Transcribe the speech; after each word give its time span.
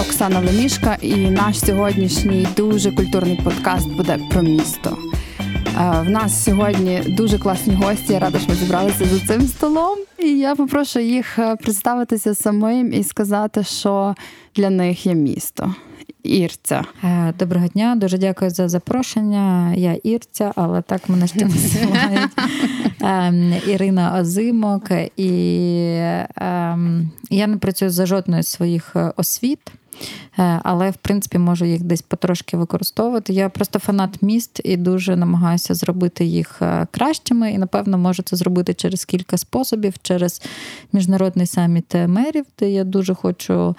Оксана 0.00 0.40
Лемішка, 0.40 0.96
і 1.00 1.16
наш 1.16 1.60
сьогоднішній 1.60 2.46
дуже 2.56 2.92
культурний 2.92 3.40
подкаст 3.44 3.88
буде 3.88 4.18
про 4.30 4.42
місто. 4.42 4.98
В 5.76 6.10
нас 6.10 6.44
сьогодні 6.44 7.02
дуже 7.06 7.38
класні 7.38 7.74
гості. 7.74 8.12
Я 8.12 8.18
рада, 8.18 8.38
що 8.38 8.48
ми 8.48 8.54
зібралися 8.54 9.04
за 9.04 9.26
цим 9.26 9.48
столом. 9.48 9.98
І 10.18 10.28
я 10.38 10.54
попрошу 10.54 11.00
їх 11.00 11.38
е, 11.38 11.56
представитися 11.56 12.34
самим 12.34 12.92
і 12.92 13.04
сказати, 13.04 13.64
що 13.64 14.14
для 14.54 14.70
них 14.70 15.06
є 15.06 15.14
місто. 15.14 15.74
Ірця. 16.26 16.84
Е, 17.04 17.34
доброго 17.38 17.66
дня, 17.66 17.96
дуже 17.96 18.18
дякую 18.18 18.50
за 18.50 18.68
запрошення. 18.68 19.74
Я 19.74 19.94
Ірця, 19.94 20.52
але 20.56 20.82
так 20.82 21.08
мене 21.08 21.26
ще 21.26 21.44
називають 21.44 22.30
ем, 23.00 23.54
Ірина 23.66 24.18
Озимок. 24.20 24.90
І 25.16 25.30
ем, 26.36 27.10
я 27.30 27.46
не 27.46 27.56
працюю 27.56 27.90
за 27.90 28.06
жодною 28.06 28.42
з 28.42 28.48
своїх 28.48 28.96
е, 28.96 29.12
освіт. 29.16 29.60
Е, 30.38 30.60
але, 30.64 30.90
в 30.90 30.96
принципі, 30.96 31.38
можу 31.38 31.64
їх 31.64 31.82
десь 31.82 32.02
потрошки 32.02 32.56
використовувати. 32.56 33.32
Я 33.32 33.48
просто 33.48 33.78
фанат 33.78 34.22
міст 34.22 34.60
і 34.64 34.76
дуже 34.76 35.16
намагаюся 35.16 35.74
зробити 35.74 36.24
їх 36.24 36.62
кращими. 36.90 37.52
І, 37.52 37.58
напевно, 37.58 37.98
можу 37.98 38.22
це 38.22 38.36
зробити 38.36 38.74
через 38.74 39.04
кілька 39.04 39.36
способів, 39.38 39.94
через 40.02 40.42
міжнародний 40.92 41.46
саміт 41.46 41.94
мерів, 41.94 42.44
де 42.58 42.70
я 42.70 42.84
дуже 42.84 43.14
хочу. 43.14 43.76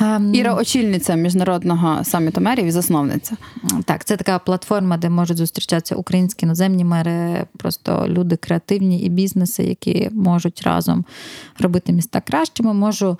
Ем, 0.00 0.34
Іра, 0.34 0.54
очільниця 0.54 1.14
міжнародного 1.14 2.04
саміту 2.04 2.40
мерів 2.40 2.66
і 2.66 2.70
засновниця. 2.70 3.36
Так, 3.84 4.04
це 4.04 4.16
така 4.16 4.38
платформа, 4.38 4.96
де 4.96 5.10
можуть 5.10 5.36
зустрічатися 5.36 5.94
українські 5.94 6.46
наземні 6.46 6.84
мери, 6.84 7.46
просто 7.56 8.04
люди 8.08 8.36
креативні 8.36 9.00
і 9.00 9.08
бізнеси, 9.08 9.64
які 9.64 10.10
можуть 10.12 10.62
разом 10.62 11.04
робити 11.58 11.92
міста 11.92 12.20
кращими. 12.20 12.74
Можу 12.74 13.18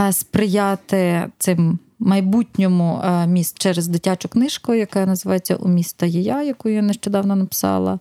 Е, 0.00 0.12
сприяти 0.12 1.28
цим 1.38 1.78
майбутньому 1.98 3.00
е, 3.04 3.26
міст 3.26 3.58
через 3.58 3.88
дитячу 3.88 4.28
книжку, 4.28 4.74
яка 4.74 5.06
називається 5.06 5.56
У 5.56 5.68
міста 5.68 6.06
є 6.06 6.20
я, 6.20 6.42
яку 6.42 6.68
я 6.68 6.82
нещодавно 6.82 7.36
написала. 7.36 7.98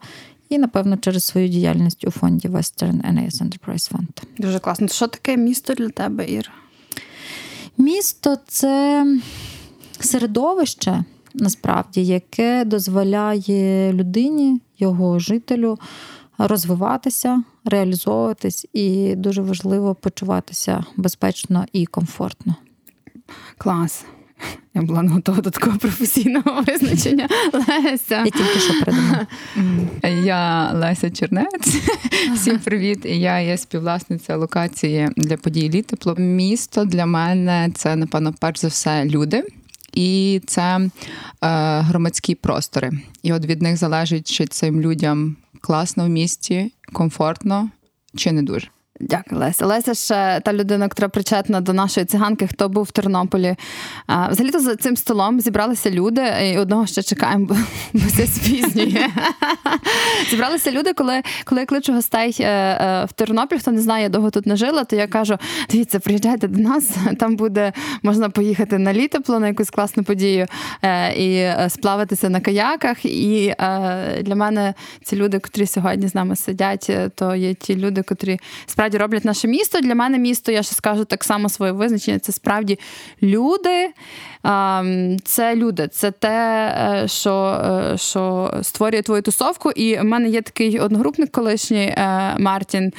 І, 0.49 0.57
напевно, 0.57 0.97
через 0.97 1.23
свою 1.23 1.47
діяльність 1.47 2.05
у 2.07 2.11
фонді 2.11 2.47
Western 2.47 3.13
NAS 3.13 3.43
Enterprise 3.43 3.91
Fund. 3.91 4.23
Дуже 4.37 4.59
класно. 4.59 4.87
Що 4.87 5.07
таке 5.07 5.37
місто 5.37 5.73
для 5.73 5.89
тебе, 5.89 6.25
Ір? 6.29 6.51
Місто 7.77 8.37
це 8.47 9.05
середовище, 9.99 11.03
насправді, 11.33 12.05
яке 12.05 12.65
дозволяє 12.65 13.93
людині, 13.93 14.61
його 14.77 15.19
жителю 15.19 15.79
розвиватися, 16.37 17.43
реалізовуватись, 17.65 18.67
і 18.73 19.15
дуже 19.15 19.41
важливо 19.41 19.95
почуватися 19.95 20.85
безпечно 20.97 21.65
і 21.73 21.85
комфортно. 21.85 22.55
Клас. 23.57 24.05
Я 24.73 24.81
була 24.81 25.01
не 25.01 25.11
готова 25.11 25.41
до 25.41 25.49
такого 25.49 25.77
професійного 25.77 26.61
визначення. 26.67 27.29
Леся. 27.53 28.23
Я 28.25 28.31
тільки 28.31 28.59
що 28.59 28.73
придумала. 28.83 29.27
Я 30.23 30.71
Леся 30.71 31.09
Чернець. 31.09 31.75
Всім 32.33 32.59
привіт. 32.59 33.05
Я 33.05 33.39
є 33.39 33.57
співвласниця 33.57 34.35
локації 34.35 35.09
для 35.17 35.37
подій 35.37 35.69
літепло. 35.69 36.15
Місто 36.15 36.85
для 36.85 37.05
мене 37.05 37.69
це, 37.75 37.95
напевно, 37.95 38.33
перш 38.39 38.59
за 38.59 38.67
все, 38.67 39.05
люди. 39.05 39.43
І 39.93 40.41
це 40.47 40.79
е, 40.79 40.89
громадські 41.79 42.35
простори. 42.35 42.91
І 43.23 43.33
от 43.33 43.45
від 43.45 43.61
них 43.61 43.77
залежить, 43.77 44.31
чи 44.31 44.45
цим 44.45 44.81
людям 44.81 45.35
класно 45.61 46.05
в 46.05 46.09
місті, 46.09 46.73
комфортно 46.93 47.69
чи 48.15 48.31
не 48.31 48.43
дуже. 48.43 48.67
Дякую, 48.99 49.41
Леся. 49.41 49.65
Леся 49.65 49.93
ще 49.93 50.41
та 50.45 50.53
людина, 50.53 50.85
яка 50.85 51.09
причетна 51.09 51.61
до 51.61 51.73
нашої 51.73 52.05
циганки, 52.05 52.47
хто 52.47 52.69
був 52.69 52.83
в 52.83 52.91
Тернополі. 52.91 53.55
Взагалі-то 54.29 54.59
за 54.59 54.75
цим 54.75 54.97
столом 54.97 55.41
зібралися 55.41 55.91
люди, 55.91 56.21
і 56.53 56.57
одного 56.57 56.87
ще 56.87 57.03
чекаємо, 57.03 57.45
бо, 57.45 57.55
бо 57.93 58.07
все 58.07 58.27
спізнює. 58.27 59.07
Зібралися 60.29 60.71
люди, 60.71 60.93
коли 60.93 61.21
коли 61.43 61.61
я 61.61 61.67
кличу 61.67 61.93
гостей 61.93 62.37
е, 62.39 62.43
е, 62.45 63.05
в 63.05 63.13
Тернопіль, 63.13 63.57
хто 63.57 63.71
не 63.71 63.81
знає, 63.81 64.03
я 64.03 64.09
довго 64.09 64.29
тут 64.29 64.45
не 64.45 64.55
жила, 64.55 64.83
то 64.83 64.95
я 64.95 65.07
кажу: 65.07 65.37
дивіться, 65.69 65.99
приїжджайте 65.99 66.47
до 66.47 66.59
нас, 66.59 66.89
там 67.19 67.35
буде 67.35 67.73
можна 68.03 68.29
поїхати 68.29 68.77
на 68.77 68.93
літепло, 68.93 69.39
на 69.39 69.47
якусь 69.47 69.69
класну 69.69 70.03
подію 70.03 70.47
е, 70.81 71.13
і 71.13 71.53
сплаватися 71.69 72.29
на 72.29 72.39
каяках. 72.39 73.05
І 73.05 73.53
для 74.21 74.35
мене 74.35 74.73
ці 75.03 75.15
люди, 75.15 75.39
котрі 75.39 75.65
сьогодні 75.65 76.07
з 76.07 76.15
нами 76.15 76.35
сидять, 76.35 76.91
то 77.15 77.35
є 77.35 77.53
ті 77.53 77.75
люди, 77.75 78.01
котрі 78.01 78.39
справді 78.65 78.84
справді 78.85 78.97
роблять 78.97 79.25
наше 79.25 79.47
місто. 79.47 79.79
Для 79.79 79.95
мене 79.95 80.17
місто, 80.17 80.51
я 80.51 80.63
ще 80.63 80.75
скажу 80.75 81.05
так 81.05 81.23
само 81.23 81.49
своє 81.49 81.71
визначення. 81.71 82.19
Це 82.19 82.31
справді 82.31 82.79
люди. 83.23 83.89
Це 85.23 85.55
люди, 85.55 85.87
це 85.87 86.11
те, 86.11 86.67
е, 87.03 87.07
що 87.07 87.61
е, 87.93 87.97
що 87.97 88.53
створює 88.61 89.01
твою 89.01 89.21
тусовку. 89.21 89.71
І 89.71 89.97
в 89.97 90.03
мене 90.03 90.29
є 90.29 90.41
такий 90.41 90.79
одногрупник, 90.79 91.31
колишній 91.31 91.85
е, 91.85 92.35
Мартін 92.39 92.93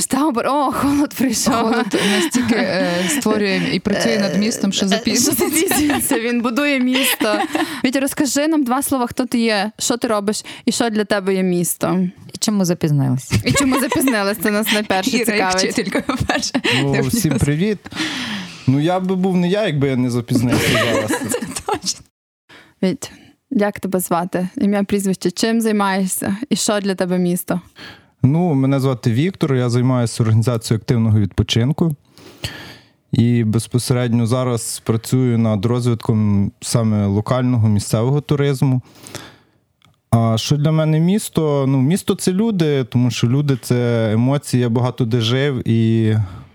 Штаубер. 0.00 0.46
О, 0.48 0.72
холод 0.72 1.14
прийшов. 1.14 1.54
Холод 1.54 1.86
настільки 2.20 2.86
створює 3.08 3.62
і 3.72 3.80
працює 3.80 4.18
над 4.18 4.36
містом, 4.36 4.72
що 4.72 4.88
запізнюється. 4.88 6.20
Він 6.20 6.40
будує 6.40 6.80
місто. 6.80 7.38
Вітя, 7.84 8.00
розкажи 8.00 8.48
нам 8.48 8.64
два 8.64 8.82
слова, 8.82 9.06
хто 9.06 9.26
ти 9.26 9.38
є, 9.38 9.70
що 9.78 9.96
ти 9.96 10.08
робиш, 10.08 10.44
і 10.64 10.72
що 10.72 10.90
для 10.90 11.04
тебе 11.04 11.34
є 11.34 11.42
місто. 11.42 12.08
Чому 12.44 12.64
запізнилися? 12.64 13.34
І 13.44 13.52
чому 13.52 13.80
запізнилися? 13.80 14.40
Це 14.42 14.50
нас 14.50 14.72
найперше 14.72 15.10
цікавить. 15.10 15.54
вчителька, 15.56 16.02
перше. 16.26 16.52
Ну, 16.82 17.02
всім 17.02 17.38
привіт. 17.38 17.78
Ну, 18.66 18.80
я 18.80 19.00
би 19.00 19.14
був 19.16 19.36
не 19.36 19.48
я, 19.48 19.66
якби 19.66 19.88
я 19.88 19.96
не 19.96 20.10
запізнився 20.10 20.68
зараз. 20.84 21.10
Це 21.10 21.40
точно. 21.66 22.00
Віть, 22.82 23.12
як 23.50 23.80
тебе 23.80 24.00
звати? 24.00 24.48
Ім'я 24.56 24.84
прізвище, 24.84 25.30
чим 25.30 25.60
займаєшся? 25.60 26.36
І 26.50 26.56
що 26.56 26.80
для 26.80 26.94
тебе 26.94 27.18
місто? 27.18 27.60
Ну, 28.22 28.54
мене 28.54 28.80
звати 28.80 29.12
Віктор, 29.12 29.54
я 29.54 29.68
займаюся 29.70 30.22
організацією 30.22 30.80
активного 30.80 31.18
відпочинку. 31.18 31.94
І 33.12 33.44
безпосередньо 33.44 34.26
зараз 34.26 34.82
працюю 34.84 35.38
над 35.38 35.64
розвитком 35.64 36.52
саме 36.60 37.06
локального 37.06 37.68
місцевого 37.68 38.20
туризму. 38.20 38.82
А 40.16 40.38
що 40.38 40.56
для 40.56 40.72
мене 40.72 41.00
місто? 41.00 41.64
Ну, 41.68 41.82
місто 41.82 42.14
це 42.14 42.32
люди, 42.32 42.84
тому 42.84 43.10
що 43.10 43.28
люди 43.28 43.56
це 43.62 44.10
емоції, 44.12 44.60
я 44.60 44.68
багато 44.68 45.04
де 45.04 45.20
жив, 45.20 45.68
і 45.68 46.14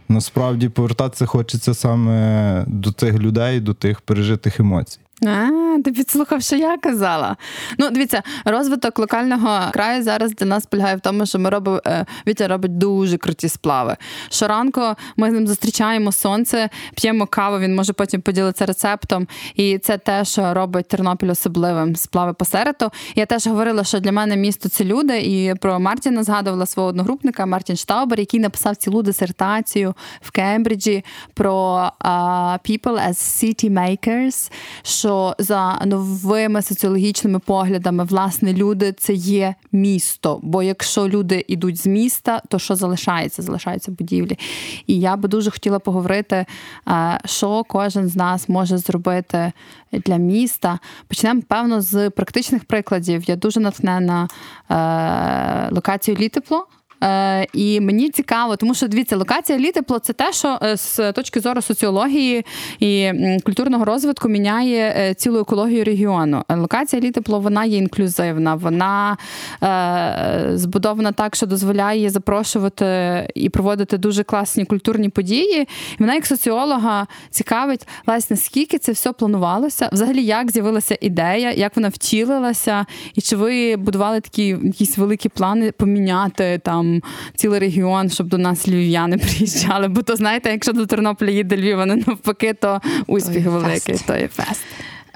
насправді 0.10 0.70
повертатися 0.70 1.26
хочеться 1.26 1.74
саме 1.74 2.64
до 2.68 2.92
цих 2.92 3.20
людей, 3.20 3.60
до 3.60 3.74
тих 3.74 4.02
пережитих 4.02 4.60
емоцій. 4.60 5.00
А, 5.26 5.78
ти 5.86 5.92
підслухав, 5.92 6.42
що 6.42 6.56
я 6.56 6.78
казала. 6.78 7.36
Ну, 7.78 7.90
дивіться, 7.90 8.24
розвиток 8.46 9.00
локального 9.00 9.72
краю 9.72 10.04
зараз 10.04 10.36
для 10.36 10.46
нас 10.46 10.66
полягає 10.66 10.96
в 10.96 11.00
тому, 11.00 11.26
що 11.26 11.40
ми 11.40 11.50
робимо 11.50 11.82
е, 11.88 12.06
Вітя 12.28 12.48
робить 12.48 12.78
дуже 12.78 13.18
круті 13.18 13.50
сплави. 13.50 13.98
Щоранку 14.30 14.82
ми 15.18 15.30
з 15.30 15.34
ним 15.34 15.48
зустрічаємо 15.48 16.12
сонце, 16.12 16.70
п'ємо 16.96 17.26
каву, 17.26 17.60
він 17.60 17.76
може 17.76 17.94
потім 17.94 18.22
поділитися 18.22 18.66
рецептом. 18.66 19.28
І 19.56 19.78
це 19.78 19.98
те, 19.98 20.26
що 20.26 20.54
робить 20.54 20.88
Тернопіль 20.88 21.30
особливим 21.30 21.96
сплави 21.96 22.34
посереду. 22.34 22.92
Я 23.16 23.26
теж 23.26 23.48
говорила, 23.48 23.84
що 23.84 24.00
для 24.00 24.12
мене 24.12 24.38
місто 24.38 24.70
це 24.70 24.84
люди, 24.84 25.22
і 25.22 25.54
про 25.56 25.80
Мартіна 25.80 26.24
згадувала 26.24 26.66
свого 26.66 26.90
одногрупника 26.90 27.46
Мартін 27.46 27.76
Штаубер, 27.76 28.20
який 28.20 28.40
написав 28.40 28.76
цілу 28.76 29.02
дисертацію 29.02 29.94
в 30.22 30.32
Кембриджі 30.32 31.06
про 31.34 31.90
uh, 32.00 32.60
people 32.70 33.10
as 33.10 33.14
city 33.14 33.70
makers. 33.72 34.52
що 34.84 35.09
що 35.10 35.36
за 35.40 35.82
новими 35.86 36.62
соціологічними 36.62 37.40
поглядами 37.40 38.04
власне 38.04 38.54
люди 38.54 38.92
це 38.92 39.14
є 39.14 39.56
місто. 39.72 40.40
Бо 40.44 40.64
якщо 40.64 41.08
люди 41.08 41.46
йдуть 41.48 41.78
з 41.78 41.88
міста, 41.88 42.42
то 42.48 42.60
що 42.60 42.76
залишається? 42.76 43.42
Залишаються 43.42 43.92
будівлі. 43.92 44.40
І 44.88 45.00
я 45.00 45.16
би 45.16 45.30
дуже 45.30 45.52
хотіла 45.52 45.80
поговорити, 45.80 46.46
е, 46.88 47.20
що 47.26 47.64
кожен 47.64 48.08
з 48.08 48.16
нас 48.16 48.50
може 48.50 48.78
зробити 48.78 49.52
для 49.92 50.18
міста. 50.18 50.80
Почнемо, 51.08 51.42
певно, 51.48 51.82
з 51.82 52.10
практичних 52.10 52.66
прикладів. 52.66 53.24
Я 53.30 53.36
дуже 53.36 53.60
натхнена 53.60 54.28
е, 54.72 55.70
локацією 55.76 56.24
літепло. 56.24 56.68
Е, 57.04 57.48
І 57.54 57.82
мені 57.82 58.10
цікаво, 58.10 58.56
тому 58.56 58.76
що 58.76 58.88
дивіться, 58.88 59.18
локація 59.18 59.60
літепло 59.60 60.00
це 60.00 60.14
те, 60.14 60.34
що 60.34 60.60
е, 60.64 60.78
з 60.78 61.12
точки 61.12 61.40
зору 61.40 61.62
соціології 61.62 62.46
і 62.80 63.12
культурного 63.44 63.86
розвитку 63.86 64.30
міняє 64.30 64.96
е, 64.98 65.14
цілу 65.14 65.40
екологію 65.40 65.84
регіону. 65.84 66.44
Локація 66.50 67.02
літепло 67.02 67.40
вона 67.40 67.66
є 67.66 67.78
інклюзивна, 67.78 68.56
вона 68.56 69.18
е, 69.64 70.58
збудована 70.58 71.12
так, 71.12 71.36
що 71.36 71.46
дозволяє 71.46 72.10
запрошувати 72.10 73.28
і 73.36 73.50
проводити 73.50 73.98
дуже 73.98 74.24
класні 74.24 74.66
культурні 74.66 75.10
події. 75.10 75.62
І 75.62 75.68
Вона, 76.00 76.14
як 76.14 76.26
соціолога, 76.26 77.08
цікавить, 77.30 77.88
власне, 78.08 78.38
скільки 78.38 78.78
це 78.78 78.92
все 78.92 79.12
планувалося, 79.12 79.90
взагалі, 79.92 80.24
як 80.24 80.52
з'явилася 80.52 80.98
ідея, 81.02 81.52
як 81.52 81.76
вона 81.76 81.90
втілилася, 81.90 82.86
і 83.16 83.22
чи 83.22 83.36
ви 83.36 83.76
будували 83.76 84.22
такі 84.22 84.48
якісь 84.64 84.98
великі 84.98 85.30
плани 85.30 85.72
поміняти 85.72 86.62
там 86.64 86.89
цілий 87.36 87.60
регіон, 87.60 88.10
щоб 88.10 88.28
до 88.28 88.38
нас 88.38 88.68
львів'яни 88.68 89.18
приїжджали? 89.26 89.88
Бо 89.88 90.02
то 90.02 90.16
знаєте, 90.16 90.50
якщо 90.52 90.74
до 90.74 90.86
Тернополя 90.86 91.30
їде 91.30 91.58
Львів, 91.58 91.78
вони 91.78 92.04
навпаки, 92.08 92.54
то 92.54 92.82
успіх 93.08 93.44
Той 93.44 93.54
великий, 93.54 93.96
фест. 93.96 94.08
то 94.08 94.16
є 94.18 94.28
фест. 94.28 94.62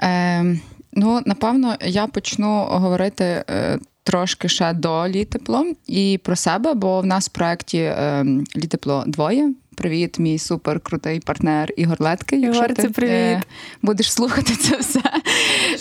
Е, 0.02 0.56
ну, 0.92 1.20
напевно, 1.26 1.76
я 1.84 2.06
почну 2.06 2.64
говорити 2.64 3.24
е, 3.24 3.78
трошки 4.04 4.48
ще 4.48 4.72
до 4.72 5.08
літепло 5.08 5.66
і 5.86 6.20
про 6.24 6.36
себе, 6.36 6.74
бо 6.74 7.00
в 7.00 7.06
нас 7.06 7.26
в 7.28 7.32
проєкті 7.32 7.78
е, 7.78 8.26
літепло 8.56 9.04
двоє. 9.06 9.52
Привіт, 9.74 10.18
мій 10.18 10.38
супер 10.38 10.80
крутий 10.80 11.20
партнер 11.20 11.72
Ігор 11.76 11.96
Летки. 12.00 12.36
Якщо 12.36 12.64
Ігорце, 12.64 12.82
ти 12.82 12.88
привіт. 12.88 13.12
е, 13.12 13.42
будеш 13.82 14.12
слухати 14.12 14.54
це 14.56 14.76
все. 14.76 15.00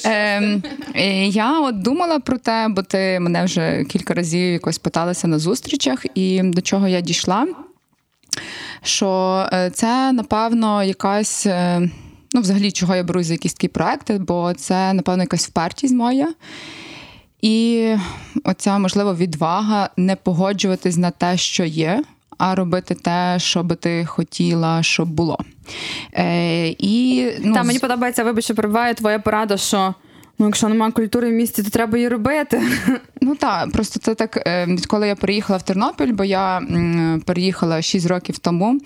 Е, 0.06 0.62
е, 0.96 1.28
я 1.28 1.60
от 1.60 1.82
думала 1.82 2.20
про 2.20 2.38
те, 2.38 2.68
бо 2.70 2.82
ти 2.82 3.20
мене 3.20 3.44
вже 3.44 3.84
кілька 3.84 4.14
разів 4.14 4.54
якось 4.54 4.78
питалася 4.78 5.28
на 5.28 5.40
зустрічах, 5.40 6.06
і 6.16 6.42
до 6.44 6.62
чого 6.62 6.88
я 6.88 7.02
дійшла. 7.02 7.48
Що 8.84 9.46
е, 9.54 9.70
це, 9.70 10.12
напевно, 10.12 10.84
якась. 10.84 11.46
е, 11.46 11.90
Ну, 12.36 12.42
взагалі, 12.42 12.72
чого 12.72 12.96
я 12.96 13.04
беру 13.04 13.24
за 13.24 13.34
якісь 13.34 13.54
такі 13.54 13.68
проекти, 13.68 14.18
бо 14.18 14.54
це, 14.54 14.94
напевно, 14.94 15.24
якась 15.24 15.48
впертість 15.48 15.94
моя. 15.96 16.34
І 17.44 17.96
оця, 18.44 18.80
можливо, 18.80 19.16
відвага 19.16 19.90
не 19.98 20.16
погоджуватись 20.16 20.98
на 20.98 21.12
те, 21.12 21.38
що 21.38 21.64
є, 21.64 22.04
а 22.38 22.56
робити 22.56 22.96
те, 22.96 23.36
що 23.40 23.64
би 23.64 23.76
ти 23.76 24.06
хотіла, 24.06 24.84
щоб 24.84 25.10
було. 25.10 25.40
Е, 26.14 26.68
і, 26.68 27.28
ну, 27.42 27.54
Та 27.54 27.64
мені 27.64 27.80
подобається, 27.80 28.24
вибач, 28.24 28.44
що 28.44 28.56
перебуває 28.56 28.94
твоя 28.94 29.20
порада, 29.20 29.58
що 29.58 29.94
ну, 30.40 30.46
якщо 30.46 30.70
немає 30.70 30.92
культури 30.92 31.30
в 31.30 31.34
місті, 31.34 31.64
то 31.64 31.70
треба 31.70 31.98
її 31.98 32.10
робити. 32.10 32.62
Ну 33.22 33.36
так, 33.36 33.72
просто 33.72 34.00
це 34.00 34.16
так, 34.16 34.48
е, 34.48 34.66
відколи 34.66 35.08
я 35.08 35.16
переїхала 35.16 35.58
в 35.58 35.62
Тернопіль, 35.62 36.14
бо 36.14 36.24
я 36.24 36.62
переїхала 37.26 37.82
6 37.82 38.08
років 38.08 38.38
тому. 38.38 38.80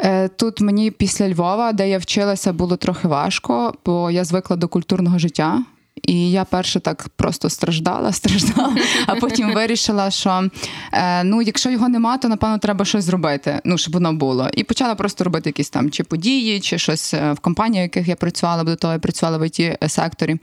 Е, 0.00 0.28
Тут 0.28 0.60
мені 0.60 0.90
після 0.90 1.28
Львова, 1.28 1.72
де 1.72 1.88
я 1.88 1.98
вчилася, 1.98 2.52
було 2.52 2.76
трохи 2.76 3.08
важко, 3.08 3.74
бо 3.86 4.10
я 4.10 4.24
звикла 4.24 4.56
до 4.56 4.68
культурного 4.68 5.18
життя. 5.18 5.64
І 6.02 6.30
я 6.30 6.44
перше 6.44 6.80
так 6.80 7.08
просто 7.16 7.50
страждала, 7.50 8.12
страждала, 8.12 8.76
а 9.06 9.14
потім 9.14 9.54
вирішила, 9.54 10.10
що 10.10 10.48
е, 10.92 11.24
ну, 11.24 11.42
якщо 11.42 11.70
його 11.70 11.88
нема, 11.88 12.18
то 12.18 12.28
напевно 12.28 12.58
треба 12.58 12.84
щось 12.84 13.04
зробити, 13.04 13.60
ну 13.64 13.78
щоб 13.78 13.94
воно 13.94 14.12
було. 14.12 14.48
І 14.54 14.64
почала 14.64 14.94
просто 14.94 15.24
робити 15.24 15.48
якісь 15.48 15.70
там 15.70 15.90
чи 15.90 16.04
події, 16.04 16.60
чи 16.60 16.78
щось 16.78 17.14
е, 17.14 17.32
в 17.32 17.40
компаніях, 17.40 17.82
в 17.82 17.86
яких 17.86 18.08
я 18.08 18.16
працювала, 18.16 18.64
бо 18.64 18.70
до 18.70 18.76
того 18.76 18.92
я 18.92 18.98
працювала 18.98 19.38
в 19.38 19.42
it 19.42 19.88
секторі, 19.88 20.36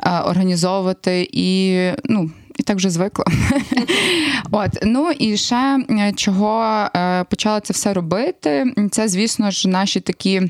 е, 0.00 0.20
організовувати 0.20 1.28
і 1.32 1.78
ну. 2.04 2.30
І 2.56 2.62
так 2.62 2.76
вже 2.76 2.90
звикла. 2.90 3.24
От 4.50 4.70
ну 4.82 5.10
і 5.10 5.36
ще 5.36 5.84
чого 6.16 6.88
почала 7.30 7.60
це 7.60 7.72
все 7.72 7.92
робити. 7.92 8.74
Це, 8.90 9.08
звісно 9.08 9.50
ж, 9.50 9.68
наші 9.68 10.00
такі 10.00 10.42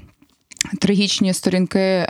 трагічні 0.80 1.34
сторінки. 1.34 2.06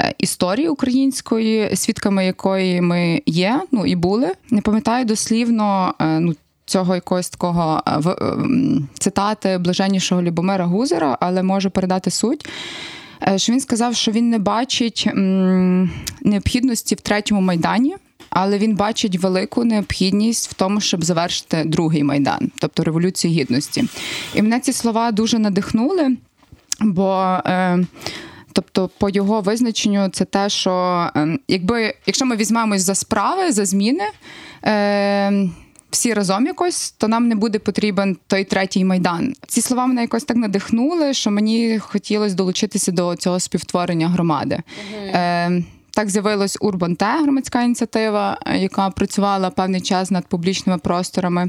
Е, 0.00 0.14
Історії 0.18 0.68
української, 0.68 1.76
свідками 1.76 2.26
якої 2.26 2.80
ми 2.80 3.22
є, 3.26 3.60
ну 3.72 3.86
і 3.86 3.96
були. 3.96 4.32
Не 4.50 4.60
пам'ятаю 4.60 5.04
дослівно 5.04 5.94
е, 6.00 6.20
ну, 6.20 6.34
цього 6.64 6.94
якогось 6.94 7.30
такого 7.30 7.82
е, 7.86 8.00
цитати 8.98 9.58
блаженнішого 9.58 10.22
Любомира 10.22 10.64
Гузера, 10.64 11.18
але 11.20 11.42
можу 11.42 11.70
передати 11.70 12.10
суть. 12.10 12.48
Що 13.36 13.52
він 13.52 13.60
сказав, 13.60 13.94
що 13.94 14.12
він 14.12 14.30
не 14.30 14.38
бачить 14.38 15.08
необхідності 16.22 16.94
в 16.94 17.00
третьому 17.00 17.40
майдані. 17.40 17.96
Але 18.30 18.58
він 18.58 18.76
бачить 18.76 19.16
велику 19.16 19.64
необхідність 19.64 20.50
в 20.50 20.54
тому, 20.54 20.80
щоб 20.80 21.04
завершити 21.04 21.62
другий 21.66 22.04
майдан, 22.04 22.50
тобто 22.58 22.84
революцію 22.84 23.34
гідності. 23.34 23.84
І 24.34 24.42
мене 24.42 24.60
ці 24.60 24.72
слова 24.72 25.12
дуже 25.12 25.38
надихнули, 25.38 26.16
бо 26.80 27.38
е, 27.46 27.84
тобто, 28.52 28.90
по 28.98 29.10
його 29.10 29.40
визначенню, 29.40 30.08
це 30.08 30.24
те, 30.24 30.48
що 30.48 31.06
е, 31.16 31.38
якби 31.48 31.94
якщо 32.06 32.26
ми 32.26 32.36
візьмемось 32.36 32.82
за 32.82 32.94
справи, 32.94 33.52
за 33.52 33.64
зміни. 33.64 34.04
Е, 34.64 35.48
всі 35.92 36.14
разом 36.14 36.46
якось, 36.46 36.90
то 36.90 37.08
нам 37.08 37.28
не 37.28 37.34
буде 37.34 37.58
потрібен 37.58 38.16
той 38.26 38.44
третій 38.44 38.84
майдан. 38.84 39.34
Ці 39.46 39.60
слова 39.60 39.86
мене 39.86 40.00
якось 40.00 40.24
так 40.24 40.36
надихнули, 40.36 41.14
що 41.14 41.30
мені 41.30 41.78
хотілося 41.78 42.34
долучитися 42.34 42.92
до 42.92 43.16
цього 43.16 43.40
співтворення 43.40 44.08
громади. 44.08 44.58
Е, 44.94 45.62
так 45.90 46.10
з'явилась 46.10 46.58
Урбан 46.60 46.96
Те, 46.96 47.22
громадська 47.22 47.62
ініціатива, 47.62 48.38
е, 48.46 48.58
яка 48.58 48.90
працювала 48.90 49.50
певний 49.50 49.80
час 49.80 50.10
над 50.10 50.26
публічними 50.26 50.78
просторами. 50.78 51.48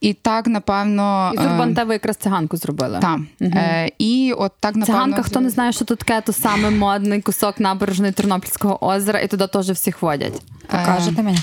І 0.00 0.12
так, 0.12 0.46
напевно, 0.46 1.32
І 1.34 1.36
з 1.36 1.40
е, 1.40 1.84
ви 1.84 1.92
якраз 1.92 2.16
циганку 2.16 2.56
зробили. 2.56 2.98
та. 3.00 3.20
Е, 3.42 3.90
і 3.98 4.32
от 4.38 4.52
так 4.60 4.76
напевно 4.76 5.00
Циганка, 5.00 5.22
хто 5.22 5.40
не 5.40 5.50
знає, 5.50 5.72
що 5.72 5.84
тут 5.84 5.98
таке, 5.98 6.20
то 6.20 6.32
саме 6.32 6.70
модний 6.70 7.20
кусок 7.20 7.60
набережної 7.60 8.12
Тернопільського 8.12 8.84
озера, 8.86 9.20
і 9.20 9.28
туди 9.28 9.46
теж 9.46 9.70
всі 9.70 9.92
ходять. 9.92 10.42
Покажете 10.66 11.22
мені? 11.22 11.38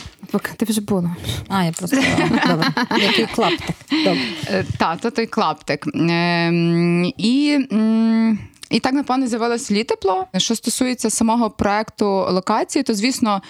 Ти 0.57 0.65
вже 0.65 0.81
була. 0.81 1.15
А, 1.47 1.63
я 1.63 1.71
просто 1.71 1.97
добре. 2.47 2.67
Який 3.01 3.25
клаптик. 3.25 3.75
Добре. 4.05 4.21
Е, 4.51 4.65
Та, 4.77 4.95
то 4.95 5.11
той 5.11 5.25
клаптик. 5.25 5.87
Ем, 5.95 7.05
І, 7.17 7.67
і 8.69 8.79
так, 8.79 8.93
напевно, 8.93 9.27
з'явилось 9.27 9.71
літепло. 9.71 10.25
Що 10.37 10.55
стосується 10.55 11.09
самого 11.09 11.49
проекту 11.49 12.05
локації, 12.29 12.83
то 12.83 12.93
звісно. 12.93 13.41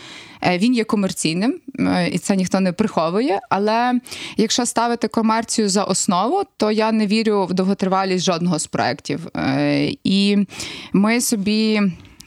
е, 0.42 0.58
Він 0.58 0.74
є 0.74 0.84
комерційним, 0.84 1.60
е, 1.80 2.10
і 2.10 2.18
це 2.18 2.36
ніхто 2.36 2.60
не 2.60 2.72
приховує. 2.72 3.40
Але 3.50 4.00
якщо 4.38 4.66
ставити 4.66 5.08
комерцію 5.08 5.70
за 5.70 5.84
основу, 5.84 6.44
то 6.58 6.72
я 6.72 6.92
не 6.92 7.08
вірю 7.08 7.46
в 7.46 7.54
довготривалість 7.54 8.26
жодного 8.26 8.60
з 8.60 8.68
проєктів. 8.68 9.28
Е, 9.36 9.92
І 10.04 10.38
ми 10.94 11.22
собі 11.22 11.82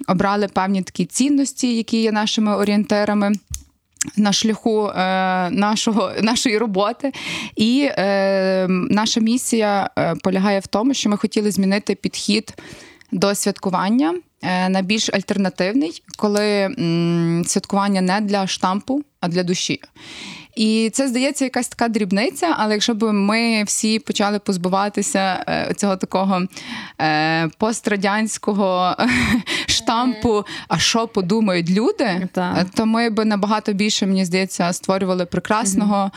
обрали 0.08 0.48
певні 0.48 0.82
такі 0.82 1.04
цінності, 1.06 1.76
які 1.76 2.02
є 2.02 2.12
нашими 2.12 2.56
орієнтирами 2.56 3.32
на 4.16 4.32
шляху 4.32 4.86
е, 4.86 5.50
нашого, 5.50 6.12
нашої 6.22 6.58
роботи. 6.58 7.12
І 7.56 7.88
е, 7.90 8.66
наша 8.68 9.20
місія 9.20 9.90
е, 9.98 10.14
полягає 10.14 10.60
в 10.60 10.66
тому, 10.66 10.94
що 10.94 11.10
ми 11.10 11.16
хотіли 11.16 11.50
змінити 11.50 11.94
підхід 11.94 12.54
до 13.12 13.34
святкування 13.34 14.14
е, 14.42 14.68
на 14.68 14.82
більш 14.82 15.10
альтернативний, 15.14 16.02
коли 16.16 16.44
м, 16.44 17.42
святкування 17.46 18.00
не 18.00 18.20
для 18.20 18.46
штампу, 18.46 19.02
а 19.20 19.28
для 19.28 19.42
душі. 19.42 19.80
І 20.56 20.90
це 20.92 21.08
здається 21.08 21.44
якась 21.44 21.68
така 21.68 21.88
дрібниця, 21.88 22.54
але 22.58 22.72
якщо 22.72 22.94
б 22.94 23.12
ми 23.12 23.64
всі 23.64 23.98
почали 23.98 24.38
позбуватися 24.38 25.44
е, 25.48 25.74
цього 25.76 25.96
такого 25.96 26.42
е, 27.00 27.48
пострадянського 27.58 28.96
штампу, 29.66 30.44
а 30.68 30.78
що 30.78 31.08
подумають 31.08 31.70
люди, 31.70 32.28
е, 32.36 32.66
то 32.74 32.86
ми 32.86 33.10
б 33.10 33.24
набагато 33.24 33.72
більше, 33.72 34.06
мені 34.06 34.24
здається, 34.24 34.72
створювали 34.72 35.26
прекрасного, 35.26 36.10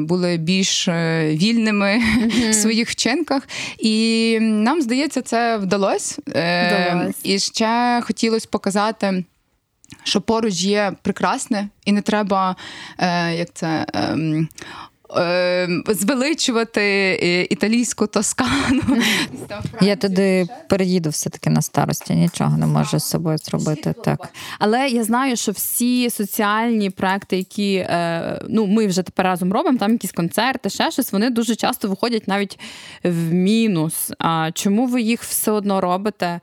були 0.00 0.36
більш 0.36 0.88
вільними 1.28 2.02
в 2.50 2.54
своїх 2.54 2.90
вчинках. 2.90 3.48
І 3.78 4.38
нам 4.40 4.82
здається, 4.82 5.22
це 5.22 5.56
вдалося. 5.56 6.22
Е, 6.34 7.12
І 7.22 7.38
ще 7.38 8.00
хотілося 8.04 8.48
показати. 8.50 9.24
Що 10.04 10.20
поруч 10.20 10.62
є 10.62 10.92
прекрасне, 11.02 11.68
і 11.84 11.92
не 11.92 12.02
треба 12.02 12.56
е, 12.98 13.34
як 13.34 13.48
це. 13.54 13.86
ем, 13.94 14.48
е, 15.16 15.68
звеличувати 15.88 17.46
італійську 17.50 18.06
тоскану. 18.06 18.82
Я 19.80 19.96
туди 19.96 20.48
переїду 20.68 21.10
все-таки 21.10 21.50
на 21.50 21.62
старості, 21.62 22.14
нічого 22.14 22.56
не 22.56 22.66
можу 22.66 22.98
з 22.98 23.04
собою 23.04 23.38
зробити. 23.38 23.94
Так. 24.04 24.28
Але 24.58 24.88
я 24.88 25.04
знаю, 25.04 25.36
що 25.36 25.52
всі 25.52 26.10
соціальні 26.10 26.90
проекти, 26.90 27.36
які 27.36 27.74
е, 27.74 28.42
ну, 28.48 28.66
ми 28.66 28.86
вже 28.86 29.02
тепер 29.02 29.26
разом 29.26 29.52
робимо, 29.52 29.78
там 29.78 29.92
якісь 29.92 30.12
концерти, 30.12 30.70
ще 30.70 30.90
щось, 30.90 31.12
вони 31.12 31.30
дуже 31.30 31.56
часто 31.56 31.88
виходять 31.88 32.28
навіть 32.28 32.58
в 33.04 33.32
мінус. 33.32 34.12
А 34.18 34.50
чому 34.54 34.86
ви 34.86 35.02
їх 35.02 35.22
все 35.22 35.50
одно 35.50 35.80
робите? 35.80 36.40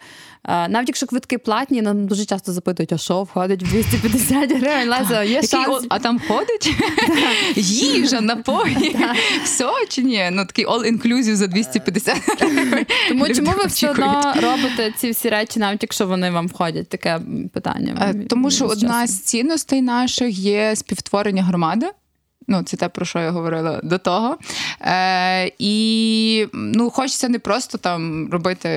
Навіть 0.47 0.87
якщо 0.89 1.07
квитки 1.07 1.37
платні, 1.37 1.81
нам 1.81 2.07
дуже 2.07 2.25
часто 2.25 2.51
запитують, 2.51 2.93
а 2.93 2.97
що 2.97 3.23
входить 3.23 3.63
в 3.63 3.67
250 3.67 4.51
гривень. 4.51 4.89
Лаза, 4.89 5.23
є 5.23 5.41
шанс. 5.43 5.85
А 5.89 5.99
там 5.99 6.17
входить 6.17 6.73
їжа, 7.55 8.21
напої, 8.21 8.97
все 9.43 9.71
чи 9.89 10.03
ні? 10.03 10.29
Ну 10.31 10.45
такий 10.45 10.65
all-inclusive 10.65 11.35
за 11.35 11.47
250 11.47 12.17
гривень. 12.39 12.85
Тому 13.09 13.29
чому 13.29 13.51
ви 13.51 13.65
все 13.65 13.89
одно 13.89 14.33
робите 14.41 14.93
ці 14.97 15.11
всі 15.11 15.29
речі, 15.29 15.59
навіть 15.59 15.83
якщо 15.83 16.07
вони 16.07 16.31
вам 16.31 16.47
входять? 16.47 16.89
Таке 16.89 17.19
питання. 17.53 18.13
Е, 18.15 18.27
тому 18.29 18.51
що 18.51 18.65
одна 18.65 19.07
з 19.07 19.19
цінностей 19.19 19.81
наших 19.81 20.37
є 20.37 20.75
співтворення 20.75 21.43
громади. 21.43 21.87
Ну, 22.47 22.63
це 22.63 22.77
те, 22.77 22.89
про 22.89 23.05
що 23.05 23.19
я 23.19 23.31
говорила 23.31 23.79
до 23.83 23.97
того. 23.97 24.37
Е, 24.81 25.51
І 25.59 26.47
ну, 26.53 26.89
хочеться 26.89 27.29
не 27.29 27.39
просто 27.39 27.77
там 27.77 28.29
робити 28.31 28.67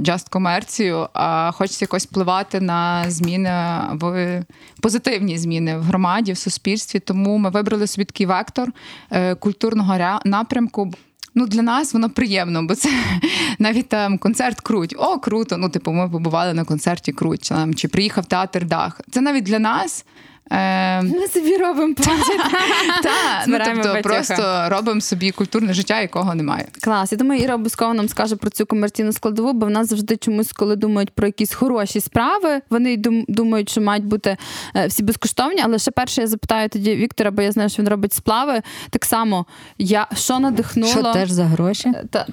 just 0.00 0.30
комерцію, 0.30 1.08
а 1.12 1.50
хочеться 1.52 1.84
якось 1.84 2.06
впливати 2.06 2.60
на 2.60 3.10
зміни 3.10 3.50
в 3.92 4.42
позитивні 4.82 5.38
зміни 5.38 5.78
в 5.78 5.82
громаді, 5.82 6.32
в 6.32 6.38
суспільстві. 6.38 7.00
Тому 7.00 7.38
ми 7.38 7.50
вибрали 7.50 7.86
собі 7.86 8.04
такий 8.04 8.26
вектор 8.26 8.72
е, 9.10 9.34
культурного 9.34 10.20
напрямку. 10.24 10.92
Ну, 11.34 11.46
для 11.46 11.62
нас 11.62 11.92
воно 11.92 12.10
приємно, 12.10 12.62
бо 12.62 12.74
це 12.74 12.90
навіть 13.58 13.88
там 13.88 14.18
концерт 14.18 14.60
круть. 14.60 14.94
О, 14.98 15.18
круто! 15.18 15.56
Ну, 15.56 15.68
типу, 15.68 15.92
ми 15.92 16.10
побували 16.10 16.54
на 16.54 16.64
концерті 16.64 17.12
круть, 17.12 17.44
чи, 17.44 17.54
чи 17.76 17.88
приїхав 17.88 18.26
театр 18.26 18.64
дах. 18.64 19.00
Це 19.10 19.20
навіть 19.20 19.44
для 19.44 19.58
нас. 19.58 20.04
Е, 20.50 21.02
Ми 21.02 21.28
собі 21.28 21.56
робимо 21.56 21.94
Так, 23.02 23.44
ну, 23.46 23.58
тобто 23.64 23.96
просто 24.02 24.66
робимо 24.68 25.00
собі 25.00 25.30
культурне 25.30 25.72
життя, 25.74 26.00
якого 26.00 26.34
немає. 26.34 26.66
Клас. 26.80 27.12
Я 27.12 27.18
думаю, 27.18 27.42
Іра 27.42 27.54
обов'язково 27.54 27.94
нам 27.94 28.08
скаже 28.08 28.36
про 28.36 28.50
цю 28.50 28.66
комерційну 28.66 29.12
складову, 29.12 29.52
бо 29.52 29.66
в 29.66 29.70
нас 29.70 29.88
завжди 29.88 30.16
чомусь, 30.16 30.52
коли 30.52 30.76
думають 30.76 31.10
про 31.10 31.26
якісь 31.26 31.54
хороші 31.54 32.00
справи, 32.00 32.60
вони 32.70 32.96
думають, 33.28 33.68
що 33.70 33.80
мають 33.80 34.04
бути 34.04 34.36
е, 34.76 34.86
всі 34.86 35.02
безкоштовні. 35.02 35.60
Але 35.64 35.78
ще 35.78 35.90
перше 35.90 36.20
я 36.20 36.26
запитаю 36.26 36.68
тоді 36.68 36.94
Віктора, 36.94 37.30
бо 37.30 37.42
я 37.42 37.52
знаю, 37.52 37.68
що 37.68 37.82
він 37.82 37.88
робить 37.88 38.12
сплави. 38.12 38.62
Так 38.90 39.04
само, 39.04 39.46
я 39.78 40.06
що 40.14 40.38
надихнуло. 40.38 40.88
Що 40.88 41.02
теж 41.02 41.30
за 41.30 41.44
гроші? 41.44 41.88
Е, 41.88 42.04
та, 42.10 42.26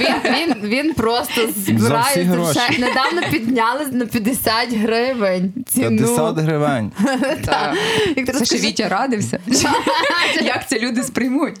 Він 0.00 0.14
він, 0.32 0.54
він 0.70 0.94
просто 0.94 1.48
збирається. 1.56 2.68
Недавно 2.78 3.22
підняли 3.30 3.86
на 3.92 4.06
50 4.06 4.72
гривень. 4.72 5.52
Ціну. 5.66 5.98
50 5.98 6.38
гривень. 6.38 6.92
Це 8.38 8.44
ще 8.44 8.56
Вітя 8.56 8.88
радився. 8.88 9.38
Як 10.44 10.68
це 10.68 10.78
люди 10.78 11.02
сприймуть? 11.02 11.60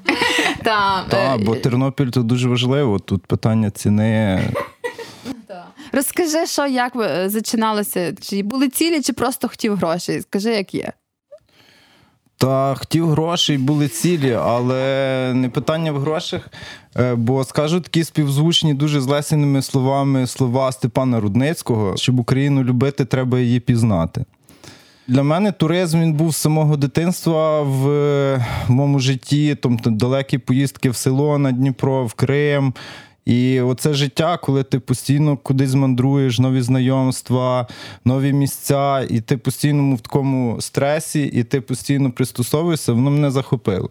Так, 0.62 1.04
е, 1.12 1.36
бо 1.44 1.56
Тернопіль 1.56 2.06
тут 2.06 2.26
дуже 2.26 2.48
важливо. 2.48 2.98
Тут 2.98 3.26
питання 3.26 3.70
ціни. 3.70 4.40
Розкажи, 5.92 6.46
що 6.46 6.66
як 6.66 6.96
е, 6.96 7.28
зачиналося? 7.28 8.14
Чи 8.20 8.42
були 8.42 8.68
цілі, 8.68 9.02
чи 9.02 9.12
просто 9.12 9.48
хотів 9.48 9.76
грошей? 9.76 10.20
Скажи, 10.20 10.50
як 10.50 10.74
є. 10.74 10.92
Та 12.38 12.74
хотів 12.74 13.08
грошей, 13.08 13.58
були 13.58 13.88
цілі, 13.88 14.32
але 14.32 15.32
не 15.34 15.48
питання 15.48 15.92
в 15.92 16.00
грошах. 16.00 16.48
Е, 16.96 17.14
бо 17.14 17.44
скажу 17.44 17.80
такі 17.80 18.04
співзвучні, 18.04 18.74
дуже 18.74 19.00
злесеними 19.00 19.62
словами 19.62 20.26
слова 20.26 20.72
Степана 20.72 21.20
Рудницького: 21.20 21.96
щоб 21.96 22.20
Україну 22.20 22.64
любити, 22.64 23.04
треба 23.04 23.40
її 23.40 23.60
пізнати. 23.60 24.24
Для 25.08 25.22
мене 25.22 25.52
туризм 25.52 26.00
він 26.00 26.12
був 26.12 26.34
з 26.34 26.36
самого 26.36 26.76
дитинства 26.76 27.62
в, 27.62 27.86
в 28.68 28.70
моєму 28.70 28.98
житті, 28.98 29.56
тобто 29.60 29.90
далекі 29.90 30.38
поїздки 30.38 30.90
в 30.90 30.96
село 30.96 31.38
на 31.38 31.52
Дніпро, 31.52 32.06
в 32.06 32.14
Крим. 32.14 32.74
І 33.24 33.60
оце 33.60 33.94
життя, 33.94 34.36
коли 34.36 34.62
ти 34.62 34.80
постійно 34.80 35.36
кудись 35.36 35.74
мандруєш, 35.74 36.38
нові 36.38 36.60
знайомства, 36.60 37.66
нові 38.04 38.32
місця, 38.32 39.06
і 39.10 39.20
ти 39.20 39.36
постійно 39.36 39.94
в 39.94 40.00
такому 40.00 40.60
стресі, 40.60 41.22
і 41.22 41.44
ти 41.44 41.60
постійно 41.60 42.10
пристосовуєшся, 42.10 42.92
воно 42.92 43.10
мене 43.10 43.30
захопило. 43.30 43.90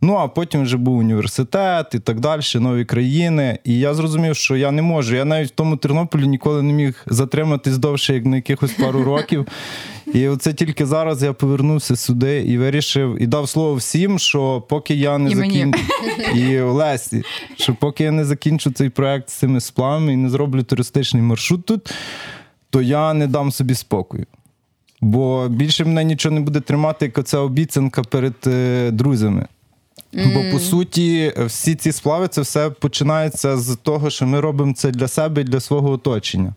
Ну, 0.00 0.14
а 0.14 0.28
потім 0.28 0.62
вже 0.62 0.76
був 0.76 0.98
університет 0.98 1.94
і 1.94 1.98
так 1.98 2.20
далі, 2.20 2.40
нові 2.54 2.84
країни. 2.84 3.58
І 3.64 3.78
я 3.78 3.94
зрозумів, 3.94 4.36
що 4.36 4.56
я 4.56 4.70
не 4.70 4.82
можу. 4.82 5.16
Я 5.16 5.24
навіть 5.24 5.48
в 5.48 5.54
тому 5.54 5.76
Тернополі 5.76 6.26
ніколи 6.26 6.62
не 6.62 6.72
міг 6.72 7.02
затриматись 7.06 7.78
довше, 7.78 8.14
як 8.14 8.24
на 8.24 8.36
якихось 8.36 8.72
пару 8.72 9.04
років. 9.04 9.46
І 10.12 10.28
оце 10.28 10.52
тільки 10.52 10.86
зараз 10.86 11.22
я 11.22 11.32
повернувся 11.32 11.96
сюди 11.96 12.40
і 12.40 12.58
вирішив, 12.58 13.22
і 13.22 13.26
дав 13.26 13.48
слово 13.48 13.74
всім, 13.74 14.18
що 14.18 14.60
поки 14.68 14.94
я 14.94 15.18
не 15.18 15.30
закінчу 15.30 15.80
і 16.34 16.60
Олесі, 16.60 17.22
що 17.56 17.74
поки 17.74 18.04
я 18.04 18.10
не 18.10 18.24
закінчу 18.24 18.72
цей 18.72 18.88
проект 18.88 19.30
з 19.30 19.32
цими 19.32 19.60
сплавами 19.60 20.12
і 20.12 20.16
не 20.16 20.28
зроблю 20.28 20.62
туристичний 20.62 21.22
маршрут 21.22 21.66
тут, 21.66 21.94
то 22.70 22.82
я 22.82 23.14
не 23.14 23.26
дам 23.26 23.52
собі 23.52 23.74
спокою. 23.74 24.26
Бо 25.00 25.48
більше 25.48 25.84
мене 25.84 26.04
нічого 26.04 26.34
не 26.34 26.40
буде 26.40 26.60
тримати, 26.60 27.04
як 27.04 27.18
оця 27.18 27.38
обіцянка 27.38 28.02
перед 28.02 28.34
е, 28.46 28.90
друзями. 28.90 29.46
Mm. 30.14 30.34
Бо 30.34 30.52
по 30.52 30.58
суті, 30.58 31.32
всі 31.46 31.74
ці 31.74 31.92
сплави 31.92 32.28
це 32.28 32.40
все 32.40 32.70
починається 32.70 33.56
з 33.56 33.76
того, 33.76 34.10
що 34.10 34.26
ми 34.26 34.40
робимо 34.40 34.74
це 34.74 34.90
для 34.90 35.08
себе 35.08 35.40
і 35.40 35.44
для 35.44 35.60
свого 35.60 35.90
оточення. 35.90 36.54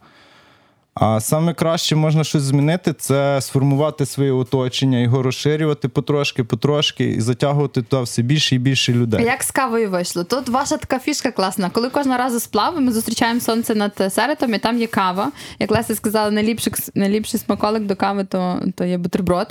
А 0.99 1.19
саме 1.19 1.53
краще 1.53 1.95
можна 1.95 2.23
щось 2.23 2.41
змінити 2.41 2.93
це 2.93 3.41
сформувати 3.41 4.05
своє 4.05 4.31
оточення, 4.31 4.99
його 4.99 5.23
розширювати 5.23 5.87
потрошки, 5.87 6.43
потрошки 6.43 7.05
і 7.05 7.21
затягувати 7.21 7.81
туди 7.81 8.03
все 8.03 8.21
більше 8.21 8.55
і 8.55 8.59
більше 8.59 8.93
людей. 8.93 9.25
Як 9.25 9.43
з 9.43 9.51
кавою 9.51 9.89
вийшло? 9.89 10.23
Тут 10.23 10.49
ваша 10.49 10.77
така 10.77 10.99
фішка 10.99 11.31
класна. 11.31 11.69
Коли 11.69 11.89
кожного 11.89 12.17
разу 12.17 12.39
сплави, 12.39 12.79
ми 12.79 12.91
зустрічаємо 12.91 13.39
сонце 13.39 13.75
над 13.75 14.13
серетом, 14.13 14.53
і 14.53 14.57
там 14.57 14.77
є 14.77 14.87
кава. 14.87 15.31
Як 15.59 15.71
Леся 15.71 15.95
сказала, 15.95 16.31
найліпший, 16.31 16.73
найліпший 16.95 17.39
смаколик 17.39 17.83
до 17.83 17.95
кави, 17.95 18.23
то 18.23 18.61
то 18.75 18.85
є 18.85 18.97
бутерброд. 18.97 19.47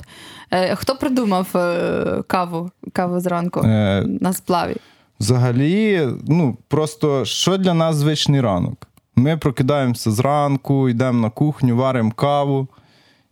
Е, 0.50 0.76
Хто 0.76 0.96
придумав 0.96 1.56
е, 1.56 2.22
каву 2.26 2.70
каву 2.92 3.20
зранку 3.20 3.60
е, 3.60 4.04
на 4.20 4.32
сплаві? 4.32 4.76
Взагалі, 5.20 6.08
ну 6.28 6.56
просто 6.68 7.24
що 7.24 7.56
для 7.56 7.74
нас 7.74 7.96
звичний 7.96 8.40
ранок? 8.40 8.86
Ми 9.16 9.36
прокидаємося 9.36 10.10
зранку, 10.10 10.88
йдемо 10.88 11.20
на 11.20 11.30
кухню, 11.30 11.76
варимо 11.76 12.12
каву. 12.12 12.68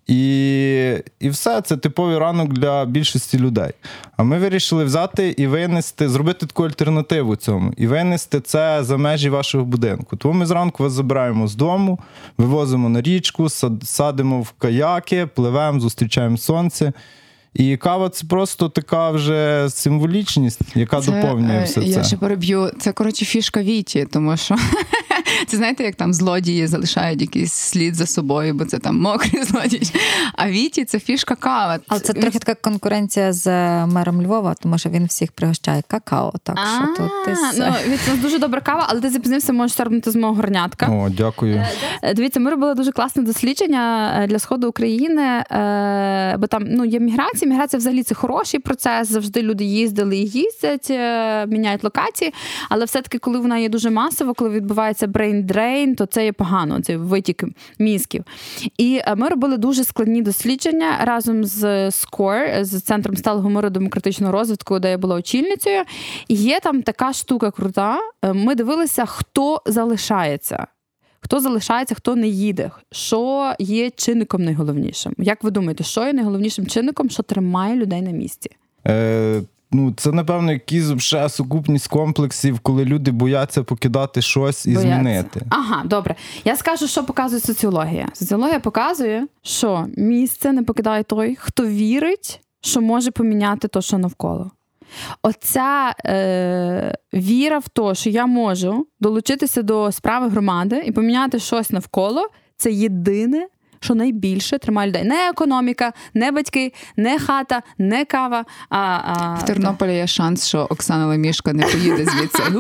І 0.07 0.95
і 1.21 1.29
все, 1.29 1.61
це 1.61 1.77
типовий 1.77 2.19
ранок 2.19 2.53
для 2.53 2.85
більшості 2.85 3.39
людей. 3.39 3.71
А 4.17 4.23
ми 4.23 4.39
вирішили 4.39 4.85
взяти 4.85 5.35
і 5.39 5.47
винести, 5.47 6.09
зробити 6.09 6.47
таку 6.47 6.65
альтернативу 6.65 7.37
цьому, 7.37 7.73
і 7.77 7.87
винести 7.87 8.41
це 8.41 8.85
за 8.85 8.97
межі 8.97 9.31
вашого 9.31 9.65
будинку. 9.65 10.17
Тому 10.17 10.35
ми 10.35 10.47
зранку 10.47 10.83
вас 10.83 10.93
забираємо 10.93 11.49
з 11.49 11.55
дому, 11.55 11.99
вивозимо 12.39 12.89
на 12.89 13.03
річку, 13.03 13.49
садимо 13.83 14.43
в 14.43 14.53
каяки, 14.53 15.27
пливемо, 15.27 15.81
зустрічаємо 15.81 16.37
сонце. 16.37 16.93
І 17.55 17.77
кава 17.77 18.09
це 18.09 18.27
просто 18.27 18.69
така 18.69 19.11
вже 19.11 19.67
символічність, 19.71 20.61
яка 20.75 21.01
це, 21.01 21.13
доповнює 21.13 21.57
е, 21.57 21.65
все 21.65 21.81
це. 21.81 21.87
Я 21.87 22.05
ще 22.05 22.17
переб'ю. 22.17 22.71
Це 22.81 22.93
коротше 22.93 23.25
фішка 23.25 23.63
Віті, 23.63 24.07
тому 24.13 24.37
що 24.37 24.57
це 25.47 25.57
знаєте, 25.57 25.85
як 25.85 25.95
там 25.95 26.15
злодії 26.15 26.67
залишають 26.67 27.21
якийсь 27.21 27.53
слід 27.53 27.95
за 27.95 28.07
собою, 28.07 28.55
бо 28.55 28.65
це 28.65 28.79
там 28.79 29.01
мокрі 29.01 29.43
злодії. 29.45 29.83
А 30.35 30.51
Віті 30.51 30.85
це 30.85 31.01
фішка 31.01 31.35
кава. 31.35 31.79
Але 31.89 32.01
це 32.01 32.13
трохи 32.13 32.39
така 32.39 32.55
конкуренція 32.55 33.33
з 33.33 33.47
мером 33.87 34.23
Львова, 34.23 34.55
тому 34.63 34.79
що 34.79 34.89
він 34.89 35.07
всіх 35.07 35.33
пригощає 35.33 35.83
какао. 35.87 36.33
Так 36.43 36.59
що 36.59 36.87
тут 36.87 37.11
ти 37.25 37.37
ну, 37.59 37.97
Це 38.07 38.17
дуже 38.17 38.39
добра 38.39 38.61
кава, 38.61 38.87
але 38.89 39.01
ти 39.01 39.11
запізнився, 39.11 39.53
можеш 39.53 39.77
сербнути 39.77 40.11
з 40.11 40.17
мого 40.17 40.35
горнятка. 40.35 40.87
О, 40.87 41.09
дякую. 41.17 41.65
Е, 42.03 42.15
дивіться, 42.15 42.41
ми 42.41 42.51
робили 42.51 42.75
дуже 42.75 42.93
класне 42.93 43.23
дослідження 43.23 44.15
е, 44.23 44.27
для 44.27 44.39
сходу 44.39 44.69
України, 44.69 45.45
бо 46.39 46.47
там 46.47 46.65
ну 46.69 46.85
є 46.85 47.01
міграція 47.01 47.51
міграція. 47.51 47.79
Взагалі 47.79 48.03
це 48.03 48.15
хороший 48.15 48.61
процес. 48.61 49.09
Завжди 49.09 49.43
люди 49.43 49.65
їздили 49.65 50.17
і 50.17 50.27
їздять, 50.27 50.91
е, 50.91 51.47
міняють 51.47 51.85
локації. 51.85 52.35
Але 52.69 52.85
все-таки, 52.85 53.19
коли 53.19 53.39
вона 53.39 53.59
є 53.59 53.69
дуже 53.69 53.91
масово, 53.91 54.35
коли 54.35 54.51
відбувається 54.51 55.07
brain 55.25 55.47
drain, 55.47 55.95
то 55.95 56.07
це 56.07 56.25
є 56.25 56.33
погано, 56.33 56.81
це 56.81 56.97
витік 56.97 57.45
мізків. 57.79 58.25
І 58.79 59.01
е, 59.05 59.15
ми 59.15 59.29
робили 59.29 59.57
дуже 59.57 59.85
складні 59.85 60.23
дослідження 60.23 60.99
разом 61.01 61.45
з 61.45 61.65
SCORE, 61.89 62.65
з 62.65 62.81
центром 62.83 63.17
сталого 63.17 63.51
миру 63.51 63.71
демократичного 63.71 64.33
розвитку, 64.33 64.79
де 64.79 64.91
я 64.91 64.99
була 64.99 65.17
очільницею. 65.17 65.85
І 66.29 66.35
є 66.35 66.61
там 66.61 66.83
така 66.83 67.13
штука 67.13 67.51
крута. 67.51 67.99
Е, 68.23 68.33
ми 68.33 68.55
дивилися, 68.55 69.07
хто 69.07 69.63
залишається. 69.67 70.67
Хто 71.21 71.41
залишається, 71.41 71.95
хто 71.95 72.17
не 72.17 72.29
їде, 72.29 72.71
що 72.93 73.53
є 73.59 73.91
чинником 73.91 74.45
найголовнішим? 74.45 75.15
Як 75.19 75.45
ви 75.45 75.51
думаєте, 75.51 75.85
що 75.85 76.07
є 76.07 76.13
найголовнішим 76.13 76.67
чинником, 76.67 77.11
що 77.11 77.23
тримає 77.23 77.77
людей 77.77 78.03
на 78.03 78.11
місці? 78.11 78.51
Е, 78.87 79.43
Ну, 79.75 79.93
це, 79.97 80.13
напевно, 80.13 80.53
якісь 80.53 80.85
вже 80.85 81.29
сукупність 81.29 81.89
комплексів, 81.89 82.59
коли 82.59 82.85
люди 82.85 83.11
бояться 83.11 83.63
покидати 83.63 84.23
щось 84.23 84.67
і 84.67 84.75
бояться. 84.75 84.95
змінити. 84.95 85.43
Ага, 85.51 85.83
добре. 85.85 86.15
Я 86.45 86.57
скажу, 86.57 86.87
що 86.87 87.05
показує 87.05 87.41
соціологія. 87.41 88.09
Соціологія 88.13 88.61
показує, 88.61 89.27
що 89.43 89.87
місце 89.97 90.53
не 90.53 90.63
покидає 90.63 91.03
той, 91.03 91.37
хто 91.41 91.67
вірить, 91.67 92.41
що 92.61 92.81
може 92.81 93.11
поміняти 93.11 93.69
то, 93.69 93.83
що 93.83 93.99
навколо. 93.99 94.51
Оця 95.23 95.95
е, 96.07 96.95
віра 97.15 97.59
в 97.59 97.69
те, 97.69 97.95
що 97.95 98.11
я 98.11 98.27
можу 98.27 98.87
долучитися 99.01 99.63
до 99.63 99.93
справи 99.93 100.29
громади 100.29 100.83
і 100.87 100.93
поміняти 100.93 101.39
щось 101.39 101.71
навколо, 101.71 102.29
це 102.57 102.73
єдине, 102.73 103.47
що 103.85 103.95
найбільше 103.95 104.59
тримає 104.59 104.89
людей. 104.89 105.05
Не 105.05 105.29
економіка, 105.29 105.93
не 106.15 106.31
батьки, 106.31 106.73
не 106.97 107.19
хата, 107.19 107.63
не 107.79 108.05
кава. 108.05 108.45
А, 108.69 108.79
а... 108.79 109.39
В 109.41 109.45
Тернополі 109.45 109.95
є 109.95 110.07
шанс, 110.07 110.47
що 110.47 110.59
Оксана 110.71 111.07
Лемішка 111.07 111.53
не 111.53 111.63
поїде 111.63 112.05
звідси. 112.05 112.43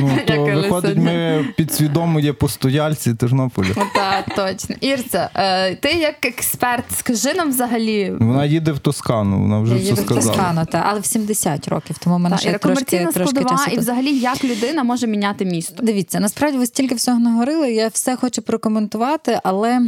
Ну, 0.00 0.18
то 0.26 0.44
виходить, 0.44 0.96
ми 0.96 1.44
підсвідомо 1.56 2.20
є 2.20 2.32
постояльці 2.32 3.14
Тернополя. 3.14 3.68
Так, 3.94 4.24
точно. 4.36 4.76
Ірця, 4.80 5.30
е, 5.34 5.74
ти 5.74 5.88
як 5.88 6.26
експерт, 6.26 6.84
скажи 6.98 7.34
нам 7.34 7.48
взагалі. 7.48 8.12
Вона 8.20 8.44
їде 8.44 8.72
в 8.72 8.78
Тоскану, 8.78 9.40
вона 9.40 9.60
вже 9.60 9.74
все 9.74 9.96
сказала. 9.96 10.20
в 10.20 10.24
Тоскану, 10.24 10.66
та, 10.66 10.84
але 10.86 11.00
в 11.00 11.06
70 11.06 11.68
років, 11.68 11.98
тому 11.98 12.18
мене 12.18 12.36
та, 12.36 12.42
ще 12.42 12.58
трошки, 12.58 13.08
трошки 13.14 13.44
часу. 13.44 13.70
І 13.70 13.78
взагалі, 13.78 14.18
як 14.18 14.44
людина 14.44 14.84
може 14.84 15.06
міняти 15.06 15.44
місто? 15.44 15.82
Дивіться, 15.82 16.20
насправді 16.20 16.58
ви 16.58 16.66
стільки 16.66 16.94
всього 16.94 17.18
наговорили, 17.18 17.72
я 17.72 17.88
все 17.88 18.16
хочу 18.16 18.42
прокоментувати, 18.42 19.40
але 19.44 19.80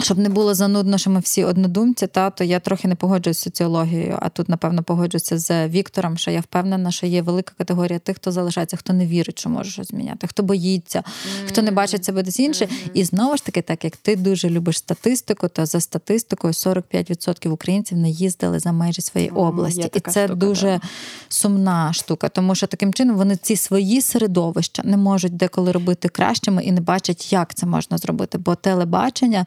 щоб 0.00 0.18
не 0.18 0.28
було 0.28 0.54
занудно, 0.54 0.98
що 0.98 1.10
ми 1.10 1.20
всі 1.20 1.44
однодумці, 1.44 2.06
та 2.06 2.30
то 2.30 2.44
я 2.44 2.60
трохи 2.60 2.88
не 2.88 2.94
погоджуюсь 2.94 3.38
з 3.38 3.40
соціологією, 3.40 4.18
а 4.22 4.28
тут, 4.28 4.48
напевно, 4.48 4.82
погоджуюся 4.82 5.38
з 5.38 5.68
Віктором, 5.68 6.18
що 6.18 6.30
я 6.30 6.40
впевнена, 6.40 6.90
що 6.90 7.06
є 7.06 7.22
велика 7.22 7.52
категорія 7.58 7.98
тих, 7.98 8.16
хто 8.16 8.32
залишається, 8.32 8.76
хто 8.76 8.92
не 8.92 9.06
вірить, 9.06 9.38
що 9.38 9.50
може 9.50 9.70
щось 9.70 9.88
зміняти, 9.88 10.26
хто 10.26 10.42
боїться, 10.42 10.98
mm-hmm. 10.98 11.48
хто 11.48 11.62
не 11.62 11.70
бачить 11.70 12.04
себе 12.04 12.22
десь 12.22 12.40
інше. 12.40 12.64
Mm-hmm. 12.64 12.90
І 12.94 13.04
знову 13.04 13.36
ж 13.36 13.44
таки, 13.44 13.62
так 13.62 13.84
як 13.84 13.96
ти 13.96 14.16
дуже 14.16 14.50
любиш 14.50 14.78
статистику, 14.78 15.48
то 15.48 15.66
за 15.66 15.80
статистикою 15.80 16.52
45% 16.52 17.48
українців 17.48 17.98
не 17.98 18.10
їздили 18.10 18.58
за 18.58 18.72
межі 18.72 19.02
своєї 19.02 19.32
oh, 19.32 19.46
області. 19.46 19.90
І 19.94 20.00
це 20.00 20.24
штука, 20.24 20.34
дуже 20.34 20.66
да. 20.66 20.80
сумна 21.28 21.92
штука, 21.92 22.28
тому 22.28 22.54
що 22.54 22.66
таким 22.66 22.94
чином 22.94 23.16
вони 23.16 23.36
ці 23.36 23.56
свої 23.56 24.02
середовища 24.02 24.82
не 24.84 24.96
можуть 24.96 25.36
деколи 25.36 25.72
робити 25.72 26.08
кращими 26.08 26.64
і 26.64 26.72
не 26.72 26.80
бачать, 26.80 27.32
як 27.32 27.54
це 27.54 27.66
можна 27.66 27.98
зробити, 27.98 28.38
бо 28.38 28.54
телебачення 28.54 29.46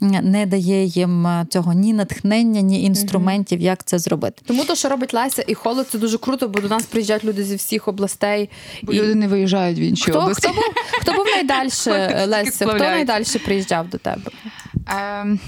не 0.00 0.46
дає 0.46 0.84
їм 0.84 1.26
е, 1.26 1.46
цього 1.50 1.72
ні 1.72 1.92
натхнення, 1.92 2.60
ні 2.60 2.82
інструментів, 2.82 3.60
як 3.60 3.84
це 3.84 3.98
зробити. 3.98 4.42
Тому 4.46 4.64
то, 4.64 4.74
що 4.74 4.88
робить 4.88 5.14
Леся 5.14 5.44
і 5.46 5.54
холод, 5.54 5.86
це 5.90 5.98
дуже 5.98 6.18
круто, 6.18 6.48
бо 6.48 6.60
до 6.60 6.68
нас 6.68 6.84
приїжджають 6.84 7.24
люди 7.24 7.44
зі 7.44 7.56
всіх 7.56 7.88
областей. 7.88 8.50
Бо 8.82 8.92
і... 8.92 8.98
Люди 8.98 9.14
не 9.14 9.28
виїжджають 9.28 9.78
в 9.78 9.80
інші 9.80 10.10
хто, 10.10 10.20
області. 10.20 10.48
Хто 10.48 10.56
був 10.56 10.64
хто 11.00 11.12
був 11.12 11.26
найдальше, 11.26 11.90
Леся? 12.28 12.66
Хто 12.66 12.78
найдальше 12.78 13.38
приїжджав 13.38 13.88
до 13.88 13.98
тебе? 13.98 14.30
Ем, 14.86 15.40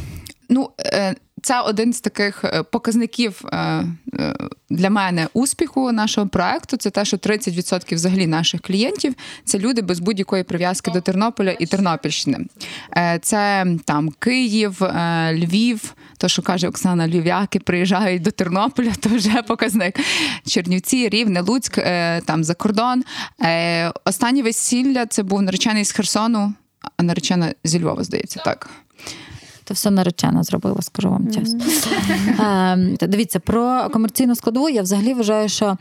ну, 0.49 0.71
е, 0.79 1.15
це 1.43 1.61
один 1.61 1.93
з 1.93 2.01
таких 2.01 2.45
е, 2.45 2.63
показників 2.63 3.43
е, 3.53 3.57
е, 3.57 4.35
для 4.71 4.91
мене 4.91 5.29
успіху 5.33 5.93
нашого 5.93 6.29
проекту. 6.29 6.77
Це 6.77 6.91
те, 6.91 7.05
що 7.05 7.17
30% 7.17 7.95
взагалі 7.95 8.27
наших 8.27 8.61
клієнтів 8.61 9.15
це 9.45 9.59
люди 9.59 9.83
без 9.83 10.01
будь-якої 10.01 10.45
прив'язки 10.45 10.91
до 10.91 11.01
Тернополя 11.01 11.57
і 11.59 11.67
Тернопільщини. 11.67 12.39
Це 13.23 13.67
там 13.85 14.11
Київ, 14.11 14.83
Львів. 15.33 15.95
То, 16.19 16.29
що 16.29 16.43
каже 16.43 16.69
Оксана, 16.69 17.09
Львів'яки 17.09 17.61
приїжджають 17.61 18.23
до 18.23 18.31
Тернополя, 18.31 18.93
то 19.01 19.09
вже 19.09 19.43
показник. 19.43 20.01
Чернівці, 20.47 21.09
Рівне, 21.09 21.41
Луцьк, 21.41 21.79
там 22.27 22.45
за 22.45 22.55
кордон. 22.55 23.05
Останнє 24.05 24.43
весілля 24.43 25.07
це 25.07 25.23
був 25.23 25.43
наречений 25.43 25.85
з 25.85 25.93
Херсону, 25.93 26.55
а 26.97 27.03
наречена 27.03 27.55
зі 27.65 27.81
Львова, 27.81 28.05
здається, 28.05 28.41
так. 28.45 28.71
Це 29.71 29.75
все 29.75 29.91
наречена 29.91 30.43
зробила, 30.43 30.83
скажу 30.83 31.11
вам 31.11 31.33
чесно. 31.33 31.59
Mm-hmm. 31.59 33.09
Дивіться, 33.09 33.41
про 33.41 33.89
комерційну 33.93 34.35
складову 34.35 34.69
я 34.69 34.83
взагалі 34.83 35.15
вважаю, 35.15 35.49
що 35.49 35.77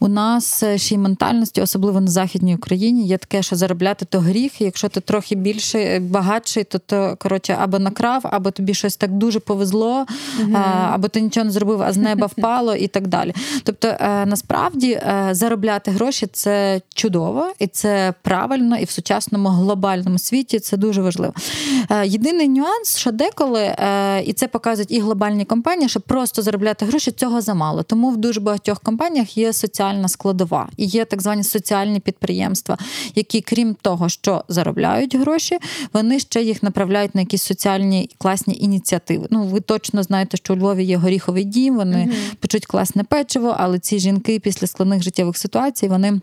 у 0.00 0.08
нас 0.08 0.64
ще 0.76 0.94
й 0.94 0.98
ментальності, 0.98 1.60
особливо 1.60 2.00
на 2.00 2.06
Західній 2.06 2.54
Україні, 2.54 3.06
є 3.06 3.18
таке, 3.18 3.42
що 3.42 3.56
заробляти 3.56 4.04
то 4.04 4.20
гріх. 4.20 4.60
Якщо 4.60 4.88
ти 4.88 5.00
трохи 5.00 5.34
більше 5.34 6.00
багатший, 6.00 6.64
то 6.64 6.78
то 6.78 7.16
коротше 7.18 7.56
або 7.60 7.78
накрав, 7.78 8.20
або 8.24 8.50
тобі 8.50 8.74
щось 8.74 8.96
так 8.96 9.10
дуже 9.10 9.40
повезло, 9.40 10.06
mm-hmm. 10.40 10.92
або 10.92 11.08
ти 11.08 11.20
нічого 11.20 11.44
не 11.44 11.50
зробив, 11.50 11.82
а 11.82 11.92
з 11.92 11.96
неба 11.96 12.26
впало, 12.26 12.74
і 12.74 12.86
так 12.86 13.06
далі. 13.06 13.34
Тобто, 13.62 13.88
е, 13.88 14.26
насправді 14.26 14.92
е, 14.92 15.28
заробляти 15.30 15.90
гроші 15.90 16.26
це 16.32 16.80
чудово 16.94 17.52
і 17.58 17.66
це 17.66 18.14
правильно, 18.22 18.76
і 18.76 18.84
в 18.84 18.90
сучасному 18.90 19.48
глобальному 19.48 20.18
світі 20.18 20.58
це 20.60 20.76
дуже 20.76 21.02
важливо. 21.02 21.34
Єдиний 22.04 22.48
нюанс, 22.48 22.96
що 22.96 23.12
деколи, 23.20 23.62
е, 23.62 24.22
і 24.22 24.32
це 24.32 24.48
показують 24.48 24.90
і 24.90 25.00
глобальні 25.00 25.44
компанії, 25.44 25.88
що 25.88 26.00
просто 26.00 26.42
заробляти 26.42 26.86
гроші 26.86 27.10
цього 27.10 27.40
замало. 27.40 27.82
Тому 27.82 28.10
в 28.10 28.16
дуже 28.16 28.40
багатьох 28.40 28.80
компаніях 28.80 29.36
є 29.36 29.52
соціальна 29.52 30.08
складова 30.08 30.68
і 30.76 30.84
є 30.84 31.04
так 31.04 31.22
звані 31.22 31.44
соціальні 31.44 32.00
підприємства, 32.00 32.78
які, 33.14 33.40
крім 33.40 33.76
того, 33.82 34.08
що 34.08 34.44
заробляють 34.48 35.14
гроші, 35.14 35.58
вони 35.92 36.18
ще 36.18 36.42
їх 36.42 36.62
направляють 36.62 37.14
на 37.14 37.20
якісь 37.20 37.42
соціальні 37.42 38.10
класні 38.18 38.56
ініціативи. 38.60 39.26
Ну, 39.30 39.42
ви 39.42 39.60
точно 39.60 40.02
знаєте, 40.02 40.36
що 40.36 40.54
у 40.54 40.56
Львові 40.56 40.84
є 40.84 40.96
горіховий 40.96 41.44
дім, 41.44 41.76
вони 41.76 41.96
uh 41.96 42.14
печуть 42.40 42.66
класне 42.66 43.04
печиво, 43.04 43.56
але 43.58 43.78
ці 43.78 43.98
жінки 43.98 44.38
після 44.38 44.66
складних 44.66 45.02
життєвих 45.02 45.36
ситуацій 45.38 45.88
вони. 45.88 46.20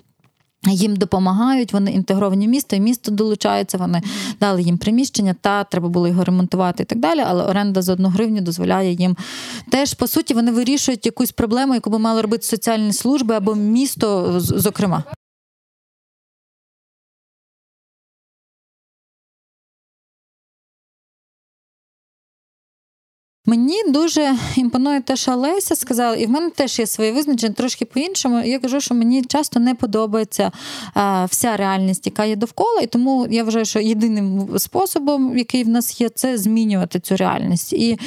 Їм 0.66 0.96
допомагають, 0.96 1.74
вони 1.74 1.92
інтегровані 1.92 2.48
в 2.48 2.50
місто, 2.50 2.76
і 2.76 2.80
місто 2.80 3.12
долучається, 3.12 3.78
вони 3.78 4.02
дали 4.40 4.62
їм 4.62 4.78
приміщення, 4.78 5.36
та 5.42 5.64
треба 5.64 5.90
було 5.90 6.08
його 6.08 6.24
ремонтувати 6.24 6.84
і 6.84 6.86
так 6.86 7.00
далі. 7.00 7.24
Але 7.28 7.44
оренда 7.44 7.82
за 7.82 7.94
одну 7.94 8.10
гривню 8.10 8.42
дозволяє 8.42 8.94
їм 8.94 9.18
теж, 9.72 9.94
по 9.94 10.08
суті, 10.08 10.34
вони 10.34 10.52
вирішують 10.52 11.06
якусь 11.06 11.32
проблему, 11.32 11.74
яку 11.74 11.90
би 11.90 12.00
мали 12.00 12.22
робити 12.22 12.44
соціальні 12.44 12.94
служби 12.94 13.36
або 13.36 13.56
місто, 13.56 14.34
зокрема. 14.40 15.04
Мені 23.50 23.84
дуже 23.88 24.36
імпонує 24.56 25.02
те, 25.02 25.16
що 25.16 25.36
Леся 25.36 25.76
сказала, 25.76 26.16
і 26.16 26.26
в 26.26 26.30
мене 26.30 26.50
теж 26.50 26.80
є 26.80 26.88
своє 26.88 27.12
визначення 27.12 27.54
трошки 27.54 27.86
по-іншому. 27.86 28.40
Я 28.46 28.60
кажу, 28.60 28.82
що 28.82 28.96
мені 28.96 29.24
часто 29.24 29.60
не 29.60 29.76
подобається 29.76 30.52
а, 30.94 31.26
вся 31.26 31.58
реальність, 31.58 32.06
яка 32.06 32.26
є 32.26 32.36
довкола, 32.36 32.82
і 32.82 32.88
тому 32.88 33.28
я 33.30 33.44
вважаю, 33.44 33.66
що 33.66 33.80
єдиним 33.80 34.50
способом, 34.58 35.38
який 35.38 35.64
в 35.64 35.68
нас 35.68 36.02
є, 36.02 36.10
це 36.10 36.38
змінювати 36.38 37.00
цю 37.00 37.18
реальність. 37.18 37.74
І 37.74 38.00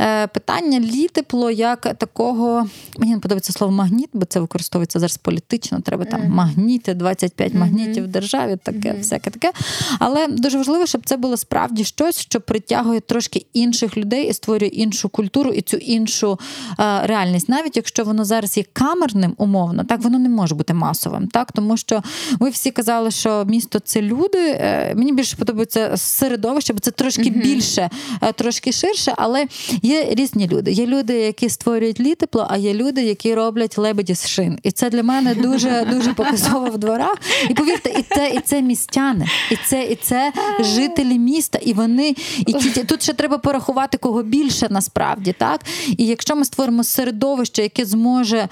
е, 0.00 0.26
питання 0.26 0.80
літепло 0.80 1.50
як 1.50 1.80
такого, 1.80 2.66
мені 2.98 3.14
не 3.14 3.20
подобається 3.20 3.52
слово 3.52 3.72
магніт, 3.72 4.10
бо 4.12 4.24
це 4.24 4.40
використовується 4.40 4.98
зараз 4.98 5.16
політично. 5.16 5.80
Треба 5.80 6.04
там 6.04 6.28
магніти, 6.28 6.94
25 6.94 7.54
магнітів 7.54 8.04
в 8.04 8.06
державі, 8.06 8.56
таке, 8.62 8.92
всяке 8.92 9.30
таке. 9.30 9.52
Але 9.98 10.26
дуже 10.26 10.58
важливо, 10.58 10.86
щоб 10.86 11.02
це 11.04 11.16
було 11.16 11.36
справді 11.36 11.84
щось, 11.84 12.20
що 12.20 12.40
притягує 12.40 13.00
трошки 13.00 13.46
інших 13.52 13.96
людей 13.96 14.28
і 14.28 14.32
створює 14.32 14.69
іншу 14.72 15.08
культуру 15.08 15.50
і 15.50 15.60
цю 15.60 15.76
іншу 15.76 16.38
е, 16.80 17.06
реальність, 17.06 17.48
навіть 17.48 17.76
якщо 17.76 18.04
воно 18.04 18.24
зараз 18.24 18.56
є 18.56 18.64
камерним 18.72 19.34
умовно, 19.36 19.84
так 19.84 20.00
воно 20.00 20.18
не 20.18 20.28
може 20.28 20.54
бути 20.54 20.74
масовим. 20.74 21.28
Так, 21.28 21.52
тому 21.52 21.76
що 21.76 22.02
ви 22.40 22.50
всі 22.50 22.70
казали, 22.70 23.10
що 23.10 23.44
місто 23.44 23.78
це 23.78 24.02
люди. 24.02 24.38
Е, 24.38 24.94
мені 24.96 25.12
більше 25.12 25.36
подобається 25.36 25.96
середовище, 25.96 26.72
бо 26.72 26.78
це 26.80 26.90
трошки 26.90 27.22
mm-hmm. 27.22 27.42
більше, 27.42 27.90
е, 28.22 28.32
трошки 28.32 28.72
ширше, 28.72 29.14
але 29.16 29.46
є 29.82 30.06
різні 30.10 30.48
люди. 30.48 30.72
Є 30.72 30.86
люди, 30.86 31.14
які 31.14 31.48
створюють 31.48 32.00
літепло, 32.00 32.46
а 32.50 32.56
є 32.56 32.74
люди, 32.74 33.02
які 33.02 33.34
роблять 33.34 33.78
лебеді 33.78 34.14
з 34.14 34.28
шин. 34.28 34.58
І 34.62 34.70
це 34.70 34.90
для 34.90 35.02
мене 35.02 35.34
дуже 35.34 35.86
дуже 35.92 36.12
показово 36.12 36.66
в 36.66 36.78
дворах. 36.78 37.16
І 37.50 37.54
повірте, 37.54 37.90
і 37.90 38.04
це, 38.14 38.28
і 38.28 38.40
це 38.40 38.62
містяни, 38.62 39.26
і 39.50 39.56
це, 39.66 39.84
і 39.84 39.94
це 39.94 40.32
жителі 40.60 41.18
міста, 41.18 41.58
і 41.62 41.72
вони 41.72 42.14
і 42.46 42.52
ті 42.52 42.84
тут 42.84 43.02
ще 43.02 43.12
треба 43.12 43.38
порахувати 43.38 43.98
кого 43.98 44.22
більше 44.22 44.59
більше 44.60 44.74
насправді, 44.74 45.32
так? 45.38 45.60
І 45.96 46.06
якщо 46.06 46.36
ми 46.36 46.44
створимо 46.44 46.84
середовище, 46.84 47.62
яке 47.62 47.84
зможе 47.84 48.48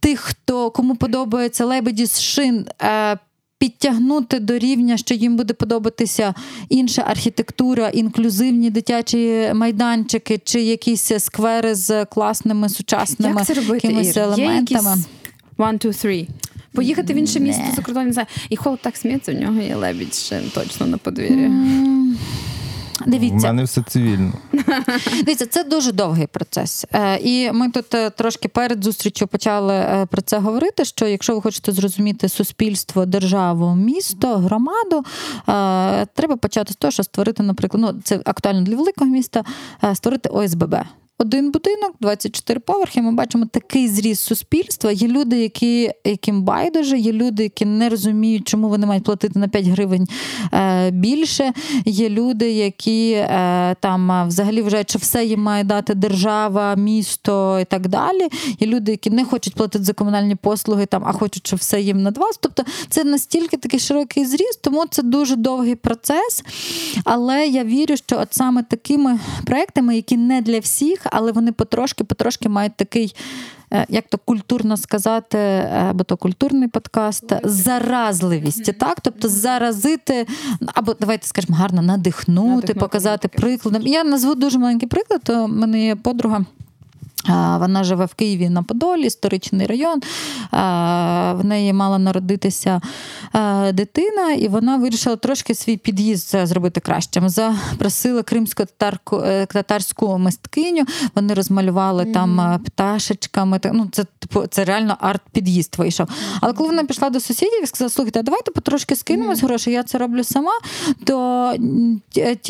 тих, 0.00 0.20
хто 0.20 0.70
кому 0.70 0.96
подобається 0.96 1.64
лебеді 1.64 2.06
з 2.06 2.20
шин. 2.20 2.66
Е, 2.82 3.18
Підтягнути 3.58 4.38
до 4.40 4.58
рівня, 4.58 4.96
що 4.96 5.14
їм 5.14 5.36
буде 5.36 5.54
подобатися 5.54 6.34
інша 6.68 7.02
архітектура, 7.02 7.88
інклюзивні 7.88 8.70
дитячі 8.70 9.50
майданчики 9.54 10.40
чи 10.44 10.62
якісь 10.62 11.12
сквери 11.18 11.74
з 11.74 12.04
класними 12.04 12.68
сучасними 12.68 13.34
Як 13.38 13.46
це 13.46 13.54
робити, 13.54 13.86
якимись 13.86 14.16
Ір? 14.16 14.22
елементами. 14.22 14.96
Є 14.96 15.64
One, 15.64 15.86
two, 15.86 16.06
three. 16.06 16.28
Поїхати 16.72 17.14
в 17.14 17.16
інше 17.16 17.40
місто 17.40 17.62
за 17.76 17.82
кордон, 17.82 18.06
не 18.06 18.12
знаю. 18.12 18.28
І 18.50 18.56
холод 18.56 18.78
так 18.82 18.96
сміється, 18.96 19.32
у 19.32 19.34
нього 19.34 19.60
є 19.60 19.76
лебідь 19.76 20.14
ще 20.14 20.40
точно 20.54 20.86
на 20.86 20.98
подвір'ї. 20.98 21.48
Mm. 21.48 22.14
Дивіться, 23.06 23.36
У 23.36 23.50
мене 23.50 23.64
все 23.64 23.82
цивільно. 23.82 24.32
Дивіться, 25.24 25.46
це 25.46 25.64
дуже 25.64 25.92
довгий 25.92 26.26
процес. 26.26 26.86
Е, 26.92 27.18
і 27.22 27.52
ми 27.52 27.70
тут 27.70 27.94
е, 27.94 28.10
трошки 28.10 28.48
перед 28.48 28.84
зустрічю 28.84 29.26
почали 29.26 29.74
е, 29.74 30.06
про 30.10 30.22
це 30.22 30.38
говорити. 30.38 30.84
Що 30.84 31.06
якщо 31.06 31.34
ви 31.34 31.42
хочете 31.42 31.72
зрозуміти 31.72 32.28
суспільство, 32.28 33.06
державу, 33.06 33.74
місто, 33.74 34.36
громаду, 34.36 35.04
треба 36.14 36.36
почати 36.36 36.72
з 36.72 36.76
того, 36.76 36.90
що 36.90 37.02
створити, 37.02 37.42
наприклад, 37.42 37.82
ну 37.82 38.00
це 38.04 38.20
актуально 38.24 38.62
для 38.62 38.76
великого 38.76 39.10
міста, 39.10 39.44
створити 39.94 40.28
ОСББ. 40.28 40.76
Один 41.18 41.50
будинок, 41.50 41.92
24 42.00 42.60
поверхи. 42.60 43.02
Ми 43.02 43.12
бачимо 43.12 43.46
такий 43.52 43.88
зріст 43.88 44.22
суспільства. 44.22 44.92
Є 44.92 45.08
люди, 45.08 45.42
які, 45.42 45.90
яким 46.04 46.42
байдуже, 46.42 46.98
є 46.98 47.12
люди, 47.12 47.42
які 47.42 47.64
не 47.64 47.88
розуміють, 47.88 48.48
чому 48.48 48.68
вони 48.68 48.86
мають 48.86 49.04
платити 49.04 49.38
на 49.38 49.48
5 49.48 49.66
гривень 49.66 50.06
е, 50.52 50.90
більше. 50.90 51.52
Є 51.84 52.08
люди, 52.08 52.52
які 52.52 53.10
е, 53.12 53.76
там 53.80 54.28
взагалі 54.28 54.62
вважають, 54.62 54.90
що 54.90 54.98
все 54.98 55.24
їм 55.24 55.40
має 55.42 55.64
дати 55.64 55.94
держава, 55.94 56.74
місто 56.74 57.60
і 57.60 57.64
так 57.64 57.88
далі. 57.88 58.28
Є 58.60 58.66
люди, 58.66 58.90
які 58.90 59.10
не 59.10 59.24
хочуть 59.24 59.54
платити 59.54 59.84
за 59.84 59.92
комунальні 59.92 60.34
послуги, 60.34 60.86
там, 60.86 61.02
а 61.06 61.12
хочуть, 61.12 61.46
щоб 61.46 61.58
все 61.58 61.80
їм 61.80 62.02
над 62.02 62.18
вас. 62.18 62.38
Тобто 62.40 62.64
це 62.88 63.04
настільки 63.04 63.56
такий 63.56 63.80
широкий 63.80 64.26
зріст, 64.26 64.62
тому 64.62 64.84
це 64.90 65.02
дуже 65.02 65.36
довгий 65.36 65.74
процес. 65.74 66.42
Але 67.04 67.46
я 67.46 67.64
вірю, 67.64 67.96
що 67.96 68.18
от 68.18 68.34
саме 68.34 68.62
такими 68.62 69.18
проектами, 69.44 69.96
які 69.96 70.16
не 70.16 70.40
для 70.40 70.58
всіх 70.58 71.05
але 71.12 71.32
вони 71.32 71.52
потрошки-потрошки 71.52 72.48
мають 72.48 72.76
такий. 72.76 73.14
Е, 73.72 73.86
як 73.88 74.04
то 74.08 74.18
культурно 74.18 74.76
сказати, 74.76 75.38
або 75.88 76.04
то 76.04 76.16
культурний 76.16 76.68
подкаст, 76.68 77.32
заразливість, 77.44 78.78
так? 78.78 79.00
Тобто 79.00 79.28
заразити, 79.28 80.26
або 80.74 80.94
давайте 81.00 81.26
скажемо 81.26 81.56
гарно 81.56 81.82
надихнути, 81.82 82.48
надихнути 82.48 82.74
показати 82.74 83.28
прикладом. 83.28 83.82
Я 83.82 84.04
назву 84.04 84.34
дуже 84.34 84.58
маленький 84.58 84.88
приклад. 84.88 85.28
У 85.28 85.48
мене 85.48 85.84
є 85.84 85.96
подруга. 85.96 86.44
Вона 87.28 87.84
живе 87.84 88.04
в 88.04 88.14
Києві 88.14 88.48
на 88.48 88.62
Подолі, 88.62 89.06
історичний 89.06 89.66
район. 89.66 90.00
В 91.40 91.44
неї 91.44 91.72
мала 91.72 91.98
народитися 91.98 92.80
дитина, 93.72 94.32
і 94.32 94.48
вона 94.48 94.76
вирішила 94.76 95.16
трошки 95.16 95.54
свій 95.54 95.76
під'їзд 95.76 96.46
зробити 96.46 96.80
кращим. 96.80 97.28
Запросила 97.28 98.22
кримську 98.22 98.64
е, 99.12 99.46
татарську 99.46 100.18
мисткиню. 100.18 100.84
Вони 101.14 101.34
розмалювали 101.34 102.04
mm-hmm. 102.04 102.12
там 102.12 102.60
пташечками. 102.64 103.60
Ну, 103.72 103.88
Це 103.92 104.04
типу, 104.18 104.46
це 104.46 104.64
реально 104.64 104.96
арт-під'їзд 105.00 105.78
вийшов. 105.78 106.08
Але 106.40 106.52
коли 106.52 106.68
вона 106.68 106.84
пішла 106.84 107.10
до 107.10 107.20
сусідів 107.20 107.62
і 107.62 107.66
сказала, 107.66 107.90
слухайте, 107.90 108.22
давайте 108.22 108.50
потрошки 108.50 108.96
скинемось 108.96 109.38
mm-hmm. 109.38 109.46
гроші, 109.46 109.70
я 109.70 109.82
це 109.82 109.98
роблю 109.98 110.24
сама, 110.24 110.52
то 111.04 111.54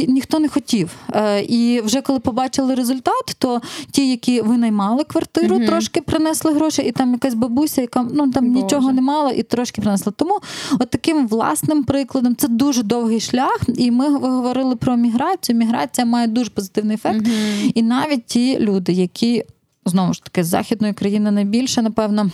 ніхто 0.08 0.38
не 0.38 0.48
хотів. 0.48 0.90
Е, 1.14 1.40
і 1.40 1.80
вже 1.80 2.00
коли 2.00 2.18
побачили 2.18 2.74
результат, 2.74 3.36
то 3.38 3.60
ті, 3.90 4.10
які 4.10 4.40
ви 4.40 4.56
винаймали 4.66 5.04
квартиру, 5.04 5.56
mm 5.56 5.66
трошки 5.66 6.00
принесли 6.00 6.52
гроші, 6.52 6.82
і 6.82 6.92
там 6.92 7.12
якась 7.12 7.34
бабуся, 7.34 7.80
яка 7.80 8.02
ну 8.12 8.30
там 8.30 8.52
Боже. 8.52 8.62
нічого 8.62 8.92
не 8.92 9.00
мала, 9.00 9.30
і 9.30 9.42
трошки 9.42 9.82
принесла. 9.82 10.12
Тому 10.16 10.38
от 10.78 10.90
таким 10.90 11.28
власним 11.28 11.84
прикладом 11.84 12.36
це 12.36 12.48
дуже 12.48 12.82
довгий 12.82 13.20
шлях. 13.20 13.60
І 13.76 13.90
ми 13.90 14.18
говорили 14.18 14.76
про 14.76 14.96
міграцію. 14.96 15.58
Міграція 15.58 16.06
має 16.06 16.26
дуже 16.26 16.50
позитивний 16.50 16.94
ефект. 16.94 17.26
mm 17.26 17.72
І 17.74 17.82
навіть 17.82 18.26
ті 18.26 18.58
люди, 18.58 18.92
які 18.92 19.44
знову 19.84 20.12
ж 20.12 20.24
таки 20.24 20.44
з 20.44 20.46
західної 20.46 20.92
країни 20.94 21.30
найбільше, 21.30 21.82
напевно 21.82 22.30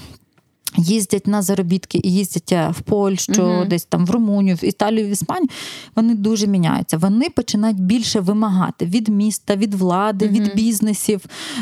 їздять 0.76 1.26
на 1.26 1.42
заробітки 1.42 2.00
і 2.02 2.12
їздять 2.12 2.52
е, 2.52 2.68
в 2.78 2.80
Польщу, 2.80 3.32
uh 3.32 3.68
десь 3.68 3.84
там 3.84 4.06
в 4.06 4.10
Румунію, 4.10 4.56
в 4.56 4.64
Італію, 4.64 5.06
в 5.06 5.10
Іспанію, 5.10 5.48
вони 5.96 6.14
дуже 6.14 6.46
міняються. 6.46 6.98
Вони 6.98 7.30
починають 7.30 7.80
більше 7.80 8.20
вимагати 8.20 8.86
від 8.86 9.08
міста, 9.08 9.56
від 9.56 9.74
влади, 9.74 10.26
uh 10.26 10.30
від 10.30 10.54
бізнесів. 10.54 11.20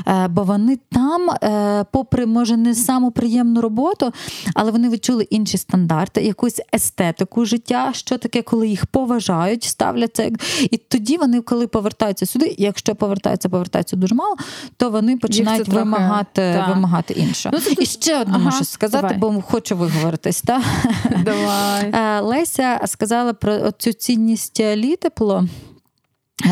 Е, 0.08 0.28
бо 0.28 0.42
вони 0.42 0.78
там, 0.92 1.30
е, 1.30 1.84
попри 1.92 2.26
може 2.26 2.56
не 2.56 2.74
саму 2.74 3.10
приємну 3.10 3.60
роботу, 3.60 4.12
але 4.54 4.70
вони 4.70 4.88
відчули 4.88 5.26
інші 5.30 5.58
стандарти, 5.58 6.22
якусь 6.22 6.60
естетику 6.74 7.44
життя, 7.44 7.90
що 7.92 8.18
таке, 8.18 8.42
коли 8.42 8.68
їх 8.68 8.86
поважають, 8.86 9.64
ставляться. 9.64 10.30
І 10.70 10.76
тоді 10.76 11.16
вони, 11.16 11.40
коли 11.40 11.66
повертаються 11.66 12.26
сюди, 12.26 12.54
якщо 12.58 12.94
повертаються, 12.94 13.48
повертаються 13.48 13.96
дуже 13.96 14.14
мало, 14.14 14.36
то 14.76 14.90
вони 14.90 15.16
починають 15.16 15.68
вимагати 15.68 16.52
трохи... 16.54 16.72
вимагати 16.72 17.14
інше. 17.14 17.50
Ну, 17.52 17.58
І 17.78 17.86
ще 17.86 18.20
одне 18.20 18.34
ага. 18.36 18.44
можу 18.44 18.64
сказати 18.64 18.99
сказати, 19.00 19.20
Давай. 19.20 19.36
бо 19.36 19.42
хочу 19.42 19.76
виговоритись. 19.76 20.42
Та? 20.42 20.62
Давай. 21.24 21.90
Е, 21.94 22.20
Леся 22.20 22.80
сказала 22.86 23.32
про 23.32 23.70
цю 23.70 23.92
цінність 23.92 24.60
літепло. 24.60 25.46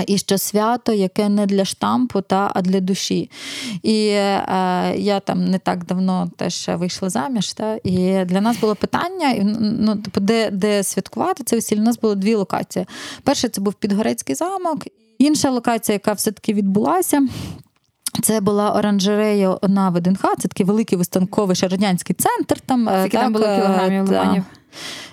І 0.07 0.19
що 0.19 0.39
свято, 0.39 0.93
яке 0.93 1.29
не 1.29 1.47
для 1.47 1.65
штампу, 1.65 2.21
та, 2.21 2.53
а 2.55 2.63
для 2.63 2.81
душі. 2.81 3.31
І 3.83 4.07
е, 4.09 4.45
я 4.97 5.21
там 5.21 5.51
не 5.51 5.59
так 5.59 5.85
давно 5.85 6.31
теж 6.37 6.69
вийшла 6.69 7.11
заміж. 7.11 7.53
Та, 7.53 7.79
І 7.85 8.25
для 8.25 8.41
нас 8.41 8.57
було 8.61 8.75
питання, 8.75 9.35
ну, 9.61 9.97
типу, 9.97 10.21
де 10.21 10.51
де 10.51 10.83
святкувати 10.83 11.45
це 11.45 11.57
весілля. 11.57 11.81
У 11.81 11.85
нас 11.85 11.99
було 11.99 12.15
дві 12.15 12.35
локації. 12.35 12.87
Перше, 13.23 13.49
це 13.49 13.61
був 13.61 13.75
Підгорецький 13.75 14.35
замок, 14.35 14.87
інша 15.19 15.51
локація, 15.51 15.95
яка 15.95 16.13
все-таки 16.13 16.55
відбулася. 16.55 17.29
Це 18.23 18.41
була 18.41 18.73
оранжерея 18.73 19.59
на 19.63 19.91
ВДНХ, 19.91 20.23
це 20.39 20.49
такий 20.49 20.67
великий 20.67 20.99
вистанковий 20.99 21.57
радянський 21.63 22.17
центр. 22.19 22.61
Там 22.61 22.91
Скільки 23.01 23.17
так, 23.17 23.23
там 23.23 23.33
було 23.33 23.45
кілограмів 23.45 24.09
лимонів? 24.09 24.45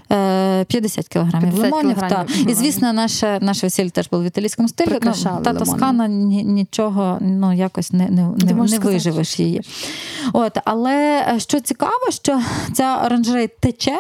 50 0.08 1.08
кілограмів 1.08 1.54
50 1.54 1.74
лимонів. 1.74 1.98
Та. 1.98 2.26
І, 2.48 2.54
звісно, 2.54 2.94
наше 2.94 3.40
наше 3.42 3.66
весілля 3.66 3.90
теж 3.90 4.10
було 4.10 4.24
в 4.24 4.26
італійському 4.26 4.68
стилі. 4.68 5.00
Ну, 5.02 5.14
та 5.44 5.54
Тоскана 5.54 6.08
нічого 6.08 7.18
ну, 7.22 7.54
якось 7.54 7.94
не 7.94 8.10
не, 8.10 8.30
не, 8.38 8.54
не 8.54 8.80
виживеш 8.80 9.40
її. 9.40 9.62
От, 10.34 10.58
Але 10.66 11.26
е, 11.36 11.40
що 11.40 11.60
цікаво, 11.60 12.12
що 12.12 12.42
ця 12.74 13.02
оранжерея 13.06 13.48
тече. 13.60 14.00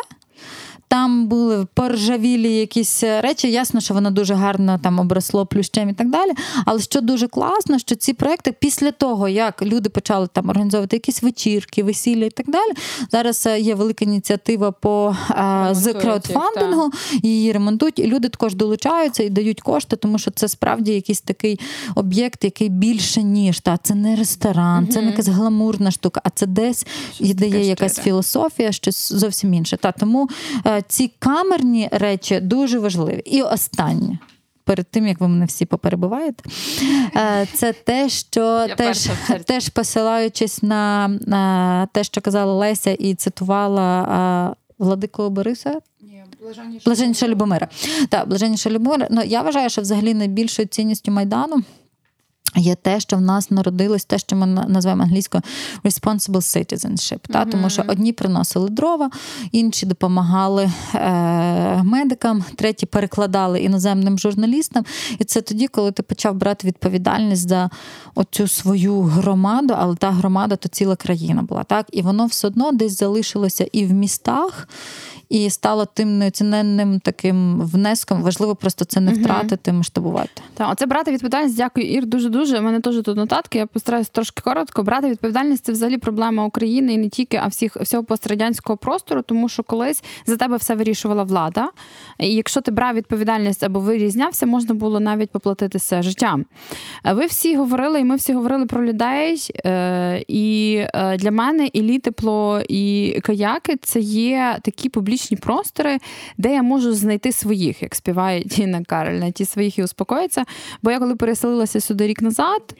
Там 0.95 1.27
були 1.27 1.67
поржавілі 1.73 2.53
якісь 2.55 3.03
речі. 3.03 3.51
Ясно, 3.51 3.81
що 3.81 3.93
воно 3.93 4.11
дуже 4.11 4.33
гарно 4.33 4.79
там 4.83 4.99
обросло 4.99 5.45
плющем 5.45 5.89
і 5.89 5.93
так 5.93 6.09
далі. 6.09 6.31
Але 6.65 6.79
що 6.79 7.01
дуже 7.01 7.27
класно, 7.27 7.79
що 7.79 7.95
ці 7.95 8.13
проекти 8.13 8.51
після 8.59 8.91
того, 8.91 9.29
як 9.29 9.61
люди 9.61 9.89
почали 9.89 10.27
там 10.33 10.49
організовувати 10.49 10.95
якісь 10.95 11.23
вечірки, 11.23 11.83
весілля 11.83 12.25
і 12.25 12.29
так 12.29 12.49
далі. 12.49 12.71
Зараз 13.11 13.45
е, 13.45 13.59
є 13.59 13.75
велика 13.75 14.05
ініціатива 14.05 14.71
по 14.71 15.15
а, 15.29 15.69
з 15.71 15.93
краудфандингу, 15.93 16.91
її 17.23 17.51
ремонтують, 17.51 17.99
і 17.99 18.07
люди 18.07 18.29
також 18.29 18.55
долучаються 18.55 19.23
і 19.23 19.29
дають 19.29 19.61
кошти, 19.61 19.95
тому 19.95 20.19
що 20.19 20.31
це 20.31 20.47
справді 20.47 20.91
якийсь 20.91 21.21
такий 21.21 21.59
об'єкт, 21.95 22.43
який 22.43 22.69
більше 22.69 23.23
ніж 23.23 23.59
та 23.59 23.77
це 23.77 23.95
не 23.95 24.15
ресторан, 24.15 24.83
угу. 24.83 24.93
це 24.93 25.01
не 25.01 25.07
якась 25.07 25.27
гламурна 25.27 25.91
штука, 25.91 26.21
а 26.23 26.29
це 26.29 26.45
десь 26.45 26.85
де 27.19 27.47
є 27.47 27.61
якась 27.61 27.99
філософія, 27.99 28.71
щось 28.71 29.13
зовсім 29.13 29.53
інше. 29.53 29.77
Та 29.77 29.91
тому. 29.91 30.29
Е, 30.85 30.87
ці 30.87 31.11
камерні 31.19 31.89
речі 31.91 32.39
дуже 32.39 32.79
важливі. 32.79 33.21
І 33.25 33.41
останнє. 33.41 34.17
Перед 34.63 34.87
тим, 34.87 35.07
як 35.07 35.19
ви 35.19 35.27
мене 35.27 35.45
всі 35.45 35.65
поперебуваєте, 35.65 36.49
е, 37.15 37.47
це 37.53 37.73
те, 37.73 38.09
що 38.09 38.67
теж 38.77 39.09
теж 39.45 39.69
посилаючись 39.69 40.63
на, 40.63 41.07
на 41.07 41.85
те, 41.91 42.03
що 42.03 42.21
казала 42.21 42.53
Леся, 42.53 42.91
і 42.91 43.15
цитувала 43.15 44.55
Владику 44.79 45.29
Бориса. 45.29 45.79
Блаженніша 46.85 47.27
Любомира. 47.27 47.67
Так, 48.09 48.27
Блаженніша 48.27 48.69
Любомира. 48.69 49.07
Ну, 49.11 49.21
я 49.25 49.41
вважаю, 49.41 49.69
що 49.69 49.81
взагалі 49.81 50.13
найбільшою 50.13 50.67
цінністю 50.67 51.11
Майдану 51.11 51.63
Є 52.55 52.75
те, 52.75 52.99
що 52.99 53.17
в 53.17 53.21
нас 53.21 53.51
народилось, 53.51 54.05
те, 54.05 54.17
що 54.17 54.35
ми 54.35 54.47
називаємо 54.47 55.03
англійською 55.03 55.41
responsible 55.83 56.29
citizenship. 56.29 57.19
Та? 57.27 57.43
Mm-hmm. 57.43 57.51
Тому 57.51 57.69
що 57.69 57.83
одні 57.87 58.13
приносили 58.13 58.69
дрова, 58.69 59.09
інші 59.51 59.85
допомагали 59.85 60.71
е- 60.95 61.83
медикам, 61.83 62.43
треті 62.55 62.85
перекладали 62.85 63.59
іноземним 63.59 64.19
журналістам. 64.19 64.85
І 65.19 65.23
це 65.23 65.41
тоді, 65.41 65.67
коли 65.67 65.91
ти 65.91 66.03
почав 66.03 66.35
брати 66.35 66.67
відповідальність 66.67 67.49
за 67.49 67.69
оцю 68.15 68.47
свою 68.47 69.01
громаду, 69.01 69.73
але 69.77 69.95
та 69.95 70.11
громада 70.11 70.55
то 70.55 70.69
ціла 70.69 70.95
країна 70.95 71.41
була. 71.41 71.63
так? 71.63 71.87
І 71.91 72.01
воно 72.01 72.25
все 72.25 72.47
одно 72.47 72.71
десь 72.71 72.97
залишилося 72.97 73.67
і 73.71 73.85
в 73.85 73.93
містах 73.93 74.67
і 75.29 75.49
стало 75.49 75.85
тим 75.85 76.17
неоціненним 76.17 76.99
таким 76.99 77.61
внеском. 77.61 78.21
Важливо 78.21 78.55
просто 78.55 78.85
це 78.85 78.99
не 78.99 79.13
втратити, 79.13 79.73
масштабувати. 79.73 80.41
Так, 80.53 80.69
оце 80.71 80.85
брати 80.85 81.11
відповідальність. 81.11 81.57
Дякую, 81.57 81.91
Ір. 81.91 82.05
Дуже 82.05 82.29
дуже. 82.29 82.44
У 82.53 82.61
мене 82.61 82.79
теж 82.79 82.95
тут 82.95 83.17
нотатки. 83.17 83.57
Я 83.57 83.65
постараюсь 83.65 84.09
трошки 84.09 84.41
коротко. 84.41 84.83
Брати 84.83 85.09
відповідальність 85.09 85.65
це 85.65 85.71
взагалі 85.71 85.97
проблема 85.97 86.45
України 86.45 86.93
і 86.93 86.97
не 86.97 87.09
тільки, 87.09 87.37
а 87.37 87.47
всіх 87.47 87.75
всього 87.75 88.03
пострадянського 88.03 88.77
простору, 88.77 89.21
тому 89.21 89.49
що 89.49 89.63
колись 89.63 90.03
за 90.25 90.37
тебе 90.37 90.57
все 90.57 90.75
вирішувала 90.75 91.23
влада. 91.23 91.69
І 92.19 92.33
якщо 92.33 92.61
ти 92.61 92.71
брав 92.71 92.95
відповідальність 92.95 93.63
або 93.63 93.79
вирізнявся, 93.79 94.45
можна 94.45 94.75
було 94.75 94.99
навіть 94.99 95.29
поплатитися 95.29 96.01
життям. 96.01 96.45
Ви 97.03 97.25
всі 97.25 97.55
говорили, 97.55 97.99
і 97.99 98.03
ми 98.03 98.15
всі 98.15 98.33
говорили 98.33 98.65
про 98.65 98.85
людей. 98.85 99.51
Е, 99.65 100.23
і 100.27 100.75
е, 100.93 101.17
для 101.17 101.31
мене 101.31 101.69
і 101.73 101.81
літепло, 101.81 102.61
і 102.69 103.15
каяки 103.23 103.75
це 103.81 103.99
є 103.99 104.57
такі 104.61 104.89
публічні 104.89 105.37
простори, 105.37 105.97
де 106.37 106.53
я 106.53 106.63
можу 106.63 106.93
знайти 106.93 107.31
своїх, 107.31 107.81
як 107.81 107.95
співає 107.95 108.43
Тіна 108.43 108.83
Кароль, 108.83 109.17
знайти 109.17 109.45
своїх 109.45 109.77
і 109.77 109.83
успокоїться. 109.83 110.43
Бо 110.81 110.91
я 110.91 110.99
коли 110.99 111.15
переселилася 111.15 111.79
сюди 111.79 112.07
рік 112.07 112.21
назад, 112.21 112.34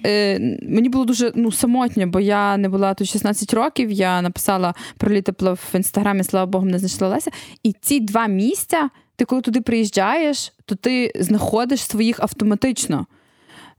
е, 0.05 0.39
мені 0.69 0.89
було 0.89 1.05
дуже 1.05 1.31
ну, 1.35 1.51
самотньо, 1.51 2.07
бо 2.07 2.19
я 2.19 2.57
не 2.57 2.69
була 2.69 2.93
тут 2.93 3.07
16 3.07 3.53
років. 3.53 3.91
Я 3.91 4.21
написала 4.21 4.73
про 4.97 5.11
літепло 5.11 5.53
в 5.53 5.75
інстаграмі, 5.75 6.23
слава 6.23 6.45
Богу, 6.45 6.65
не 6.65 6.79
знайшла 6.79 7.07
Леся. 7.07 7.31
І 7.63 7.75
ці 7.81 7.99
два 7.99 8.27
місця, 8.27 8.89
ти 9.15 9.25
коли 9.25 9.41
туди 9.41 9.61
приїжджаєш, 9.61 10.53
то 10.65 10.75
ти 10.75 11.11
знаходиш 11.15 11.81
своїх 11.81 12.19
автоматично. 12.19 13.05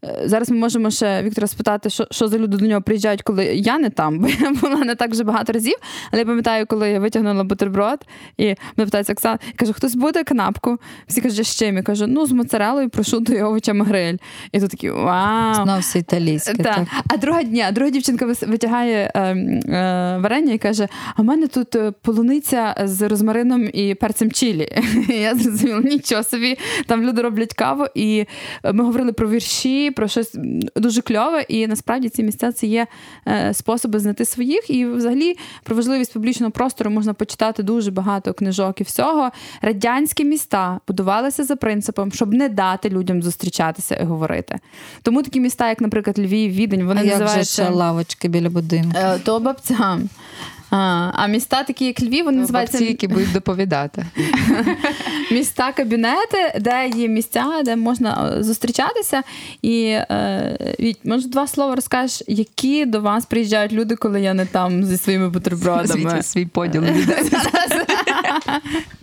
Е, 0.06 0.28
зараз 0.28 0.50
ми 0.50 0.56
можемо 0.56 0.90
ще 0.90 1.22
Віктора 1.22 1.46
спитати, 1.46 1.90
що 1.90 2.06
що 2.10 2.28
за 2.28 2.38
люди 2.38 2.56
до 2.56 2.66
нього 2.66 2.82
приїжджають, 2.82 3.22
коли 3.22 3.44
я 3.44 3.78
не 3.78 3.90
там, 3.90 4.18
бо 4.18 4.28
я 4.28 4.50
була 4.50 4.76
не 4.76 4.94
так 4.94 5.10
вже 5.10 5.24
багато 5.24 5.52
разів. 5.52 5.76
Але 6.10 6.20
я 6.20 6.26
пам'ятаю, 6.26 6.66
коли 6.66 6.90
я 6.90 7.00
витягнула 7.00 7.44
бутерброд, 7.44 7.98
і 8.36 8.44
мене 8.44 8.56
питається 8.76 9.12
Оксана, 9.12 9.38
я 9.46 9.52
кажу, 9.56 9.72
хтось 9.72 9.94
буде 9.94 10.24
канапку? 10.24 10.78
Всі 11.06 11.20
кажуть, 11.20 11.46
з 11.46 11.56
чим? 11.56 11.76
Я 11.76 11.82
кажу, 11.82 12.06
ну 12.06 12.26
з 12.26 12.32
моцарелою, 12.32 12.90
прошуту 12.90 13.32
і 13.32 13.42
овочами 13.42 13.84
гриль. 13.84 14.16
І 14.52 14.60
тут 14.60 14.70
такі 14.70 14.90
вау. 14.90 15.54
Знов 15.54 15.78
все 15.78 15.98
італійське. 15.98 16.54
Так. 16.54 16.74
Так. 16.76 16.86
А 17.08 17.16
друга 17.16 17.42
дня, 17.42 17.70
друга 17.72 17.90
дівчинка 17.90 18.26
витягає 18.46 19.12
е, 19.14 19.20
е, 19.20 20.18
варення 20.22 20.52
і 20.52 20.58
каже: 20.58 20.88
А 21.16 21.22
в 21.22 21.24
мене 21.24 21.46
тут 21.46 21.76
е, 21.76 21.92
полуниця 22.02 22.74
з 22.84 23.08
розмарином 23.08 23.70
і 23.72 23.94
перцем 23.94 24.32
чилі. 24.32 24.68
Я 25.08 25.34
зрозуміла, 25.34 25.80
нічого 25.80 26.22
собі. 26.22 26.58
Там 26.86 27.02
люди 27.02 27.22
роблять 27.22 27.54
каву, 27.54 27.86
і 27.94 28.24
ми 28.72 28.84
говорили 28.84 29.12
про 29.12 29.28
вірші, 29.28 29.90
про 29.96 30.08
щось 30.08 30.36
дуже 30.76 31.02
кльове. 31.02 31.42
І 31.48 31.66
насправді 31.66 32.08
ці 32.08 32.22
місця 32.22 32.52
це 32.52 32.66
є 32.66 32.86
е, 33.28 33.54
способи 33.54 33.98
знайти 33.98 34.24
своїх. 34.24 34.70
І 34.70 34.86
взагалі 34.86 35.36
про 35.62 35.76
важливість 35.76 36.12
публічного 36.12 36.50
простору 36.50 36.90
можна 36.90 37.14
почитати 37.14 37.62
дуже 37.62 37.90
багато 37.90 38.34
книжок 38.34 38.80
і 38.80 38.84
всього. 38.84 39.30
Радянські 39.62 40.24
міста 40.24 40.80
будувалися 40.88 41.44
за 41.44 41.56
принципом, 41.56 42.12
щоб 42.12 42.34
не 42.34 42.48
дати 42.48 42.88
людям 42.88 43.22
зустрічатися 43.22 43.96
і 43.96 44.04
говорити. 44.04 44.58
Тому 45.02 45.22
такі 45.22 45.40
міста, 45.40 45.68
як, 45.68 45.80
наприклад, 45.80 46.18
Львів, 46.18 46.52
Відень, 46.52 46.84
вони 46.84 47.00
а 47.00 47.04
як 47.04 47.28
же 47.28 47.44
ще 47.44 47.68
лавочки 47.68 48.28
біля 48.28 48.50
будинку. 48.50 48.98
Е, 48.98 49.18
то 49.24 49.40
бабцям. 49.40 50.08
А 50.70 51.10
а 51.14 51.26
міста, 51.26 51.62
такі 51.64 51.84
як 51.84 52.02
Львів, 52.02 52.24
вони 52.24 52.38
називаються 52.38 52.78
Бабці, 52.78 52.90
які 52.90 53.08
будуть 53.08 53.32
доповідати. 53.32 54.06
Міста, 55.30 55.72
кабінети, 55.72 56.52
де 56.60 56.88
є 56.96 57.08
місця, 57.08 57.62
де 57.64 57.76
можна 57.76 58.32
е, 58.38 58.42
зустрічатися. 58.42 59.22
І 59.62 59.84
е, 59.84 60.94
може 61.04 61.28
два 61.28 61.46
слова 61.46 61.74
розкажеш, 61.74 62.22
які 62.26 62.84
до 62.86 63.00
вас 63.00 63.26
приїжджають 63.26 63.72
люди, 63.72 63.96
коли 63.96 64.20
я 64.20 64.34
не 64.34 64.46
там 64.46 64.84
зі 64.84 64.96
своїми 64.96 65.28
бутербродами. 65.28 66.22
Свій 66.22 66.46
поділ. 66.46 66.82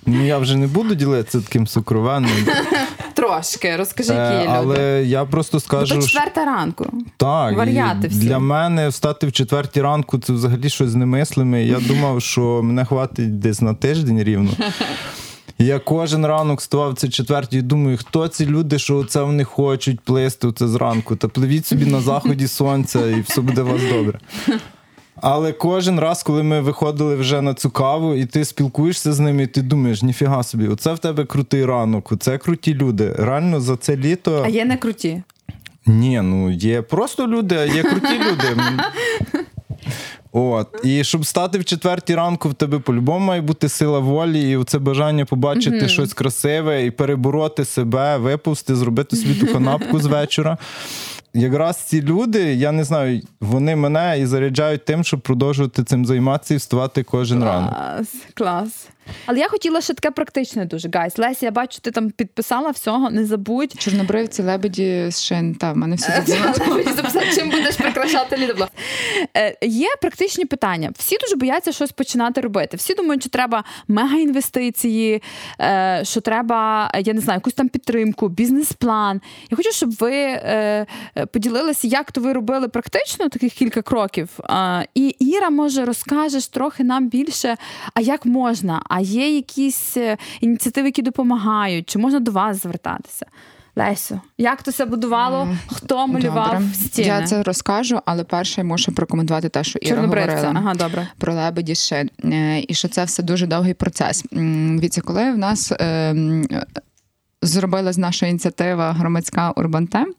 Ну 0.05 0.25
я 0.25 0.37
вже 0.37 0.57
не 0.57 0.67
буду 0.67 0.95
ділитися 0.95 1.41
таким 1.41 1.67
сукровенним. 1.67 2.47
Трошки, 3.13 3.75
розкажи, 3.75 4.13
які 4.13 4.33
є 4.33 4.41
люди. 4.41 4.51
Але 4.53 5.03
я 5.05 5.25
просто 5.25 5.59
скажу. 5.59 5.95
Бо 5.95 6.01
то 6.01 6.07
четверта 6.07 6.45
ранку. 6.45 6.85
Так, 7.17 7.57
Варіати 7.57 8.07
всі. 8.07 8.19
для 8.19 8.39
мене 8.39 8.87
встати 8.87 9.27
в 9.27 9.31
четвертій 9.31 9.81
ранку 9.81 10.19
це 10.19 10.33
взагалі 10.33 10.69
щось 10.69 10.93
немислиме. 10.93 11.63
Я 11.63 11.79
думав, 11.79 12.21
що 12.21 12.61
мене 12.63 12.85
хватить 12.85 13.39
десь 13.39 13.61
на 13.61 13.73
тиждень 13.73 14.23
рівно. 14.23 14.51
Я 15.59 15.79
кожен 15.79 16.25
ранок 16.25 16.61
ставав 16.61 16.91
в 16.91 16.95
це 16.95 17.09
четвертій 17.09 17.57
і 17.57 17.61
думаю, 17.61 17.97
хто 17.97 18.27
ці 18.27 18.45
люди, 18.45 18.79
що 18.79 19.03
це 19.03 19.21
вони 19.21 19.43
хочуть 19.43 19.99
плисти 19.99 20.51
це 20.51 20.67
зранку. 20.67 21.15
Та 21.15 21.27
пливіть 21.27 21.65
собі 21.65 21.85
на 21.85 22.01
заході 22.01 22.47
сонця, 22.47 23.09
і 23.09 23.21
все 23.21 23.41
буде 23.41 23.61
у 23.61 23.65
вас 23.65 23.81
добре. 23.91 24.19
Але 25.15 25.51
кожен 25.51 25.99
раз, 25.99 26.23
коли 26.23 26.43
ми 26.43 26.61
виходили 26.61 27.15
вже 27.15 27.41
на 27.41 27.53
цю 27.53 27.69
каву, 27.69 28.15
і 28.15 28.25
ти 28.25 28.45
спілкуєшся 28.45 29.13
з 29.13 29.19
ними, 29.19 29.43
і 29.43 29.47
ти 29.47 29.61
думаєш, 29.61 30.01
ніфіга 30.03 30.43
собі, 30.43 30.67
оце 30.67 30.93
в 30.93 30.99
тебе 30.99 31.25
крутий 31.25 31.65
ранок, 31.65 32.11
оце 32.11 32.37
круті 32.37 32.73
люди. 32.73 33.15
Реально 33.17 33.61
за 33.61 33.77
це 33.77 33.97
літо. 33.97 34.41
А 34.45 34.49
є 34.49 34.65
не 34.65 34.77
круті. 34.77 35.23
Ні, 35.85 36.21
ну 36.21 36.51
є 36.51 36.81
просто 36.81 37.27
люди, 37.27 37.55
а 37.55 37.65
є 37.65 37.83
круті 37.83 38.19
люди. 38.19 38.57
От. 40.33 40.67
І 40.83 41.03
щоб 41.03 41.25
стати 41.25 41.59
в 41.59 41.65
четвертій 41.65 42.15
ранку, 42.15 42.49
в 42.49 42.53
тебе 42.53 42.79
по-любому 42.79 43.19
має 43.19 43.41
бути 43.41 43.69
сила 43.69 43.99
волі, 43.99 44.51
і 44.51 44.63
це 44.63 44.79
бажання 44.79 45.25
побачити 45.25 45.77
mm-hmm. 45.77 45.87
щось 45.87 46.13
красиве 46.13 46.85
і 46.85 46.91
перебороти 46.91 47.65
себе, 47.65 48.17
випусти, 48.17 48.75
зробити 48.75 49.15
собі 49.15 49.35
ту 49.35 49.47
канапку 49.47 49.99
з 49.99 50.05
вечора 50.05 50.57
якраз 51.33 51.77
ці 51.77 52.01
люди, 52.01 52.53
я 52.53 52.71
не 52.71 52.83
знаю, 52.83 53.21
вони 53.41 53.75
мене 53.75 54.19
і 54.19 54.25
заряджають 54.25 54.85
тим, 54.85 55.03
щоб 55.03 55.21
продовжувати 55.21 55.83
цим 55.83 56.05
займатися 56.05 56.53
і 56.53 56.57
вставати 56.57 57.03
кожен 57.03 57.41
клас, 57.41 57.53
ранок. 57.53 58.07
Клас. 58.33 58.87
Але 59.25 59.39
я 59.39 59.47
хотіла 59.47 59.81
ще 59.81 59.93
таке 59.93 60.11
практичне 60.11 60.65
дуже, 60.65 60.89
guys. 60.93 61.17
Леся, 61.17 61.45
я 61.45 61.51
бачу, 61.51 61.79
ти 61.81 61.91
там 61.91 62.09
підписала 62.11 62.69
всього, 62.69 63.09
не 63.09 63.25
забудь. 63.25 63.73
Чорнобривці, 63.77 64.43
лебеді 64.43 65.05
з 65.09 65.21
шин, 65.23 65.55
та 65.55 65.71
в 65.73 65.77
мене 65.77 65.95
все 65.95 66.23
записати, 66.95 67.27
чим 67.35 67.49
будеш 67.49 67.75
прикрашати 67.75 68.37
лідоблог. 68.37 68.67
Е, 69.37 69.57
Є 69.61 69.87
практичні 70.01 70.45
питання. 70.45 70.91
Всі 70.97 71.17
дуже 71.21 71.35
бояться 71.35 71.71
щось 71.71 71.91
починати 71.91 72.41
робити. 72.41 72.77
Всі 72.77 72.93
думають, 72.93 73.21
що 73.21 73.29
треба 73.29 73.63
мега-інвестиції, 73.87 75.23
е, 75.61 76.01
що 76.03 76.21
треба, 76.21 76.91
я 77.05 77.13
не 77.13 77.21
знаю, 77.21 77.37
якусь 77.37 77.53
там 77.53 77.69
підтримку, 77.69 78.27
бізнес-план. 78.29 79.21
Я 79.51 79.57
хочу, 79.57 79.71
щоб 79.71 79.91
ви 79.91 80.13
е, 80.15 80.85
поділилися, 81.31 81.87
як 81.87 82.11
то 82.11 82.21
ви 82.21 82.33
робили 82.33 82.67
практично 82.67 83.29
таких 83.29 83.53
кілька 83.53 83.81
кроків. 83.81 84.29
Е, 84.49 84.87
і 84.95 85.07
Іра, 85.19 85.49
може, 85.49 85.85
розкажеш 85.85 86.47
трохи 86.47 86.83
нам 86.83 87.09
більше, 87.09 87.57
а 87.93 88.01
як 88.01 88.25
можна? 88.25 88.81
А 88.95 88.99
є 88.99 89.35
якісь 89.35 89.97
е, 89.97 90.17
ініціативи, 90.41 90.87
які 90.87 91.01
допомагають, 91.01 91.89
чи 91.89 91.99
можна 91.99 92.19
до 92.19 92.31
вас 92.31 92.61
звертатися? 92.61 93.25
Лесю, 93.75 94.21
як 94.37 94.63
то 94.63 94.71
це 94.71 94.85
будувало? 94.85 95.47
Хто 95.67 96.07
малював 96.07 96.53
добре. 96.53 96.73
стіни? 96.73 97.07
Я 97.07 97.21
це 97.21 97.43
розкажу, 97.43 97.99
але 98.05 98.23
перше 98.23 98.61
я 98.61 98.65
можу 98.65 98.91
прокоментувати 98.91 99.49
те, 99.49 99.63
що 99.63 99.79
Іра 99.79 100.01
говорила 100.01 100.53
ага, 100.55 100.73
добре. 100.73 101.07
про 101.17 101.33
лебеді 101.33 101.75
ще. 101.75 102.05
І 102.67 102.73
що 102.73 102.87
це 102.87 103.03
все 103.03 103.23
дуже 103.23 103.47
довгий 103.47 103.73
процес. 103.73 104.23
Віці, 104.81 105.01
коли 105.01 105.31
в 105.31 105.37
нас 105.37 105.73
ем, 105.79 106.47
зробила 107.45 107.93
з 107.93 107.97
нашої 107.97 108.29
ініціативи 108.29 108.91
громадська 108.91 109.51
Урбантем, 109.51 110.13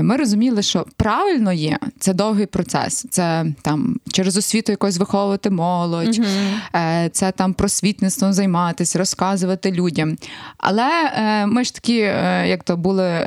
ми 0.00 0.16
розуміли, 0.16 0.62
що 0.62 0.86
правильно 0.96 1.52
є 1.52 1.78
це 1.98 2.14
довгий 2.14 2.46
процес. 2.46 3.06
Це 3.10 3.46
там 3.62 3.96
через 4.12 4.36
освіту 4.36 4.72
якось 4.72 4.98
виховувати 4.98 5.50
молодь, 5.50 6.18
uh-huh. 6.18 7.08
це 7.08 7.32
там 7.32 7.54
просвітництвом 7.54 8.32
займатися, 8.32 8.98
розказувати 8.98 9.72
людям. 9.72 10.16
Але 10.58 11.12
е, 11.16 11.46
ми 11.46 11.64
ж 11.64 11.74
такі, 11.74 11.98
е, 11.98 12.44
як 12.48 12.64
то 12.64 12.76
були 12.76 13.24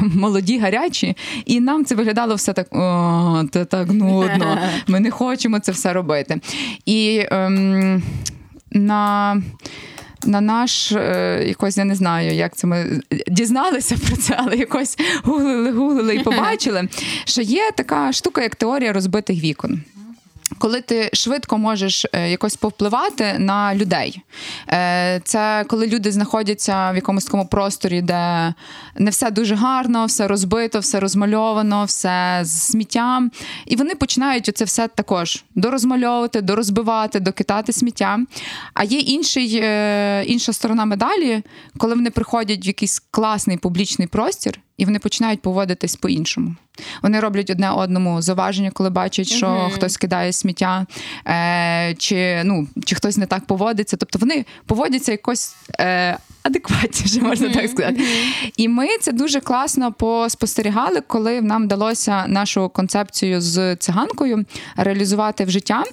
молоді, 0.00 0.58
гарячі, 0.58 1.16
і 1.46 1.60
нам 1.60 1.84
це 1.84 1.94
виглядало 1.94 2.34
все 2.34 2.52
так: 2.52 2.66
о, 2.74 3.44
це 3.52 3.64
так 3.64 3.88
нудно. 3.88 4.58
Ми 4.86 5.00
не 5.00 5.10
хочемо 5.10 5.58
це 5.58 5.72
все 5.72 5.92
робити. 5.92 6.40
І 6.86 7.26
ем, 7.30 8.02
на 8.70 9.42
на 10.26 10.40
наш 10.40 10.92
е, 10.92 11.44
якось 11.48 11.76
я 11.76 11.84
не 11.84 11.94
знаю, 11.94 12.34
як 12.34 12.56
це 12.56 12.66
ми 12.66 13.00
дізналися 13.26 13.96
про 14.06 14.16
це, 14.16 14.34
але 14.38 14.56
якось 14.56 14.98
гуглили, 15.24 15.72
гуглили 15.72 16.14
і 16.14 16.18
побачили, 16.22 16.88
що 17.24 17.42
є 17.42 17.70
така 17.76 18.12
штука, 18.12 18.42
як 18.42 18.56
теорія 18.56 18.92
розбитих 18.92 19.42
вікон 19.42 19.80
коли 20.58 20.80
ти 20.80 21.10
швидко 21.12 21.58
можеш 21.58 22.06
е, 22.12 22.30
якось 22.30 22.56
повпливати 22.56 23.38
на 23.38 23.74
людей. 23.74 24.22
Е, 24.68 25.20
це 25.24 25.64
коли 25.68 25.86
люди 25.86 26.12
знаходяться 26.12 26.90
в 26.90 26.94
якомусь 26.94 27.24
такому 27.24 27.46
просторі, 27.46 28.02
де 28.02 28.54
не 28.96 29.10
все 29.10 29.30
дуже 29.30 29.54
гарно, 29.54 30.06
все 30.06 30.28
розбито, 30.28 30.78
все 30.78 31.00
розмальовано, 31.00 31.84
все 31.84 32.40
з 32.42 32.62
сміттям. 32.62 33.30
І 33.66 33.76
вони 33.76 33.94
починають 33.94 34.56
це 34.56 34.64
все 34.64 34.88
також 34.88 35.44
дорозмальовувати, 35.54 36.40
дорозбивати, 36.40 37.20
докидати 37.20 37.72
сміття. 37.72 38.18
А 38.74 38.84
є 38.84 38.98
інший, 38.98 39.60
е, 39.62 40.24
інша 40.26 40.52
сторона 40.52 40.84
медалі, 40.84 41.42
коли 41.78 41.94
вони 41.94 42.10
приходять 42.10 42.64
в 42.64 42.66
якийсь 42.66 43.02
класний 43.10 43.56
публічний 43.56 44.08
простір 44.08 44.60
і 44.76 44.84
вони 44.84 44.98
починають 44.98 45.42
поводитись 45.42 45.96
по-іншому. 45.96 46.54
Вони 47.02 47.20
роблять 47.20 47.50
одне 47.50 47.70
одному 47.70 48.22
зауваження, 48.22 48.70
коли 48.70 48.90
бачать, 48.90 49.26
що 49.26 49.46
mm-hmm. 49.46 49.70
хтось 49.70 49.96
кидає 49.96 50.32
сміття, 50.32 50.86
е, 51.26 51.94
чи 51.98 52.42
ну, 52.44 52.68
чи 52.84 52.94
хтось 52.94 53.16
не 53.16 53.26
так 53.26 53.46
поводиться. 53.46 53.96
Тобто 53.96 54.18
вони 54.18 54.44
поводяться 54.66 55.12
якось 55.12 55.56
е, 55.80 56.18
адекватніше, 56.44 57.20
можна 57.22 57.48
так 57.48 57.70
сказати. 57.70 58.04
І 58.56 58.68
ми 58.68 58.86
це 59.00 59.12
дуже 59.12 59.40
класно 59.40 59.92
поспостерігали, 59.92 61.00
коли 61.00 61.40
нам 61.40 61.64
вдалося 61.64 62.26
нашу 62.26 62.68
концепцію 62.68 63.40
з 63.40 63.76
циганкою 63.76 64.44
реалізувати 64.76 65.44
в 65.44 65.50
життя. 65.50 65.84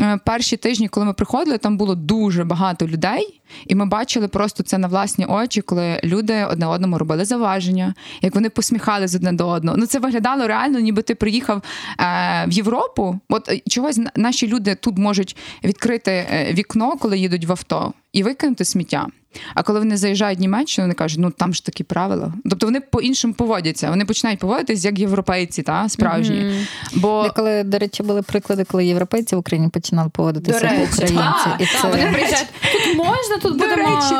Е, 0.00 0.18
перші 0.24 0.56
тижні, 0.56 0.88
коли 0.88 1.06
ми 1.06 1.12
приходили, 1.12 1.58
там 1.58 1.76
було 1.76 1.94
дуже 1.94 2.44
багато 2.44 2.86
людей, 2.86 3.40
і 3.66 3.74
ми 3.74 3.86
бачили 3.86 4.28
просто 4.28 4.62
це 4.62 4.78
на 4.78 4.88
власні 4.88 5.24
очі, 5.24 5.60
коли 5.60 6.00
люди 6.04 6.44
одне 6.44 6.66
одному 6.66 6.98
робили 6.98 7.24
заваження, 7.24 7.94
як 8.22 8.34
вони 8.34 8.50
посміхались 8.50 9.14
одне 9.14 9.32
до 9.32 9.48
одного. 9.48 9.76
Ну 9.76 9.86
це 9.86 9.98
виглядало 9.98 10.46
реально, 10.46 10.78
ніби 10.78 11.02
ти 11.02 11.14
приїхав 11.14 11.62
е, 12.00 12.44
в 12.46 12.52
Європу. 12.52 13.20
От 13.28 13.48
е, 13.48 13.60
чогось 13.68 14.00
наші 14.16 14.46
люди 14.48 14.74
тут 14.74 14.98
можуть 14.98 15.36
відкрити 15.64 16.26
вікно, 16.52 16.96
коли 16.96 17.18
їдуть 17.18 17.44
в 17.44 17.52
авто, 17.52 17.92
і 18.16 18.22
викинути 18.22 18.64
сміття. 18.64 19.06
А 19.54 19.62
коли 19.62 19.78
вони 19.78 19.96
заїжджають 19.96 20.38
в 20.38 20.40
Німеччину, 20.40 20.84
вони 20.84 20.94
кажуть, 20.94 21.18
ну 21.20 21.30
там 21.30 21.54
ж 21.54 21.64
такі 21.64 21.84
правила. 21.84 22.32
Тобто 22.50 22.66
вони 22.66 22.80
по-іншому 22.80 23.34
поводяться. 23.34 23.90
Вони 23.90 24.04
починають 24.04 24.40
поводитись 24.40 24.84
як 24.84 24.98
європейці, 24.98 25.62
та 25.62 25.88
справжні. 25.88 26.36
Mm-hmm. 26.36 26.66
Бо 26.94 27.30
коли, 27.36 27.62
до 27.62 27.78
речі, 27.78 28.02
були 28.02 28.22
приклади, 28.22 28.64
коли 28.64 28.86
європейці 28.86 29.36
в 29.36 29.38
Україні 29.38 29.68
починали 29.68 30.08
поводитися 30.08 30.64
як 30.64 30.92
українці. 30.92 31.48
і 31.58 31.66
це... 31.66 31.88
Вони 31.88 32.10
приїжджають, 32.12 32.48
тут 32.72 32.96
можна, 32.96 33.38
тут 33.42 33.58
будемо 33.58 33.76
речі, 33.76 34.14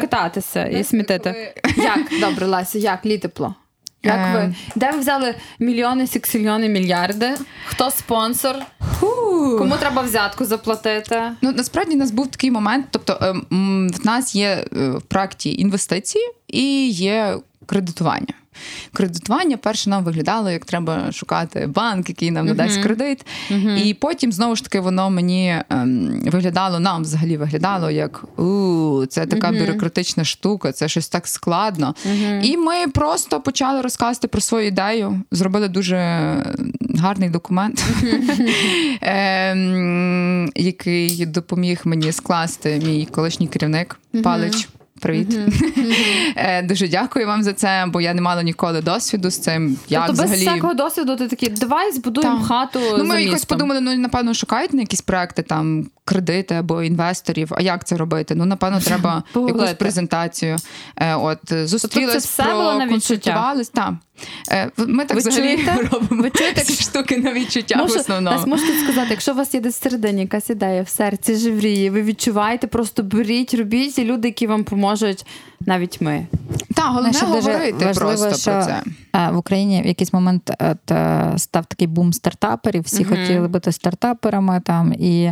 кататися 0.00 0.64
і 0.64 0.84
смітити. 0.84 1.54
Як? 1.76 2.20
Добре, 2.20 2.46
Лася, 2.46 2.78
як 2.78 3.06
літепло? 3.06 3.54
Як 4.02 4.34
ви? 4.34 4.40
Ем. 4.40 4.54
Де 4.74 4.90
ви 4.90 4.98
взяли 4.98 5.34
мільйони, 5.58 6.06
сіксільйони, 6.06 6.68
мільярди? 6.68 7.34
Хто 7.66 7.90
спонсор? 7.90 8.56
Кому 9.58 9.76
треба 9.76 10.02
взятку 10.02 10.44
заплатити? 10.44 11.22
Ну 11.42 11.52
насправді 11.52 11.94
у 11.94 11.98
нас 11.98 12.10
був 12.10 12.26
такий 12.26 12.50
момент. 12.50 12.86
Тобто, 12.90 13.18
ем, 13.20 13.90
в 14.02 14.06
нас 14.06 14.34
є 14.34 14.64
е, 14.76 14.90
в 14.90 15.02
проекті 15.02 15.60
інвестиції 15.60 16.24
і 16.48 16.88
є 16.90 17.36
кредитування. 17.66 18.34
Кредитування 18.92 19.56
перше 19.56 19.90
нам 19.90 20.04
виглядало, 20.04 20.50
як 20.50 20.64
треба 20.64 21.12
шукати 21.12 21.66
банк, 21.66 22.08
який 22.08 22.30
нам 22.30 22.46
надасть 22.46 22.82
кредит. 22.82 23.26
І 23.84 23.94
потім 23.94 24.32
знову 24.32 24.56
ж 24.56 24.64
таки 24.64 24.80
воно 24.80 25.10
мені 25.10 25.56
ем, 25.70 26.22
виглядало, 26.26 26.80
нам 26.80 27.02
взагалі 27.02 27.36
виглядало 27.36 27.90
як 27.90 28.38
у 28.38 29.06
це 29.08 29.26
така 29.26 29.52
бюрократична 29.52 30.24
штука, 30.24 30.72
це 30.72 30.88
щось 30.88 31.08
так 31.08 31.26
складно. 31.26 31.94
І 32.42 32.56
ми 32.56 32.88
просто 32.94 33.40
почали 33.40 33.80
розказувати 33.80 34.28
про 34.28 34.40
свою 34.40 34.66
ідею, 34.66 35.22
зробили 35.30 35.68
дуже 35.68 35.96
гарний 36.98 37.30
документ, 37.30 37.84
ем, 39.00 40.50
який 40.54 41.26
допоміг 41.26 41.80
мені 41.84 42.12
скласти 42.12 42.82
мій 42.86 43.08
колишній 43.10 43.48
керівник 43.48 44.00
Палич. 44.22 44.68
Привіт. 45.00 45.38
Е, 46.36 46.62
Дуже 46.62 46.88
дякую 46.88 47.26
вам 47.26 47.42
за 47.42 47.52
це, 47.52 47.84
бо 47.88 48.00
я 48.00 48.14
не 48.14 48.20
мала 48.22 48.42
ніколи 48.42 48.80
досвіду 48.80 49.30
з 49.30 49.38
цим. 49.38 49.76
Як 49.88 50.06
тобто 50.06 50.22
без 50.22 50.30
всякого 50.32 50.74
досвіду 50.74 51.16
ти 51.16 51.28
такий, 51.28 51.48
давай 51.48 51.92
збудуємо 51.92 52.38
Так. 52.38 52.46
хату. 52.46 52.80
Ну, 52.98 53.04
ми 53.04 53.14
за 53.14 53.18
якось 53.18 53.44
подумали, 53.44 53.80
ну 53.80 53.96
напевно 53.96 54.34
шукають 54.34 54.72
на 54.72 54.80
якісь 54.80 55.00
проекти, 55.00 55.42
там 55.42 55.86
кредити 56.04 56.54
або 56.54 56.82
інвесторів. 56.82 57.52
А 57.56 57.62
як 57.62 57.84
це 57.84 57.96
робити? 57.96 58.34
Ну, 58.34 58.44
напевно, 58.44 58.80
треба 58.84 59.22
якусь 59.34 59.72
презентацію. 59.72 60.56
Е, 60.96 61.14
От 61.14 61.52
е, 61.52 61.66
це 61.66 62.18
все 62.18 62.44
було 62.44 62.74
на 62.74 62.86
відчуття? 62.86 63.54
Так. 63.74 63.94
Е, 64.50 64.70
Ми 64.76 65.04
так 65.04 65.14
Ви 65.14 65.20
взагалі 65.30 65.56
чуєте? 65.56 65.88
робимо 65.92 66.22
Ви 66.22 66.30
чуєте? 66.30 66.60
ці 66.60 66.82
штуки 66.82 67.16
на 67.18 67.32
відчуття 67.32 67.82
в 67.88 67.92
основному. 68.00 68.46
Можете 68.46 68.72
сказати, 68.84 69.06
якщо 69.10 69.32
у 69.32 69.34
вас 69.34 69.54
є 69.54 69.60
десь 69.60 69.74
всередині 69.80 70.20
якась 70.20 70.50
ідея 70.50 70.82
в 70.82 70.88
серці 70.88 71.36
живріє, 71.36 71.90
ви 71.90 72.02
відчуваєте, 72.02 72.66
просто 72.66 73.02
беріть, 73.02 73.54
робіть, 73.54 73.98
і 73.98 74.04
люди, 74.04 74.28
які 74.28 74.46
вам 74.46 74.64
поможуть, 74.64 75.26
навіть 75.66 76.00
ми. 76.00 76.26
Так, 76.74 76.86
головне 76.86 77.12
Знаєш, 77.12 77.44
говорити 77.44 77.84
важливо, 77.86 78.10
просто 78.10 78.34
що 78.38 78.50
про 78.50 78.62
це. 78.64 78.82
е, 79.14 79.30
в 79.30 79.36
Україні 79.36 79.82
в 79.82 79.86
якийсь 79.86 80.12
момент 80.12 80.50
е, 80.90 81.32
став 81.36 81.66
такий 81.66 81.86
бум 81.86 82.12
стартаперів. 82.12 82.82
Всі 82.82 83.04
хотіли 83.04 83.48
бути 83.48 83.72
стартаперами 83.72 84.60
там 84.64 84.92
і. 84.92 85.30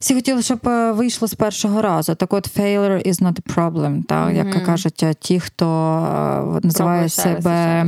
Всі 0.00 0.14
хотіли, 0.14 0.42
щоб 0.42 0.68
е, 0.68 0.92
вийшло 0.92 1.28
з 1.28 1.34
першого 1.34 1.82
разу. 1.82 2.14
Так 2.14 2.32
от 2.32 2.58
failure 2.58 3.08
is 3.08 3.22
not 3.22 3.40
a 3.42 3.54
problem. 3.56 4.04
Так? 4.04 4.34
Як 4.34 4.64
кажуть, 4.64 5.02
е, 5.02 5.14
ті, 5.14 5.40
хто 5.40 5.66
е, 6.56 6.66
називає 6.66 7.08
себе 7.08 7.84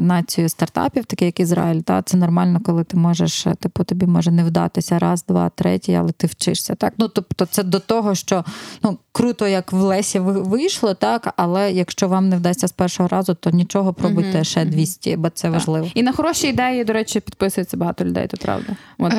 нацією 0.00 0.48
стартапів, 0.48 1.04
такі 1.04 1.24
як 1.24 1.40
Ізраїль, 1.40 1.80
та, 1.80 2.02
це 2.02 2.16
нормально, 2.16 2.60
коли 2.64 2.84
ти 2.84 2.96
можеш, 2.96 3.46
типу, 3.60 3.84
тобі 3.84 4.06
може 4.06 4.30
не 4.30 4.44
вдатися 4.44 4.98
раз, 4.98 5.24
два, 5.28 5.48
третій, 5.48 5.94
але 5.94 6.12
ти 6.12 6.26
вчишся. 6.26 6.74
Так? 6.74 6.92
Ну, 6.98 7.08
тобто, 7.08 7.46
це 7.46 7.62
до 7.62 7.78
того, 7.78 8.14
що 8.14 8.44
ну, 8.82 8.98
круто, 9.12 9.48
як 9.48 9.72
в 9.72 9.76
Лесі 9.76 10.18
вийшло, 10.18 10.94
так, 10.94 11.34
але 11.36 11.72
якщо 11.72 12.08
вам 12.08 12.28
не 12.28 12.36
вдасться 12.36 12.68
з 12.68 12.72
першого 12.72 13.08
разу, 13.08 13.34
то 13.34 13.50
нічого 13.50 13.92
пробуйте 13.92 14.44
ще 14.44 14.64
200, 14.64 15.16
бо 15.16 15.30
це 15.30 15.50
важливо. 15.50 15.88
І 15.94 16.02
на 16.02 16.12
хороші 16.12 16.48
ідеї, 16.48 16.84
до 16.84 16.92
речі, 16.92 17.20
підписується 17.20 17.76
багато 17.76 18.04
людей, 18.04 18.26
то 18.26 18.36
правда. 18.36 18.76
От 18.98 19.12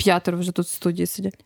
п'ятеро 0.00 0.38
вже 0.38 0.52
тут 0.52 0.66
в 0.66 0.70
студії 0.70 1.06
сидять. 1.06 1.44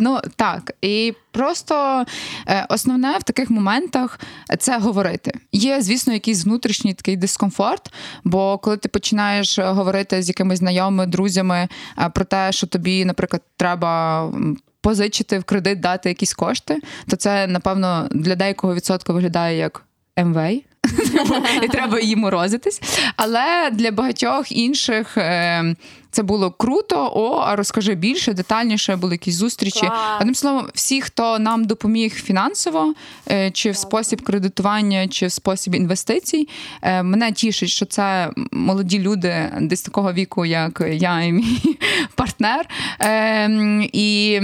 Ну 0.00 0.20
так, 0.36 0.72
і 0.82 1.14
просто 1.30 2.04
е, 2.48 2.66
основне 2.68 3.18
в 3.18 3.22
таких 3.22 3.50
моментах 3.50 4.20
це 4.58 4.78
говорити. 4.78 5.32
Є, 5.52 5.82
звісно, 5.82 6.12
якийсь 6.12 6.44
внутрішній 6.44 6.94
такий 6.94 7.16
дискомфорт. 7.16 7.92
Бо 8.24 8.58
коли 8.58 8.76
ти 8.76 8.88
починаєш 8.88 9.58
говорити 9.58 10.22
з 10.22 10.28
якимись 10.28 10.58
знайомими, 10.58 11.06
друзями 11.06 11.68
е, 11.98 12.08
про 12.08 12.24
те, 12.24 12.52
що 12.52 12.66
тобі, 12.66 13.04
наприклад, 13.04 13.42
треба. 13.56 14.32
Позичити 14.80 15.38
в 15.38 15.44
кредит, 15.44 15.80
дати 15.80 16.08
якісь 16.08 16.34
кошти, 16.34 16.78
то 17.08 17.16
це, 17.16 17.46
напевно, 17.46 18.08
для 18.10 18.34
деякого 18.34 18.74
відсотка 18.74 19.12
виглядає 19.12 19.58
як 19.58 19.84
МВ, 20.24 20.60
і 21.62 21.68
треба 21.68 22.00
її 22.00 22.16
морозитись. 22.16 22.80
Але 23.16 23.70
для 23.72 23.90
багатьох 23.90 24.52
інших 24.52 25.16
е, 25.16 25.74
це 26.10 26.22
було 26.22 26.50
круто. 26.50 27.12
О, 27.14 27.36
а 27.46 27.56
розкажи 27.56 27.94
більше, 27.94 28.32
детальніше, 28.32 28.96
були 28.96 29.14
якісь 29.14 29.34
зустрічі. 29.34 29.80
Клас. 29.80 30.20
Одним 30.20 30.34
словом, 30.34 30.68
всі, 30.74 31.00
хто 31.00 31.38
нам 31.38 31.64
допоміг 31.64 32.14
фінансово, 32.14 32.94
е, 33.30 33.50
чи 33.50 33.70
в 33.70 33.76
спосіб 33.76 34.22
кредитування, 34.22 35.08
чи 35.08 35.26
в 35.26 35.32
спосіб 35.32 35.74
інвестицій, 35.74 36.48
е, 36.82 37.02
мене 37.02 37.32
тішить, 37.32 37.68
що 37.68 37.86
це 37.86 38.30
молоді 38.52 38.98
люди 38.98 39.52
десь 39.60 39.82
такого 39.82 40.12
віку, 40.12 40.44
як 40.44 40.82
я 40.90 41.22
і 41.22 41.32
мій 41.32 41.78
партнер. 42.14 42.68
Е, 43.00 43.48
І 43.92 44.40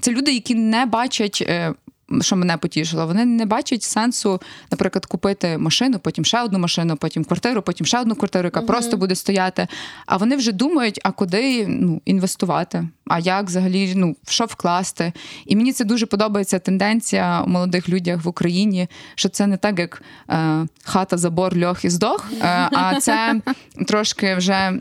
це 0.00 0.10
люди, 0.12 0.32
які 0.32 0.54
не 0.54 0.86
бачать. 0.86 1.50
Що 2.20 2.36
мене 2.36 2.56
потішило, 2.56 3.06
вони 3.06 3.24
не 3.24 3.46
бачать 3.46 3.82
сенсу, 3.82 4.40
наприклад, 4.70 5.06
купити 5.06 5.58
машину, 5.58 5.98
потім 5.98 6.24
ще 6.24 6.42
одну 6.42 6.58
машину, 6.58 6.96
потім 6.96 7.24
квартиру, 7.24 7.62
потім 7.62 7.86
ще 7.86 8.00
одну 8.00 8.14
квартиру, 8.14 8.44
яка 8.44 8.62
просто 8.62 8.96
буде 8.96 9.14
стояти. 9.14 9.66
А 10.06 10.16
вони 10.16 10.36
вже 10.36 10.52
думають, 10.52 11.00
а 11.02 11.10
куди 11.10 11.66
ну, 11.66 12.02
інвестувати, 12.04 12.88
а 13.06 13.18
як 13.18 13.46
взагалі 13.46 13.92
ну, 13.96 14.16
в 14.24 14.30
що 14.30 14.44
вкласти. 14.44 15.12
І 15.46 15.56
мені 15.56 15.72
це 15.72 15.84
дуже 15.84 16.06
подобається 16.06 16.58
тенденція 16.58 17.42
у 17.46 17.48
молодих 17.48 17.88
людях 17.88 18.24
в 18.24 18.28
Україні, 18.28 18.88
що 19.14 19.28
це 19.28 19.46
не 19.46 19.56
так, 19.56 19.78
як 19.78 20.02
е, 20.30 20.66
хата, 20.84 21.16
забор, 21.16 21.56
льох 21.58 21.84
і 21.84 21.90
здох, 21.90 22.30
е, 22.40 22.46
а 22.72 23.00
це 23.00 23.40
трошки 23.86 24.34
вже 24.34 24.80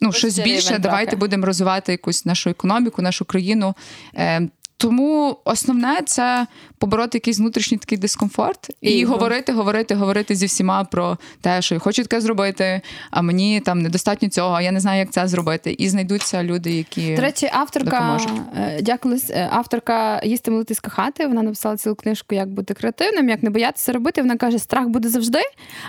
ну, 0.00 0.12
щось 0.12 0.38
більше. 0.38 0.78
Давайте 0.78 1.16
будемо 1.16 1.46
розвивати 1.46 1.92
якусь 1.92 2.24
нашу 2.24 2.50
економіку, 2.50 3.02
нашу 3.02 3.24
країну. 3.24 3.74
Е, 4.14 4.48
тому 4.82 5.38
основне 5.44 5.98
це 6.06 6.46
побороти 6.78 7.18
якийсь 7.18 7.38
внутрішній 7.38 7.78
такий 7.78 7.98
дискомфорт 7.98 8.70
і 8.80 8.90
Іго. 8.90 9.12
говорити, 9.12 9.52
говорити, 9.52 9.94
говорити 9.94 10.34
зі 10.34 10.46
всіма 10.46 10.84
про 10.84 11.18
те, 11.40 11.62
що 11.62 11.74
я 11.74 11.78
хочу 11.78 12.02
таке 12.02 12.20
зробити, 12.20 12.80
а 13.10 13.22
мені 13.22 13.60
там 13.60 13.78
недостатньо 13.78 14.28
цього, 14.28 14.54
а 14.54 14.62
я 14.62 14.72
не 14.72 14.80
знаю, 14.80 14.98
як 14.98 15.10
це 15.10 15.26
зробити. 15.26 15.72
І 15.78 15.88
знайдуться 15.88 16.42
люди, 16.42 16.72
які 16.72 17.14
До 17.14 17.22
речі, 17.22 17.50
авторка 17.52 18.18
е, 18.56 18.82
дякую, 18.82 19.20
е, 19.30 19.48
авторка 19.52 20.20
їсти 20.24 20.50
молитись 20.50 20.80
кохати. 20.80 21.26
Вона 21.26 21.42
написала 21.42 21.76
цілу 21.76 21.94
книжку, 21.94 22.34
як 22.34 22.48
бути 22.48 22.74
креативним, 22.74 23.28
як 23.28 23.42
не 23.42 23.50
боятися 23.50 23.92
робити. 23.92 24.22
Вона 24.22 24.36
каже, 24.36 24.58
страх 24.58 24.88
буде 24.88 25.08
завжди, 25.08 25.40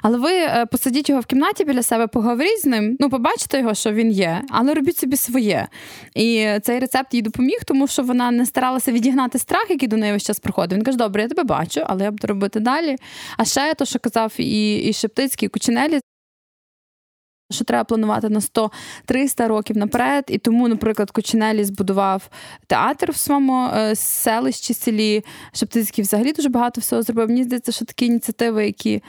але 0.02 0.18
ви 0.18 0.32
е, 0.32 0.66
посадіть 0.72 1.10
його 1.10 1.22
в 1.22 1.26
кімнаті 1.26 1.66
біля 1.66 1.84
себе, 1.84 2.08
поговоріть 2.08 2.62
з 2.62 2.66
ним. 2.66 2.98
Ну, 3.00 3.10
побачите 3.10 3.60
його, 3.60 3.74
що 3.74 3.92
він 3.92 4.12
є, 4.12 4.42
але 4.50 4.74
робіть 4.74 4.98
собі 4.98 5.18
своє. 5.18 5.68
І 6.16 6.48
цей 6.64 6.80
рецепт 6.80 7.14
їй 7.14 7.22
допоміг, 7.22 7.58
тому 7.66 7.88
що 7.88 8.04
вона 8.04 8.32
не 8.32 8.46
старалася 8.46 8.83
відігнати 8.92 9.40
страх, 9.40 9.70
який 9.70 9.88
до 9.88 9.98
неї 9.98 10.14
весь 10.14 10.24
час 10.24 10.40
приходив. 10.40 10.78
Він 10.78 10.86
каже, 10.86 10.98
добре, 10.98 11.22
я 11.22 11.28
тебе 11.28 11.44
бачу, 11.44 11.82
але 11.86 12.04
я 12.04 12.12
буду 12.12 12.28
робити 12.28 12.60
далі. 12.60 12.96
А 13.38 13.46
ще 13.46 13.74
то, 13.74 13.86
що 13.86 14.00
казав 14.00 14.34
і, 14.38 14.76
і 14.78 14.94
Шептицький, 14.94 15.46
і 15.46 15.50
Кучинелі, 15.50 16.00
що 17.52 17.66
треба 17.66 17.84
планувати 17.84 18.30
на 18.30 18.40
100-300 18.40 19.48
років 19.48 19.78
наперед. 19.78 20.24
І 20.28 20.38
тому, 20.38 20.68
наприклад, 20.68 21.12
Кучинелі 21.12 21.64
збудував 21.64 22.30
театр 22.68 23.12
в 23.12 23.16
своєму 23.16 23.68
е, 23.68 23.96
селищі, 23.96 24.74
селі. 24.74 25.24
Шептицький 25.54 26.04
взагалі 26.04 26.34
дуже 26.34 26.50
багато 26.50 26.82
всього 26.82 27.02
зробив. 27.02 27.28
Мені 27.28 27.44
здається, 27.44 27.72
що 27.72 27.86
такі 27.86 28.06
ініціативи, 28.06 28.66
які 28.66 29.04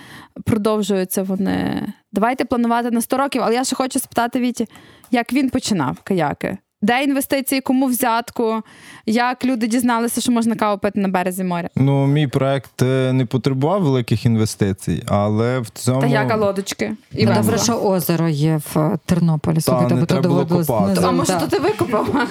продовжуються, 0.45 1.23
вони. 1.23 1.87
Давайте 2.13 2.45
планувати 2.45 2.91
на 2.91 3.01
100 3.01 3.17
років. 3.17 3.43
Але 3.43 3.55
я 3.55 3.65
ще 3.65 3.77
хочу 3.77 3.99
спитати 3.99 4.41
Віті, 4.41 4.69
як 5.11 5.33
він 5.33 5.51
починав 5.51 6.01
каяки? 6.05 6.59
Де 6.85 7.05
інвестиції, 7.05 7.61
кому 7.61 7.87
взятку? 7.87 8.63
Як 9.07 9.45
люди 9.45 9.67
дізналися, 9.67 10.21
що 10.21 10.33
можна 10.33 10.55
каву 10.55 10.79
пити 10.79 11.01
на 11.01 11.09
березі 11.09 11.45
моря? 11.45 11.69
Ну, 11.77 12.07
мій 12.07 12.27
проект 12.27 12.83
е, 12.83 13.13
не 13.13 13.27
потребував 13.27 13.83
великих 13.83 14.27
інвестицій, 14.27 15.03
але 15.07 15.61
в 15.61 15.69
цьому 15.71 16.01
Та 16.01 16.07
яка 16.07 16.37
лодочки? 16.37 16.93
І 17.13 17.27
Ну, 17.27 17.35
добре, 17.35 17.59
що 17.59 17.75
озеро 17.77 18.29
є 18.29 18.61
в 18.75 18.99
Тернополі. 19.07 19.61
Слухайте, 19.61 19.95
не 19.95 20.01
бо 20.01 20.07
то 20.07 20.15
треба 20.15 20.29
було 20.29 20.47
копати. 20.47 21.01
А 21.05 21.11
може, 21.11 21.39
то 21.41 21.47
ти 21.47 21.59
викупав? 21.59 22.09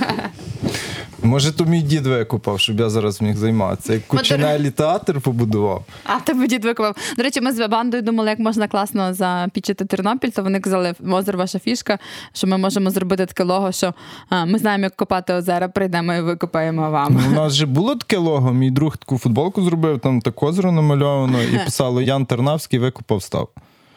може, 1.23 1.51
то 1.51 1.65
мій 1.65 1.81
дід 1.81 2.07
викупав, 2.07 2.59
щоб 2.59 2.79
я 2.79 2.89
зараз 2.89 3.21
міг 3.21 3.35
займатися. 3.35 3.93
Як 3.93 4.07
Кучинелі 4.07 4.71
театр 4.71 5.21
побудував. 5.21 5.85
А 6.05 6.19
тебе 6.19 6.47
дід 6.47 6.65
викупав. 6.65 6.95
До 7.17 7.23
речі, 7.23 7.41
ми 7.41 7.51
з 7.51 7.67
бандою 7.67 8.03
думали, 8.03 8.29
як 8.29 8.39
можна 8.39 8.67
класно 8.67 9.13
запічити 9.13 9.85
Тернопіль, 9.85 10.29
то 10.29 10.43
вони 10.43 10.59
казали, 10.59 10.93
озеро 11.11 11.39
ваша 11.39 11.59
фішка, 11.59 11.99
що 12.33 12.47
ми 12.47 12.57
можемо 12.57 12.89
зробити 12.89 13.25
таке 13.25 13.43
лого, 13.43 13.71
що 13.71 13.93
а, 14.29 14.45
ми 14.45 14.59
знаємо, 14.59 14.83
як 14.83 14.95
копати 14.95 15.33
озера, 15.33 15.67
прийдемо 15.67 16.13
і 16.13 16.21
викопаємо 16.21 16.89
вам. 16.91 17.19
Ну, 17.23 17.31
У 17.31 17.35
нас 17.35 17.53
же 17.53 17.65
було 17.65 17.95
таке 17.95 18.17
лого. 18.17 18.53
Мій 18.53 18.71
друг 18.71 18.97
таку 18.97 19.17
футболку 19.17 19.63
зробив, 19.63 19.99
там 19.99 20.21
так 20.21 20.43
озеро 20.43 20.71
намальовано, 20.71 21.41
і 21.43 21.59
писало 21.65 22.01
Ян 22.01 22.25
Тернавський 22.25 22.79
викупав 22.79 23.23
став. 23.23 23.49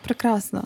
Прекрасно. 0.02 0.62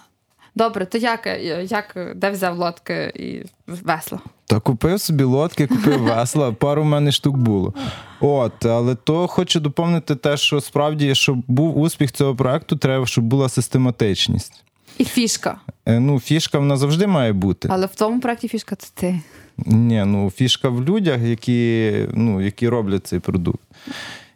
Добре, 0.54 0.86
то 0.86 0.98
як, 0.98 1.26
як 1.70 2.12
де 2.16 2.30
взяв 2.30 2.58
лодки 2.58 3.12
і 3.14 3.42
весло? 3.66 4.20
Та 4.46 4.60
купив 4.60 5.00
собі 5.00 5.24
лодки, 5.24 5.66
купив 5.66 6.02
весла, 6.02 6.52
пару 6.52 6.82
в 6.82 6.84
мене 6.84 7.12
штук 7.12 7.36
було. 7.36 7.75
От, 8.20 8.66
але 8.66 8.94
то 8.94 9.27
хочу 9.27 9.60
доповнити 9.60 10.16
те, 10.16 10.37
що 10.37 10.60
справді, 10.60 11.14
щоб 11.14 11.42
був 11.46 11.79
успіх 11.79 12.12
цього 12.12 12.37
проекту, 12.37 12.77
треба, 12.77 13.06
щоб 13.06 13.25
була 13.25 13.48
систематичність. 13.48 14.64
І 14.98 15.04
фішка. 15.04 15.60
Е, 15.87 16.00
ну, 16.00 16.20
фішка 16.20 16.58
вона 16.58 16.77
завжди 16.77 17.06
має 17.06 17.33
бути. 17.33 17.68
Але 17.72 17.87
в 17.87 17.94
тому 17.94 18.20
проєкті 18.20 18.48
фішка 18.48 18.77
це 18.77 18.90
ти. 18.94 19.20
Ні, 19.66 20.04
ну 20.06 20.31
фішка 20.31 20.68
в 20.68 20.85
людях, 20.85 21.20
які, 21.20 21.92
ну, 22.12 22.40
які 22.40 22.68
роблять 22.68 23.06
цей 23.06 23.18
продукт. 23.18 23.60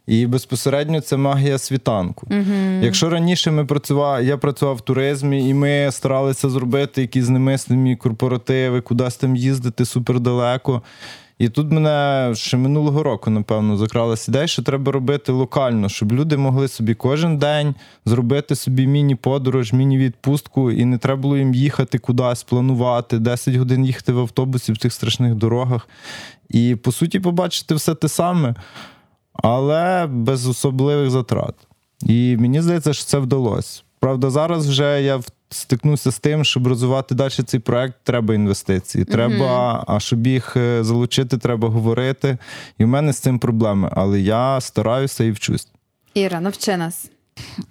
І 0.07 0.27
безпосередньо 0.27 1.01
це 1.01 1.17
магія 1.17 1.57
світанку. 1.57 2.27
Угу. 2.31 2.81
Якщо 2.81 3.09
раніше 3.09 3.51
ми 3.51 3.65
працювали, 3.65 4.25
я 4.25 4.37
працював 4.37 4.75
в 4.75 4.81
туризмі, 4.81 5.49
і 5.49 5.53
ми 5.53 5.89
старалися 5.91 6.49
зробити 6.49 7.01
якісь 7.01 7.29
немислимі 7.29 7.95
корпоративи, 7.95 8.81
кудись 8.81 9.15
там 9.15 9.35
їздити 9.35 9.85
супердалеко. 9.85 10.81
І 11.39 11.49
тут 11.49 11.71
мене 11.71 12.31
ще 12.35 12.57
минулого 12.57 13.03
року, 13.03 13.29
напевно, 13.29 13.77
закралася 13.77 14.31
ідея, 14.31 14.47
що 14.47 14.63
треба 14.63 14.91
робити 14.91 15.31
локально, 15.31 15.89
щоб 15.89 16.13
люди 16.13 16.37
могли 16.37 16.67
собі 16.67 16.93
кожен 16.93 17.37
день 17.37 17.75
зробити 18.05 18.55
собі 18.55 18.87
міні-подорож, 18.87 19.73
міні-відпустку, 19.73 20.71
і 20.71 20.85
не 20.85 20.97
треба 20.97 21.21
було 21.21 21.37
їм 21.37 21.53
їхати 21.53 21.97
кудись, 21.97 22.43
планувати, 22.43 23.19
10 23.19 23.55
годин 23.55 23.85
їхати 23.85 24.13
в 24.13 24.19
автобусі 24.19 24.71
в 24.71 24.77
тих 24.77 24.93
страшних 24.93 25.35
дорогах. 25.35 25.89
І 26.49 26.75
по 26.75 26.91
суті, 26.91 27.19
побачити 27.19 27.75
все 27.75 27.95
те 27.95 28.07
саме 28.07 28.55
але 29.35 30.07
без 30.07 30.47
особливих 30.47 31.09
затрат. 31.09 31.55
І 32.01 32.37
мені 32.39 32.61
здається, 32.61 32.93
що 32.93 33.05
це 33.05 33.19
вдалося. 33.19 33.81
Правда, 33.99 34.29
зараз 34.29 34.69
вже 34.69 35.01
я 35.01 35.21
стикнувся 35.49 36.11
з 36.11 36.19
тим, 36.19 36.43
щоб 36.43 36.67
розвивати 36.67 37.15
далі 37.15 37.31
цей 37.31 37.59
проект, 37.59 37.95
треба 38.03 38.33
інвестиції. 38.35 39.05
Треба, 39.05 39.83
а 39.87 39.99
щоб 39.99 40.27
їх 40.27 40.57
е, 40.57 40.83
залучити, 40.83 41.37
треба 41.37 41.69
говорити. 41.69 42.37
І 42.77 42.85
в 42.85 42.87
мене 42.87 43.13
з 43.13 43.19
цим 43.19 43.39
проблеми. 43.39 43.89
Але 43.91 44.19
я 44.19 44.61
стараюся 44.61 45.23
і 45.23 45.31
вчусь. 45.31 45.67
Іра, 46.13 46.39
навчи 46.41 46.77
нас. 46.77 47.09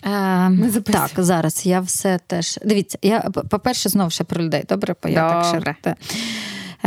Е, 0.05 0.81
так, 0.85 1.11
зараз 1.17 1.67
я 1.67 1.81
все 1.81 2.19
теж. 2.27 2.59
Дивіться, 2.65 2.99
я 3.03 3.21
по-перше, 3.51 3.89
знову 3.89 4.11
ще 4.11 4.25
про 4.25 4.45
людей. 4.45 4.65
Добре, 4.69 4.95
бо 5.03 5.09
я 5.09 5.45
Добре. 5.45 5.75
так 5.85 5.97
ще. 5.97 5.97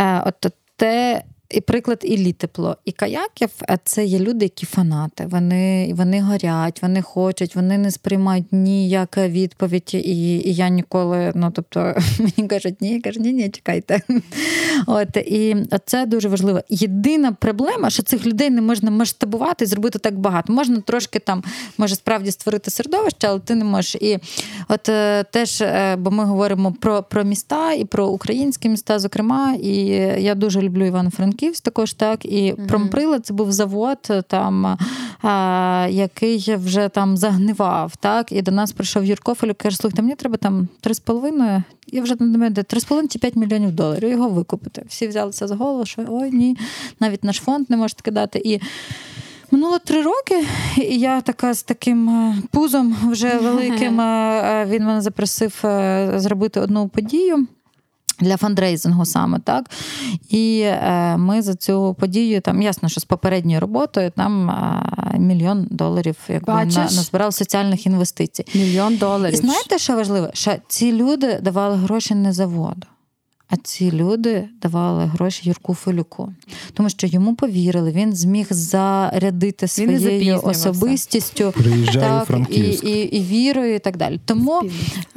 Е, 0.02 0.24
от 0.26 0.54
те, 0.76 1.24
і 1.50 1.62
приклад 1.62 2.00
Іллі 2.04 2.34
тепло. 2.34 2.78
І 2.86 2.92
каяків 2.92 3.50
це 3.84 4.06
є 4.06 4.20
люди, 4.20 4.46
які 4.46 4.66
фанати. 4.66 5.28
Вони 5.32 5.94
вони 5.94 6.22
горять, 6.22 6.82
вони 6.82 7.02
хочуть, 7.02 7.56
вони 7.56 7.78
не 7.78 7.92
сприймають 7.92 8.46
ніяк 8.52 9.18
відповідь. 9.18 9.92
І 9.94 10.36
і 10.38 10.54
я 10.54 10.70
ніколи, 10.70 11.32
ну 11.36 11.52
тобто, 11.56 11.80
мені 12.20 12.48
кажуть, 12.50 12.82
ні, 12.82 12.94
я 12.94 13.02
кажу, 13.02 13.20
ні, 13.20 13.34
ні, 13.34 13.50
чекайте. 13.50 14.02
От 14.88 15.18
І 15.18 15.56
це 15.86 16.06
дуже 16.06 16.30
важливо. 16.30 16.62
Єдина 16.70 17.32
проблема, 17.32 17.90
що 17.90 18.04
цих 18.04 18.26
людей 18.26 18.50
не 18.50 18.62
можна 18.62 18.92
масштабувати 18.92 19.66
і 19.66 19.68
зробити 19.68 20.00
так 20.00 20.20
багато. 20.20 20.54
Можна 20.54 20.82
трошки 20.82 21.20
там, 21.20 21.44
може, 21.78 21.96
справді 21.96 22.32
створити 22.32 22.72
середовище, 22.72 23.28
але 23.28 23.40
ти 23.40 23.56
не 23.56 23.66
можеш. 23.66 23.96
І 23.96 24.20
от 24.70 24.90
е, 24.90 25.24
теж, 25.32 25.62
е, 25.62 25.96
бо 26.00 26.12
ми 26.12 26.24
говоримо 26.24 26.72
про, 26.72 27.04
про 27.04 27.24
міста 27.24 27.74
і 27.74 27.86
про 27.86 28.08
українські 28.08 28.70
міста, 28.70 29.00
зокрема, 29.00 29.56
і 29.62 29.76
я 30.24 30.36
дуже 30.36 30.62
люблю 30.62 30.86
Івано 30.86 31.10
Франківськ. 31.10 31.37
Франківськ 31.38 31.64
також 31.64 31.94
так. 31.94 32.26
І 32.26 32.54
mm 32.54 32.68
Промприлад 32.68 33.26
це 33.26 33.34
був 33.34 33.52
завод, 33.52 33.98
там, 34.28 34.78
а, 35.22 35.88
який 35.92 36.56
вже 36.56 36.90
там 36.90 37.18
загнивав. 37.18 37.96
так, 37.96 38.32
І 38.32 38.42
до 38.42 38.52
нас 38.52 38.72
прийшов 38.72 39.06
Юрко 39.06 39.34
Фелюк, 39.34 39.58
каже, 39.58 39.78
слухайте, 39.78 40.02
мені 40.02 40.16
треба 40.16 40.38
там 40.38 40.68
3,5, 40.84 41.64
я 41.88 42.02
вже 42.02 42.16
не 42.20 42.38
мене 42.38 42.56
3,5 42.56 43.08
чи 43.08 43.20
5 43.20 43.36
мільйонів 43.36 43.72
доларів 43.72 44.10
його 44.10 44.30
викупити. 44.30 44.86
Всі 44.88 45.08
взялися 45.08 45.48
за 45.48 45.56
голову, 45.56 45.86
що 45.86 46.06
ой, 46.08 46.32
ні, 46.32 46.58
навіть 47.00 47.24
наш 47.24 47.38
фонд 47.38 47.70
не 47.70 47.78
може 47.78 47.96
таке 47.96 48.12
дати. 48.12 48.42
І 48.46 48.62
Минуло 49.52 49.80
три 49.80 50.02
роки, 50.02 50.46
і 50.78 51.00
я 51.00 51.22
така 51.22 51.54
з 51.54 51.64
таким 51.64 52.34
пузом 52.52 52.98
вже 53.12 53.38
великим. 53.42 53.94
Він 54.70 54.86
мене 54.86 55.02
запросив 55.02 55.60
зробити 56.16 56.60
одну 56.60 56.88
подію. 56.88 57.48
Для 58.20 58.38
фандрейзингу 58.38 59.06
саме 59.06 59.40
так. 59.40 59.70
І 60.30 60.60
е, 60.60 61.18
ми 61.18 61.42
за 61.42 61.56
цю 61.56 61.96
подію 62.00 62.42
там 62.42 62.62
ясно, 62.62 62.90
що 62.90 63.02
з 63.02 63.06
попередньою 63.06 63.60
роботою 63.60 64.12
там 64.16 64.50
е, 64.50 65.20
мільйон 65.20 65.68
доларів 65.72 66.16
якби 66.28 66.54
на, 66.54 66.66
назбирав 66.66 67.34
соціальних 67.34 67.86
інвестицій. 67.86 68.46
Мільйон 68.56 68.98
доларів. 68.98 69.34
І 69.34 69.38
знаєте, 69.38 69.78
що 69.78 69.96
важливо? 69.96 70.30
Що 70.34 70.56
ці 70.68 70.92
люди 70.92 71.40
давали 71.42 71.76
гроші 71.76 72.16
не 72.16 72.34
за 72.34 72.46
воду. 72.46 72.88
А 73.50 73.56
ці 73.58 73.92
люди 73.92 74.50
давали 74.62 75.06
гроші 75.06 75.50
Юрку 75.50 75.74
Филюку, 75.74 76.34
тому 76.74 76.90
що 76.90 77.08
йому 77.08 77.36
повірили, 77.36 77.92
він 77.92 78.16
зміг 78.16 78.48
зарядити 78.50 79.68
своєю 79.68 80.40
особистістю 80.44 81.54
так, 81.94 82.30
і, 82.50 82.60
і 82.60 83.18
і, 83.18 83.22
вірою, 83.22 83.76
і 83.76 83.80
так 83.80 83.98
далі. 83.98 84.20
Тому 84.26 84.62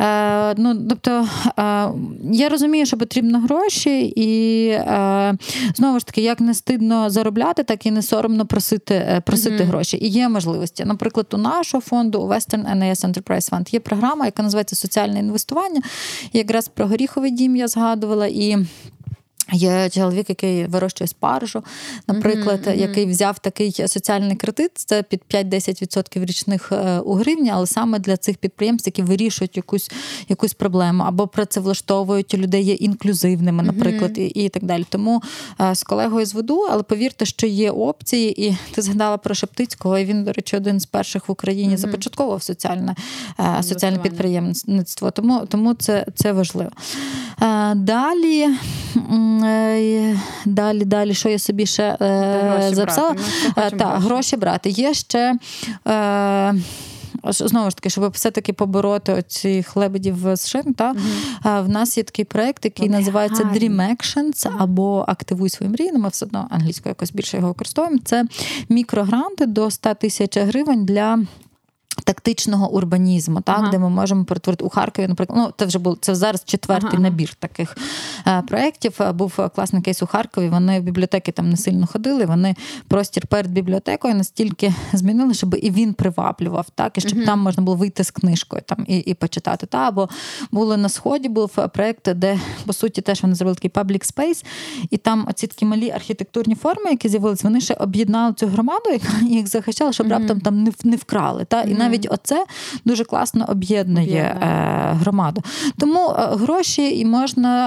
е, 0.01 0.55
ну, 0.55 0.87
тобто, 0.89 1.29
е, 1.59 1.89
я 2.33 2.49
розумію, 2.49 2.87
що 2.87 2.99
потрібно 2.99 3.41
гроші, 3.41 4.13
і 4.17 4.67
е, 4.69 5.37
знову 5.75 5.99
ж 5.99 6.07
таки, 6.07 6.21
як 6.21 6.41
не 6.41 6.55
стидно 6.55 7.11
заробляти, 7.11 7.63
так 7.63 7.87
і 7.87 7.91
не 7.91 8.03
соромно 8.03 8.47
просити 8.47 8.95
е, 8.95 9.23
просити 9.27 9.65
mm-hmm. 9.65 9.67
гроші. 9.67 9.99
І 10.01 10.09
є 10.09 10.29
можливості. 10.29 10.85
Наприклад, 10.85 11.27
у 11.33 11.37
нашого 11.37 11.81
фонду 11.81 12.21
у 12.21 12.29
Western 12.29 12.79
NAS 12.79 13.13
Enterprise 13.13 13.51
Fund 13.51 13.75
є 13.75 13.81
програма, 13.81 14.25
яка 14.25 14.43
називається 14.43 14.77
соціальне 14.77 15.19
інвестування. 15.19 15.81
І 16.33 16.39
якраз 16.39 16.69
про 16.69 16.87
горіховий 16.87 17.31
дім 17.31 17.57
я 17.57 17.69
згадувала 17.69 18.20
і. 18.27 18.59
Є 19.53 19.91
чоловік, 19.91 20.29
який 20.29 20.67
вирощує 20.67 21.09
спаржу, 21.09 21.63
наприклад, 22.09 22.61
mm-hmm. 22.67 22.79
який 22.79 23.07
взяв 23.07 23.39
такий 23.39 23.73
соціальний 23.73 24.37
кредит, 24.37 24.71
це 24.75 25.03
під 25.03 25.23
5-10% 25.31 26.25
річних 26.25 26.73
е, 26.73 26.99
у 26.99 27.15
гривні, 27.15 27.51
але 27.51 27.67
саме 27.67 27.99
для 27.99 28.17
цих 28.17 28.37
підприємств, 28.37 28.89
які 28.89 29.03
вирішують 29.03 29.57
якусь 29.57 29.91
якусь 30.29 30.55
проблему, 30.55 31.03
або 31.07 31.27
працевлаштовують 31.27 32.35
людей 32.35 32.65
є 32.65 32.75
інклюзивними, 32.75 33.63
наприклад, 33.63 34.19
mm-hmm. 34.19 34.33
і 34.35 34.45
і 34.45 34.49
так 34.49 34.65
далі. 34.65 34.87
Тому 34.89 35.23
е, 35.61 35.75
з 35.75 35.83
колегою 35.83 36.27
зведу, 36.27 36.69
але 36.71 36.83
повірте, 36.83 37.27
що 37.27 37.47
є 37.47 37.71
опції, 37.71 38.47
і 38.47 38.57
ти 38.75 38.83
згадала 38.83 39.17
про 39.17 39.35
Шептицького, 39.35 39.99
і 39.99 40.05
він, 40.05 40.25
до 40.25 40.33
речі, 40.33 40.57
один 40.57 40.81
з 40.81 40.87
перших 40.87 41.29
в 41.29 41.33
Україні 41.33 41.75
mm-hmm. 41.75 41.79
започатковував 41.79 42.43
соціальне 42.43 42.95
е, 43.41 43.63
соціальне 43.63 43.99
підприємництво. 43.99 45.11
Тому 45.11 45.47
тому 45.49 45.75
це, 45.75 46.07
це 46.15 46.33
важливо. 46.33 46.71
Далі. 47.75 48.49
Е, 49.45 50.17
далі, 50.47 50.85
далі, 50.85 51.15
що 51.15 51.29
я 51.29 51.39
собі 51.39 51.67
ще 51.67 51.97
е, 52.03 52.71
записала? 52.73 53.17
Брати. 53.57 53.77
Так, 53.77 54.01
гроші 54.01 54.37
брати. 54.37 54.71
Є 54.71 54.95
ще. 54.95 55.39
Е, 55.89 56.55
Знову 57.25 57.71
ж 57.71 57.77
таки, 57.77 57.91
щоб 57.91 58.11
все-таки 58.11 58.53
побороти 58.53 59.13
оці 59.13 59.65
лебедів 59.75 60.37
з 60.37 60.49
шин, 60.49 60.75
та 60.75 60.93
uh-huh. 60.93 61.65
в 61.65 61.69
нас 61.69 61.97
є 61.97 62.03
такий 62.03 62.25
проект, 62.25 62.65
який 62.65 62.89
Вони 62.89 62.99
називається 62.99 63.45
гарні. 63.45 63.71
Dream 63.71 63.97
Actions 63.97 64.51
або 64.59 65.05
Активуй 65.09 65.49
свої 65.49 65.73
мрії. 65.73 65.91
Ну, 65.93 65.99
Ми 65.99 66.09
все 66.09 66.27
одно 66.27 66.47
англійською 66.51 66.91
якось 66.91 67.13
більше 67.13 67.37
його 67.37 67.49
використовуємо. 67.49 67.99
Це 68.05 68.25
мікрогранти 68.69 69.47
до 69.47 69.71
100 69.71 69.95
тисяч 69.95 70.39
гривень 70.39 70.85
для 70.85 71.19
Тактичного 72.05 72.71
урбанізму, 72.71 73.41
так, 73.41 73.59
ага. 73.59 73.71
де 73.71 73.79
ми 73.79 73.89
можемо 73.89 74.25
перетворити 74.25 74.65
у 74.65 74.69
Харкові, 74.69 75.09
наприклад, 75.09 75.39
ну 75.39 75.53
це 75.57 75.65
вже 75.65 75.79
був 75.79 75.99
це 76.01 76.15
зараз 76.15 76.43
четвертий 76.45 76.91
ага. 76.93 77.03
набір 77.03 77.35
таких 77.35 77.77
е, 78.27 78.43
проєктів. 78.43 78.97
Е, 79.01 79.13
був 79.13 79.39
класний 79.55 79.83
кейс 79.83 80.03
у 80.03 80.07
Харкові. 80.07 80.49
Вони 80.49 80.81
в 80.81 80.83
бібліотеки 80.83 81.33
там 81.33 81.51
не 81.51 81.57
сильно 81.57 81.87
ходили. 81.87 82.27
Вони 82.27 82.55
простір 82.89 83.27
перед 83.27 83.53
бібліотекою 83.53 84.15
настільки 84.15 84.75
змінили, 84.93 85.35
щоб 85.35 85.55
і 85.55 85.71
він 85.71 85.95
приваблював, 85.95 86.67
так, 86.75 86.99
і 86.99 87.01
щоб 87.01 87.19
uh 87.19 87.27
там 87.27 87.41
можна 87.41 87.63
було 87.63 87.77
вийти 87.77 88.05
з 88.05 88.11
книжкою 88.11 88.63
там 88.67 88.85
і 88.89 88.99
і 88.99 89.15
почитати. 89.15 89.67
Та, 89.67 89.79
Або 89.79 90.09
були 90.51 90.77
на 90.77 90.89
сході, 90.89 91.29
був 91.29 91.51
проєкт, 91.75 92.15
де 92.15 92.41
по 92.67 92.73
суті 92.73 93.01
теж 93.01 93.23
вони 93.23 93.35
зробили 93.35 93.55
такий 93.55 93.71
public 93.71 94.15
space, 94.15 94.45
і 94.91 94.97
там 94.97 95.27
оці 95.31 95.47
такі 95.47 95.65
малі 95.65 95.91
архітектурні 95.91 96.55
форми, 96.55 96.91
які 96.91 97.09
з'явилися, 97.09 97.49
вони 97.49 97.61
ще 97.61 97.75
об'єднали 97.75 98.35
цю 98.35 98.47
громаду, 98.47 98.91
яка 98.91 99.27
їх 99.29 99.47
захищала, 99.47 99.93
щоб 99.93 100.07
uh 100.07 100.11
раптом 100.11 100.41
там 100.41 100.63
не 100.63 100.73
не 100.85 100.97
вкрали. 100.97 101.45
Та, 101.45 101.63
і 101.63 101.75
навіть 101.75 102.00
оце 102.09 102.45
дуже 102.85 103.05
класно 103.05 103.47
об'єднує 103.49 104.39
е, 104.43 104.47
громаду. 105.01 105.43
Тому 105.79 106.11
е, 106.11 106.29
гроші 106.37 106.99
і 106.99 107.05
можна 107.05 107.67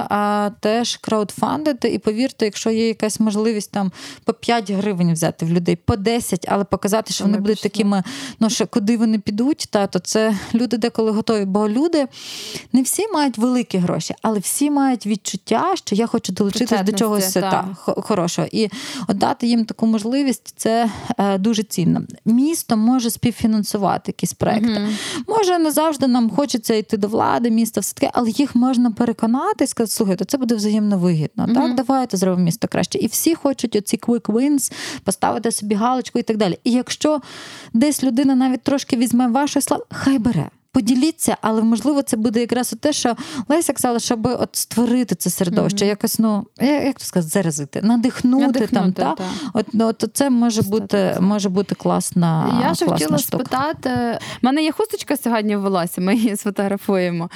е, 0.50 0.56
теж 0.60 0.96
краудфандити, 0.96 1.88
і 1.88 1.98
повірте, 1.98 2.44
якщо 2.44 2.70
є 2.70 2.88
якась 2.88 3.20
можливість 3.20 3.70
там 3.70 3.92
по 4.24 4.32
5 4.32 4.70
гривень 4.70 5.12
взяти 5.12 5.46
в 5.46 5.50
людей, 5.50 5.76
по 5.76 5.96
10, 5.96 6.46
але 6.48 6.64
показати, 6.64 7.12
що 7.12 7.24
вони 7.24 7.38
будуть 7.38 7.62
такими, 7.62 8.02
ну 8.40 8.50
що 8.50 8.66
куди 8.66 8.96
вони 8.96 9.18
підуть, 9.18 9.68
та 9.70 9.86
то 9.86 9.98
це 9.98 10.36
люди 10.54 10.76
деколи 10.76 11.10
готові. 11.10 11.44
Бо 11.44 11.68
люди 11.68 12.06
не 12.72 12.82
всі 12.82 13.06
мають 13.14 13.38
великі 13.38 13.78
гроші, 13.78 14.14
але 14.22 14.38
всі 14.38 14.70
мають 14.70 15.06
відчуття, 15.06 15.72
що 15.74 15.94
я 15.94 16.06
хочу 16.06 16.32
долучитися 16.32 16.82
до 16.82 16.92
чогось 16.92 17.32
та. 17.32 17.40
Та, 17.40 17.76
хорошого. 17.84 18.48
І 18.52 18.70
дати 19.08 19.46
їм 19.46 19.64
таку 19.64 19.86
можливість 19.86 20.54
це 20.56 20.90
дуже 21.38 21.62
цінно. 21.62 22.00
Місто 22.24 22.76
може 22.76 23.10
співфінансувати 23.10 24.13
якісь 24.14 24.32
проекти. 24.32 24.68
Mm-hmm. 24.68 25.22
Може, 25.28 25.58
не 25.58 25.70
завжди 25.70 26.06
нам 26.06 26.30
хочеться 26.30 26.74
йти 26.74 26.96
до 26.96 27.08
влади, 27.08 27.50
міста, 27.50 27.80
все 27.80 27.94
таке, 27.94 28.10
але 28.14 28.30
їх 28.30 28.54
можна 28.54 28.90
переконати 28.90 29.64
і 29.64 29.66
сказати, 29.66 29.92
слухайте, 29.96 30.24
це 30.24 30.38
буде 30.38 30.54
взаємно 30.54 30.98
вигідно. 30.98 31.46
Mm-hmm. 31.46 31.54
Так, 31.54 31.74
давайте 31.74 32.16
зробимо 32.16 32.44
місто 32.44 32.68
краще. 32.68 32.98
І 32.98 33.06
всі 33.06 33.34
хочуть 33.34 33.76
оці 33.76 33.96
quick 33.96 34.26
wins, 34.26 34.72
поставити 35.04 35.50
собі 35.50 35.74
галочку 35.74 36.18
і 36.18 36.22
так 36.22 36.36
далі. 36.36 36.58
І 36.64 36.72
якщо 36.72 37.20
десь 37.72 38.04
людина 38.04 38.34
навіть 38.34 38.62
трошки 38.62 38.96
візьме 38.96 39.28
вашу 39.28 39.60
славу, 39.60 39.84
хай 39.90 40.18
бере 40.18 40.50
поділіться, 40.74 41.36
але 41.40 41.62
можливо 41.62 42.02
це 42.02 42.16
буде 42.16 42.40
якраз 42.40 42.74
те, 42.80 42.92
що 42.92 43.16
Леся 43.48 43.72
казала, 43.72 43.98
щоб 43.98 44.26
от 44.26 44.48
створити 44.52 45.14
це 45.14 45.30
середовище, 45.30 45.84
mm-hmm. 45.84 45.88
якось 45.88 46.18
ну 46.18 46.46
як 46.60 46.98
то 46.98 47.04
сказати, 47.04 47.30
заразити, 47.30 47.82
надихнути, 47.82 48.46
надихнути 48.46 48.92
там. 48.92 48.92
Та? 48.92 49.14
та. 49.14 49.24
От, 49.54 49.66
ну, 49.72 49.86
от 49.86 50.04
це 50.12 50.30
може 50.30 50.62
бути 50.62 51.16
може 51.20 51.48
бути 51.48 51.74
класна. 51.74 52.60
Я 52.62 52.74
ж 52.74 52.86
хотіла 52.86 53.18
штука. 53.18 53.44
спитати. 53.44 54.18
У 54.42 54.46
мене 54.46 54.62
є 54.62 54.72
хусточка 54.72 55.16
сьогодні 55.16 55.56
в 55.56 55.60
волосі, 55.60 56.00
ми 56.00 56.16
її 56.16 56.36
сфотографуємо. 56.36 57.30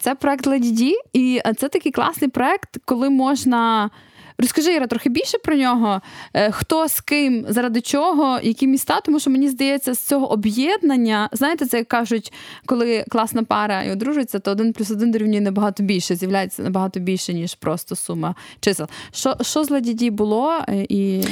Це 0.00 0.14
проект 0.14 0.46
Lady 0.46 0.72
D, 0.72 0.92
і 1.12 1.42
це 1.56 1.68
такий 1.68 1.92
класний 1.92 2.30
проект, 2.30 2.76
коли 2.84 3.10
можна. 3.10 3.90
Розкажи, 4.38 4.74
Іра, 4.74 4.86
трохи 4.86 5.08
більше 5.08 5.38
про 5.38 5.56
нього. 5.56 6.00
Е, 6.34 6.50
хто 6.50 6.88
з 6.88 7.00
ким, 7.00 7.46
заради 7.48 7.80
чого, 7.80 8.40
які 8.42 8.66
міста? 8.66 9.00
Тому 9.00 9.20
що 9.20 9.30
мені 9.30 9.48
здається, 9.48 9.94
з 9.94 9.98
цього 9.98 10.32
об'єднання, 10.32 11.28
знаєте, 11.32 11.66
це 11.66 11.76
як 11.76 11.88
кажуть, 11.88 12.32
коли 12.66 13.04
класна 13.08 13.42
пара 13.42 13.82
і 13.82 13.90
одружується, 13.90 14.38
то 14.38 14.50
один 14.50 14.72
плюс 14.72 14.90
один 14.90 15.10
дорівнює 15.10 15.40
набагато 15.40 15.82
більше, 15.82 16.16
з'являється 16.16 16.62
набагато 16.62 17.00
більше, 17.00 17.34
ніж 17.34 17.54
просто 17.54 17.96
сума 17.96 18.34
чисел. 18.60 18.86
Що 19.12 19.36
що 19.42 19.64
з 19.64 19.70
Леді 19.70 20.10
було? 20.10 20.52
Е, 20.68 20.86
і... 20.88 21.24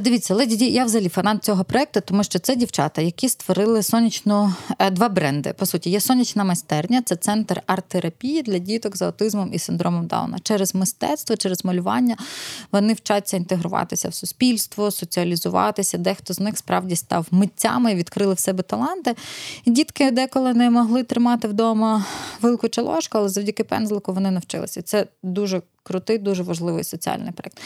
Дивіться, 0.00 0.34
Леді 0.34 0.70
я 0.70 0.84
взагалі 0.84 1.08
фанат 1.08 1.44
цього 1.44 1.64
проекту, 1.64 2.00
тому 2.04 2.24
що 2.24 2.38
це 2.38 2.56
дівчата, 2.56 3.02
які 3.02 3.28
створили 3.28 3.82
сонячну 3.82 4.52
е, 4.78 4.90
два 4.90 5.08
бренди. 5.08 5.52
По 5.58 5.66
суті, 5.66 5.90
є 5.90 6.00
сонячна 6.00 6.44
майстерня, 6.44 7.02
це 7.02 7.16
центр 7.16 7.62
арт-терапії 7.66 8.42
для 8.42 8.58
діток 8.58 8.96
з 8.96 9.02
аутизмом 9.02 9.50
і 9.52 9.58
синдромом 9.58 10.06
Дауна. 10.06 10.38
Через 10.42 10.74
мистецтво, 10.74 11.36
через 11.36 11.64
малювання 11.64 12.16
вони 12.72 12.92
вчаться 12.92 13.36
інтегруватися 13.36 14.08
в 14.08 14.14
суспільство, 14.14 14.90
соціалізуватися. 14.90 15.98
Дехто 15.98 16.34
з 16.34 16.40
них 16.40 16.58
справді 16.58 16.96
став 16.96 17.26
митцями 17.30 17.94
відкрили 17.94 18.34
в 18.34 18.38
себе 18.38 18.62
таланти. 18.62 19.14
І 19.64 19.70
Дітки 19.70 20.10
деколи 20.10 20.54
не 20.54 20.70
могли 20.70 21.02
тримати 21.02 21.48
вдома 21.48 22.04
вилку 22.40 22.68
чи 22.68 22.80
ложку, 22.80 23.18
але 23.18 23.28
завдяки 23.28 23.64
пензлику 23.64 24.12
вони 24.12 24.30
навчилися. 24.30 24.82
Це 24.82 25.06
дуже 25.22 25.62
крутий, 25.88 26.18
дуже 26.18 26.42
важливий 26.42 26.84
соціальний 26.84 27.32
проєкт. 27.32 27.58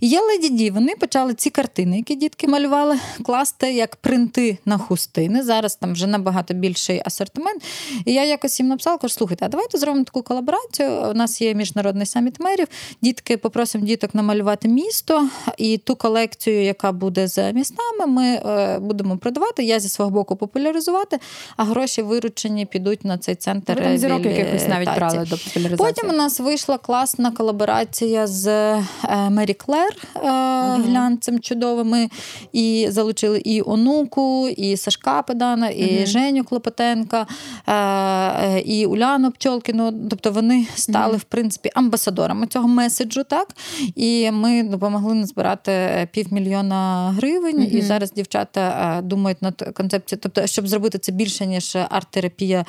І 0.00 0.08
є 0.08 0.20
Леді 0.20 0.48
Ді, 0.48 0.70
вони 0.70 0.94
почали 1.00 1.34
ці 1.34 1.50
картини, 1.50 1.96
які 1.96 2.14
дітки 2.14 2.48
малювали, 2.48 2.96
класти 3.22 3.72
як 3.72 3.96
принти 3.96 4.58
на 4.64 4.78
хустини. 4.78 5.42
Зараз 5.42 5.76
там 5.76 5.92
вже 5.92 6.06
набагато 6.06 6.54
більший 6.54 7.02
асортимент. 7.04 7.62
І 8.04 8.12
я 8.12 8.24
якось 8.24 8.60
їм 8.60 8.68
написала, 8.68 8.98
кажу, 8.98 9.14
слухайте, 9.14 9.44
а 9.44 9.48
давайте 9.48 9.78
зробимо 9.78 10.04
таку 10.04 10.22
колаборацію. 10.22 10.90
У 11.10 11.14
нас 11.14 11.40
є 11.40 11.54
міжнародний 11.54 12.06
саміт 12.06 12.40
мерів. 12.40 12.66
Дітки 13.02 13.36
попросимо 13.36 13.86
діток 13.86 14.14
намалювати 14.14 14.68
місто 14.68 15.28
і 15.58 15.78
ту 15.78 15.96
колекцію, 15.96 16.64
яка 16.64 16.92
буде 16.92 17.28
з 17.28 17.52
містами, 17.52 18.06
ми 18.06 18.24
е, 18.24 18.78
будемо 18.78 19.16
продавати. 19.16 19.64
Я 19.64 19.80
зі 19.80 19.88
свого 19.88 20.10
боку 20.10 20.36
популяризувати, 20.36 21.18
а 21.56 21.64
гроші 21.64 22.02
виручені 22.02 22.66
підуть 22.66 23.04
на 23.04 23.18
цей 23.18 23.34
центр. 23.34 23.82
Ви 23.88 23.98
зірок 23.98 24.24
якихось 24.24 24.68
навіть 24.68 24.94
брали 24.96 25.18
до 25.18 25.38
популяризації. 25.38 25.76
Потім 25.76 26.10
у 26.10 26.12
нас 26.12 26.40
вийшла 26.40 26.78
класна 26.78 27.30
колаборація 27.30 27.53
колаборація 27.54 28.26
з 28.26 28.46
е, 28.46 28.84
Мері 29.30 29.54
Клер 29.54 29.96
uh 30.14 30.82
глянцем 30.82 31.40
чудовими. 31.40 32.08
І 32.52 32.86
залучили 32.90 33.38
і 33.44 33.62
онуку, 33.66 34.48
і 34.48 34.76
Сашка 34.76 35.22
Педана, 35.22 35.68
і 35.68 35.82
uh 35.82 36.06
Женю 36.06 36.44
Клопотенка, 36.44 37.26
е, 37.68 38.60
і 38.60 38.86
Уляну 38.86 39.30
Пчолкіну. 39.30 39.92
Тобто 40.10 40.30
вони 40.30 40.66
стали, 40.74 41.16
в 41.16 41.22
принципі, 41.22 41.70
амбасадорами 41.74 42.46
цього 42.46 42.68
меседжу. 42.68 43.24
так? 43.28 43.48
І 43.94 44.30
ми 44.30 44.62
допомогли 44.62 45.14
назбирати 45.14 45.72
півмільйона 46.12 47.10
гривень. 47.16 47.68
І 47.72 47.82
зараз 47.82 48.12
дівчата 48.12 49.00
думають 49.04 49.42
над 49.42 49.70
концепцією, 49.74 50.20
тобто, 50.22 50.46
щоб 50.46 50.68
зробити 50.68 50.98
це 50.98 51.12
більше, 51.12 51.46
ніж 51.46 51.76
арт-терапія 51.76 52.64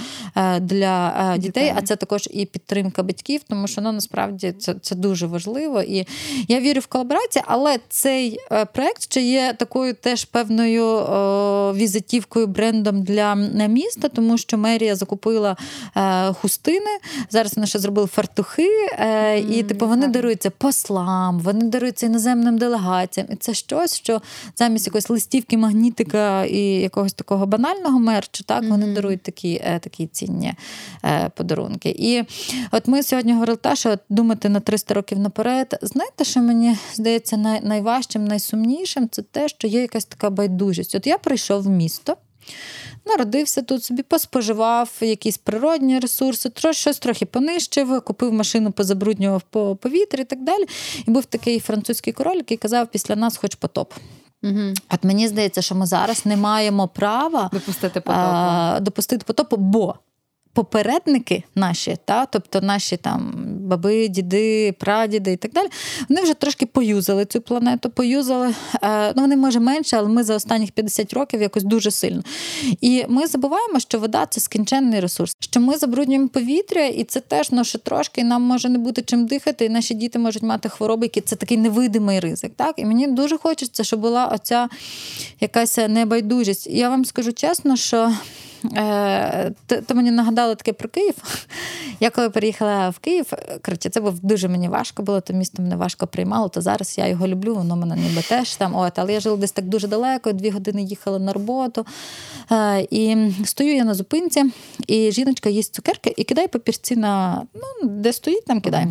для 0.59 1.36
дітей, 1.38 1.73
а 1.75 1.81
це 1.81 1.95
також 1.95 2.29
і 2.31 2.45
підтримка 2.45 3.03
батьків, 3.03 3.41
тому 3.49 3.67
що 3.67 3.81
ну, 3.81 3.91
насправді 3.91 4.51
це 4.51 4.74
це 4.82 4.95
дуже 4.95 5.28
важливо. 5.28 5.82
І 5.82 6.07
я 6.47 6.59
вірю 6.59 6.80
в 6.80 6.88
колаборацію, 6.88 7.43
але 7.47 7.80
цей 7.89 8.39
е, 8.51 8.65
проект 8.65 9.03
ще 9.03 9.21
є 9.21 9.55
такою 9.59 9.93
теж 9.93 10.26
певною 10.26 10.86
о, 10.86 11.73
візитівкою 11.76 12.47
брендом 12.47 13.03
для 13.03 13.36
міста, 13.67 14.09
тому 14.09 14.38
що 14.38 14.57
мерія 14.57 14.95
закупила 14.95 15.57
е, 15.97 16.34
хустини. 16.34 16.99
Зараз 17.30 17.55
вони 17.55 17.67
ще 17.67 17.80
зробили 17.80 18.07
фартухи, 18.07 18.69
е, 18.99 19.39
і 19.39 19.63
типу 19.63 19.88
вони 19.88 20.07
даруються 20.07 20.49
послам, 20.49 21.39
вони 21.39 21.65
даруються 21.65 22.05
іноземним 22.05 22.57
делегаціям. 22.57 23.28
І 23.32 23.36
це 23.36 23.53
щось, 23.53 23.95
що 23.95 24.21
замість 24.55 24.88
якоїсь 24.88 25.09
листівки, 25.09 25.57
магнітика 25.57 26.45
і 26.45 26.59
якогось 26.59 27.13
такого 27.13 27.45
банального 27.45 27.99
мерчу, 27.99 28.43
так 28.43 28.63
вони 28.63 28.93
дарують 28.93 29.21
такі 29.21 29.61
такі 29.82 30.07
цінні 30.07 30.53
подарунки. 31.36 31.95
І 31.97 32.23
от 32.71 32.88
ми 32.88 33.03
сьогодні 33.03 33.34
говорили, 33.34 33.57
та, 33.57 33.76
що 33.76 33.97
думати 34.09 34.49
на 34.56 34.62
300 34.62 34.93
років 34.93 35.20
наперед. 35.20 35.80
Знаєте, 35.82 36.24
що 36.24 36.39
мені 36.39 36.78
здається 36.93 37.38
най- 37.38 37.62
найважчим, 37.64 38.26
найсумнішим 38.26 39.10
це 39.10 39.22
те, 39.22 39.47
що 39.47 39.68
є 39.68 39.82
якась 39.82 40.06
така 40.06 40.30
байдужість. 40.30 40.95
От 40.95 41.08
я 41.08 41.18
прийшов 41.18 41.64
в 41.64 41.70
місто. 41.70 42.18
Народився 43.06 43.62
тут 43.62 43.84
собі, 43.84 44.03
поспоживав 44.03 44.91
якісь 45.01 45.38
природні 45.38 45.99
ресурси, 45.99 46.49
трош, 46.49 46.78
щось 46.78 46.99
трохи 46.99 47.26
понищив, 47.26 48.01
купив 48.01 48.34
машину, 48.34 48.72
позабруднював 48.72 49.41
по 49.49 49.76
повітрі 49.76 50.22
і 50.22 50.26
так 50.26 50.43
далі. 50.43 50.66
І 51.08 51.12
був 51.12 51.26
такий 51.26 51.60
французький 51.60 52.14
король, 52.14 52.36
який 52.36 52.58
казав, 52.58 52.88
після 52.88 53.16
нас 53.16 53.38
хоч 53.38 53.56
потоп. 53.56 53.93
Угу. 54.43 54.74
От 54.91 55.03
мені 55.03 55.28
здається, 55.28 55.62
що 55.62 55.76
ми 55.76 55.86
зараз 55.86 56.26
не 56.26 56.38
маємо 56.38 56.88
права 56.88 57.49
допустити 57.53 58.01
потопу, 58.01 58.20
а, 58.22 58.80
допустити 58.82 59.24
потопу, 59.28 59.58
бо 59.58 59.95
попередники 60.56 61.43
наші, 61.56 61.97
та, 62.06 62.26
тобто 62.26 62.62
наші 62.62 62.97
там 62.97 63.34
баби, 63.60 64.08
діди, 64.08 64.72
прадіди 64.80 65.32
і 65.32 65.38
так 65.38 65.51
далі, 65.51 65.68
вони 66.10 66.22
вже 66.22 66.34
трошки 66.34 66.66
поюзали 66.66 67.26
цю 67.26 67.41
планету, 67.41 67.89
поюзали. 67.89 68.56
Е, 68.84 69.14
ну, 69.16 69.22
вони 69.22 69.36
може 69.36 69.60
менше, 69.60 69.97
але 69.97 70.10
ми 70.10 70.24
за 70.24 70.36
останніх 70.36 70.72
50 70.72 71.14
років 71.14 71.41
якось 71.41 71.64
дуже 71.64 71.91
сильно. 71.91 72.24
І 72.82 73.06
ми 73.10 73.28
забуваємо, 73.28 73.80
що 73.80 73.99
вода 73.99 74.26
це 74.26 74.41
скінченний 74.41 74.99
ресурс, 74.99 75.38
що 75.39 75.60
ми 75.60 75.78
забруднюємо 75.78 76.28
повітря, 76.28 76.86
і 76.86 77.03
це 77.03 77.20
теж 77.20 77.51
ну, 77.51 77.64
що 77.64 77.78
трошки 77.78 78.24
нам 78.24 78.41
може 78.41 78.70
не 78.70 78.78
бути 78.78 79.01
чим 79.01 79.26
дихати, 79.26 79.66
і 79.66 79.70
наші 79.70 79.93
діти 79.93 80.20
можуть 80.20 80.43
мати 80.43 80.70
хвороби, 80.70 81.06
які 81.06 81.22
це 81.22 81.36
такий 81.36 81.58
невидимий 81.58 82.20
ризик. 82.20 82.51
Так? 82.56 82.80
І 82.80 82.86
мені 82.86 83.08
дуже 83.08 83.38
хочеться, 83.38 83.84
щоб 83.84 83.99
була 83.99 84.26
оця 84.26 84.70
якась 85.39 85.78
небайдужість. 85.78 86.68
Я 86.68 86.89
вам 86.89 87.06
скажу 87.06 87.34
чесно, 87.34 87.76
що. 87.76 88.14
Е, 88.76 89.51
то, 89.66 89.82
то 89.82 89.95
мені 89.95 90.11
нагадало 90.11 90.55
таке 90.55 90.74
про 90.74 90.89
Київ. 90.89 91.16
Я 91.99 92.09
коли 92.09 92.30
переїхала 92.30 92.89
в 92.89 92.99
Київ, 92.99 93.26
коротше, 93.66 93.89
це 93.89 94.01
був 94.01 94.20
дуже 94.20 94.47
мені 94.47 94.70
важко 94.70 95.03
було, 95.03 95.22
то 95.22 95.34
місто 95.34 95.61
мене 95.61 95.76
важко 95.76 96.07
приймало, 96.07 96.49
то 96.49 96.61
зараз 96.61 96.97
я 96.97 97.07
його 97.07 97.28
люблю, 97.28 97.55
воно 97.55 97.76
мене 97.76 97.95
ніби 97.95 98.22
теж 98.22 98.55
там. 98.55 98.76
От, 98.76 98.99
Але 98.99 99.13
я 99.13 99.20
жила 99.20 99.38
десь 99.38 99.51
так 99.51 99.66
дуже 99.66 99.88
далеко, 99.88 100.32
дві 100.32 100.49
години 100.49 100.84
їхала 100.84 101.20
на 101.20 101.34
роботу. 101.34 101.86
Е, 102.51 102.88
і 102.91 103.32
стою 103.45 103.76
я 103.76 103.84
на 103.84 103.93
зупинці, 103.93 104.43
і 104.88 105.11
жіночка 105.11 105.49
їсть 105.49 105.76
цукерки 105.76 106.13
і 106.18 106.24
кидає 106.24 106.47
папірці 106.47 106.95
на 106.95 107.41
ну, 107.53 107.89
де 107.89 108.13
стоїть, 108.13 108.45
там 108.45 108.61
кидає. 108.61 108.88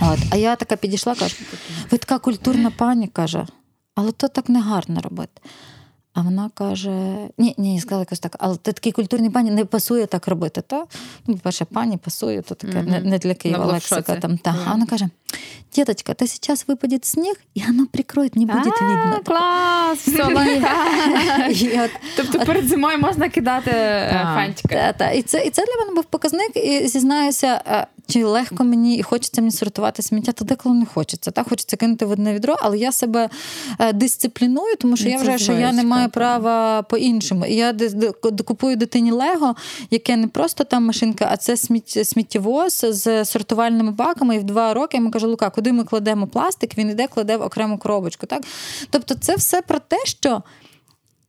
От, 0.00 0.18
А 0.30 0.36
я 0.36 0.56
така 0.56 0.76
підійшла, 0.76 1.14
кажу: 1.14 1.36
ви 1.90 1.98
така 1.98 2.18
культурна 2.18 2.70
пані 2.70 3.08
каже, 3.08 3.46
але 3.94 4.12
то 4.12 4.28
так 4.28 4.48
не 4.48 4.60
гарно 4.60 5.00
робити. 5.00 5.40
А 6.14 6.20
вона 6.22 6.50
каже: 6.54 7.16
ні, 7.38 7.54
ні, 7.58 7.80
сказала 7.80 8.02
якось 8.02 8.18
так, 8.18 8.36
але 8.38 8.56
ти 8.56 8.72
такий 8.72 8.92
культурний 8.92 9.30
пані 9.30 9.50
не 9.50 9.64
пасує 9.64 10.06
так 10.06 10.28
робити. 10.28 10.62
То, 10.66 10.86
ну, 11.26 11.36
перше, 11.36 11.64
пані 11.64 11.96
пасує, 11.96 12.42
то 12.42 12.54
таке 12.54 12.78
mm-hmm. 12.78 12.90
не, 12.90 13.00
не 13.00 13.18
для 13.18 13.34
Києва 13.34 13.64
лексика. 13.64 14.16
Там, 14.16 14.38
та. 14.38 14.50
Mm-hmm. 14.50 14.64
А 14.66 14.72
вона 14.72 14.86
каже: 14.86 15.08
Деточка, 15.76 16.14
то 16.14 16.26
сейчас 16.26 16.68
выпадет 16.68 17.04
снег, 17.04 17.34
і 17.54 17.62
воно 17.66 17.86
прикроет, 17.86 18.36
не 18.36 18.46
буде 18.46 18.70
видно. 18.80 19.20
Клас! 19.24 19.98
Все, 19.98 21.88
Тобто 22.16 22.38
перед 22.46 22.68
зимою 22.68 22.98
можна 22.98 23.28
кидати 23.28 23.70
е, 23.70 24.20
фантики. 24.34 24.94
І 25.16 25.22
це 25.22 25.64
для 25.64 25.80
мене 25.80 25.94
був 25.94 26.04
показник, 26.04 26.56
і 26.56 26.88
зізнаюся, 26.88 27.60
е, 27.66 27.86
чи 28.06 28.24
легко 28.24 28.64
мені 28.64 28.96
і 28.96 29.02
хочеться 29.02 29.40
мені 29.40 29.52
сортувати 29.52 30.02
сміття, 30.02 30.32
то 30.32 30.44
деколи 30.44 30.74
не 30.74 30.86
хочеться. 30.86 31.30
Так, 31.30 31.48
Хочеться 31.48 31.76
кинути 31.76 32.06
в 32.06 32.10
одне 32.10 32.34
відро, 32.34 32.56
але 32.60 32.78
я 32.78 32.92
себе 32.92 33.28
е, 33.78 33.92
дисципліную, 33.92 34.76
тому 34.76 34.96
що 34.96 35.08
я 35.08 35.16
вважаю, 35.16 35.38
що 35.38 35.52
я 35.52 35.72
не 35.72 35.84
маю 35.84 36.08
права 36.08 36.82
по-іншому. 36.82 37.46
І 37.46 37.54
я 37.54 37.74
купую 38.44 38.76
дитині 38.76 39.12
Лего, 39.12 39.54
яке 39.90 40.16
не 40.16 40.28
просто 40.28 40.64
там 40.64 40.84
машинка, 40.84 41.28
а 41.30 41.36
це 41.36 41.56
сміттєвоз 42.04 42.86
з 42.88 43.24
сортувальними 43.24 43.90
баками. 43.90 44.36
І 44.36 44.38
в 44.38 44.44
два 44.44 44.74
роки 44.74 44.96
я 44.96 44.98
йому 45.00 45.10
кажу, 45.10 45.23
Лука, 45.26 45.50
куди 45.50 45.72
ми 45.72 45.84
кладемо 45.84 46.26
пластик, 46.26 46.78
він 46.78 46.90
іде, 46.90 47.06
кладе 47.06 47.36
в 47.36 47.42
окрему 47.42 47.78
коробочку. 47.78 48.26
Так? 48.26 48.42
Тобто, 48.90 49.14
це 49.14 49.36
все 49.36 49.62
про 49.62 49.78
те, 49.78 49.96
що 50.04 50.42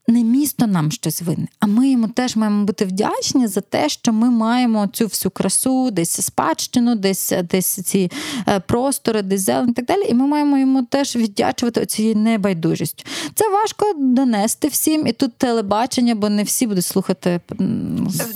не 0.08 0.24
місто 0.24 0.66
нам 0.66 0.90
щось 0.92 1.22
винне, 1.22 1.46
а 1.60 1.66
ми 1.66 1.88
йому 1.90 2.08
теж 2.08 2.36
маємо 2.36 2.64
бути 2.64 2.84
вдячні 2.84 3.46
за 3.46 3.60
те, 3.60 3.88
що 3.88 4.12
ми 4.12 4.30
маємо 4.30 4.86
цю 4.86 5.04
всю 5.04 5.30
красу, 5.30 5.90
десь 5.90 6.24
спадщину, 6.24 6.94
десь 6.94 7.32
десь 7.50 7.66
ці 7.66 8.10
е, 8.48 8.60
простори, 8.60 9.22
десь 9.22 9.40
зелень 9.40 9.70
і 9.70 9.72
так 9.72 9.84
далі. 9.84 10.02
І 10.08 10.14
ми 10.14 10.26
маємо 10.26 10.58
йому 10.58 10.82
теж 10.82 11.16
віддячувати 11.16 11.86
цією 11.86 12.16
небайдужістю. 12.16 13.04
Це 13.34 13.50
важко 13.50 13.92
донести 13.98 14.68
всім, 14.68 15.06
і 15.06 15.12
тут 15.12 15.34
телебачення, 15.34 16.14
бо 16.14 16.28
не 16.28 16.42
всі 16.42 16.66
будуть 16.66 16.84
слухати 16.84 17.40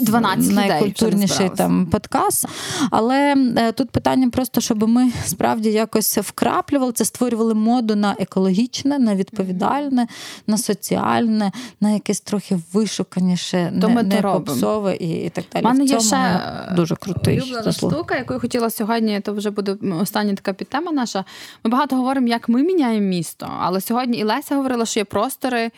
12 0.00 0.54
найкультурніший 0.54 1.46
людей, 1.46 1.56
там 1.56 1.86
подкаст. 1.86 2.46
Але 2.90 3.34
е, 3.56 3.72
тут 3.72 3.90
питання 3.90 4.30
просто, 4.30 4.60
щоб 4.60 4.88
ми 4.88 5.12
справді 5.26 5.70
якось 5.70 6.18
вкраплювали 6.18 6.92
це, 6.92 7.04
створювали 7.04 7.54
моду 7.54 7.96
на 7.96 8.16
екологічне, 8.18 8.98
на 8.98 9.14
відповідальне, 9.14 10.06
на 10.46 10.58
соціальне 10.58 11.52
на 11.80 11.90
якесь 11.90 12.20
трохи 12.20 12.58
вишуканіше, 12.72 13.72
То 13.80 13.88
не, 13.88 14.02
не 14.02 14.22
попсове 14.22 14.96
і, 14.96 15.24
і 15.24 15.30
так 15.30 15.44
далі. 15.52 15.64
У 15.64 15.68
мене 15.68 15.84
є 15.84 16.00
ще 16.00 16.16
е, 16.16 16.72
дуже 16.76 16.96
крутий 16.96 17.40
улюблена 17.40 17.72
штука, 17.72 18.16
яку 18.16 18.32
я 18.32 18.40
хотіла 18.40 18.70
сьогодні, 18.70 19.20
то 19.20 19.32
вже 19.32 19.50
буде 19.50 19.76
остання 20.00 20.34
така 20.34 20.52
підтема 20.52 20.92
наша. 20.92 21.24
Ми 21.64 21.70
багато 21.70 21.96
говоримо, 21.96 22.26
як 22.28 22.48
ми 22.48 22.62
міняємо 22.62 23.06
місто, 23.06 23.50
але 23.60 23.80
сьогодні 23.80 24.18
і 24.18 24.24
Леся 24.24 24.56
говорила, 24.56 24.86
що 24.86 25.00
є 25.00 25.04
простори. 25.04 25.70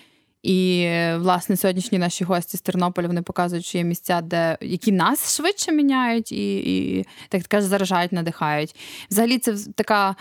І 0.42 0.88
власне 1.16 1.56
сьогоднішні 1.56 1.98
наші 1.98 2.24
гості 2.24 2.56
з 2.56 2.60
Тернополя 2.60 3.06
вони 3.06 3.22
показують, 3.22 3.64
що 3.64 3.78
є 3.78 3.84
місця, 3.84 4.20
де 4.20 4.58
які 4.60 4.92
нас 4.92 5.36
швидше 5.36 5.72
міняють 5.72 6.32
і 6.32 6.56
і 6.56 7.06
так 7.28 7.42
каже, 7.42 7.66
заражають, 7.66 8.12
надихають. 8.12 8.76
Взагалі, 9.10 9.38
це 9.38 9.56
така 9.74 10.16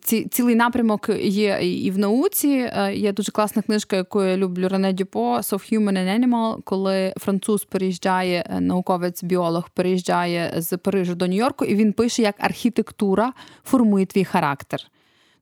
ці, 0.00 0.24
цілий 0.24 0.54
напрямок 0.54 1.08
є 1.20 1.58
і 1.62 1.90
в 1.90 1.98
науці. 1.98 2.70
Е, 2.76 2.94
є 2.94 3.12
дуже 3.12 3.32
класна 3.32 3.62
книжка, 3.62 3.96
яку 3.96 4.22
я 4.22 4.36
люблю 4.36 4.68
Рене 4.68 4.92
Дюпо 4.92 5.36
«So 5.36 5.72
Human 5.72 5.92
and 5.92 6.20
Animal», 6.20 6.62
коли 6.64 7.14
француз 7.16 7.64
переїжджає, 7.64 8.46
е, 8.50 8.60
науковець-біолог 8.60 9.70
переїжджає 9.70 10.52
з 10.56 10.76
Парижу 10.76 11.14
до 11.14 11.26
Нью-Йорку, 11.26 11.64
і 11.64 11.74
він 11.74 11.92
пише, 11.92 12.22
як 12.22 12.34
архітектура 12.38 13.32
формує 13.64 14.06
твій 14.06 14.24
характер. 14.24 14.80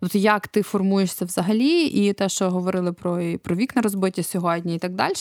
Тобто, 0.05 0.19
як 0.19 0.49
ти 0.49 0.63
формуєшся 0.63 1.25
взагалі, 1.25 1.85
і 1.85 2.13
те, 2.13 2.29
що 2.29 2.51
говорили 2.51 2.93
про 2.93 3.21
і 3.21 3.37
про 3.37 3.57
вікна 3.57 3.83
розбиті 3.83 4.23
сьогодні, 4.23 4.77
і 4.77 4.79
так 4.79 4.95
далі. 4.95 5.15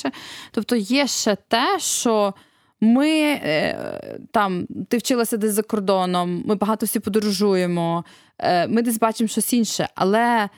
Тобто, 0.52 0.76
є 0.76 1.08
ще 1.08 1.38
те, 1.48 1.80
що 1.80 2.34
ми 2.82 3.10
е, 3.10 4.20
там, 4.32 4.68
ти 4.90 4.98
вчилася 4.98 5.38
десь 5.38 5.54
за 5.54 5.62
кордоном, 5.62 6.44
ми 6.46 6.56
багато 6.56 6.86
всі 6.86 7.00
подорожуємо, 7.00 8.06
е, 8.40 8.68
ми 8.68 8.82
десь 8.82 9.00
бачимо 9.00 9.28
щось 9.28 9.54
інше, 9.54 9.90
але. 9.96 10.50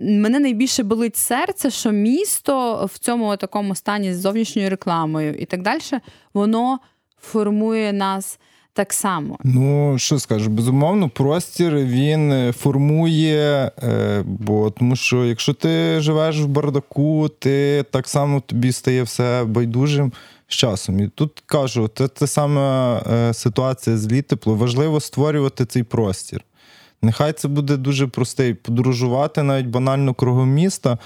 Мене 0.00 0.38
найбільше 0.38 0.82
болить 0.82 1.16
серце, 1.16 1.70
що 1.70 1.90
місто 1.90 2.84
в 2.92 2.98
цьому 2.98 3.36
такому 3.36 3.74
стані 3.74 4.14
з 4.14 4.20
зовнішньою 4.20 4.70
рекламою 4.70 5.34
і 5.34 5.44
так 5.44 5.62
далі, 5.62 5.80
воно 6.34 6.78
формує 7.20 7.92
нас 7.92 8.38
так 8.74 8.92
само. 8.92 9.38
Ну 9.44 9.98
що 9.98 10.18
скажу, 10.18 10.50
безумовно, 10.50 11.08
простір 11.08 11.76
він 11.76 12.32
е, 12.32 12.52
формує, 12.52 13.70
е, 13.82 14.22
бо 14.26 14.70
тому 14.70 14.96
що 14.96 15.24
якщо 15.24 15.54
ти 15.54 16.00
живеш 16.00 16.40
в 16.40 16.46
бардаку, 16.46 17.28
ти 17.38 17.84
так 17.90 18.08
само 18.08 18.40
тобі 18.40 18.72
стає 18.72 19.02
все 19.02 19.44
байдужим 19.44 20.12
з 20.48 20.54
часом. 20.54 21.00
І 21.00 21.08
тут 21.08 21.42
кажу, 21.46 21.90
це 21.94 22.08
та 22.08 22.26
сама 22.26 23.02
е, 23.12 23.34
ситуація 23.34 23.96
з 23.96 24.12
літепло. 24.12 24.54
Важливо 24.54 25.00
створювати 25.00 25.66
цей 25.66 25.82
простір. 25.82 26.44
Нехай 27.02 27.32
це 27.32 27.48
буде 27.48 27.76
дуже 27.76 28.06
простий, 28.06 28.54
подорожувати 28.54 29.42
навіть 29.42 29.66
банально 29.66 30.14
кругом 30.14 30.50
міста. 30.50 30.98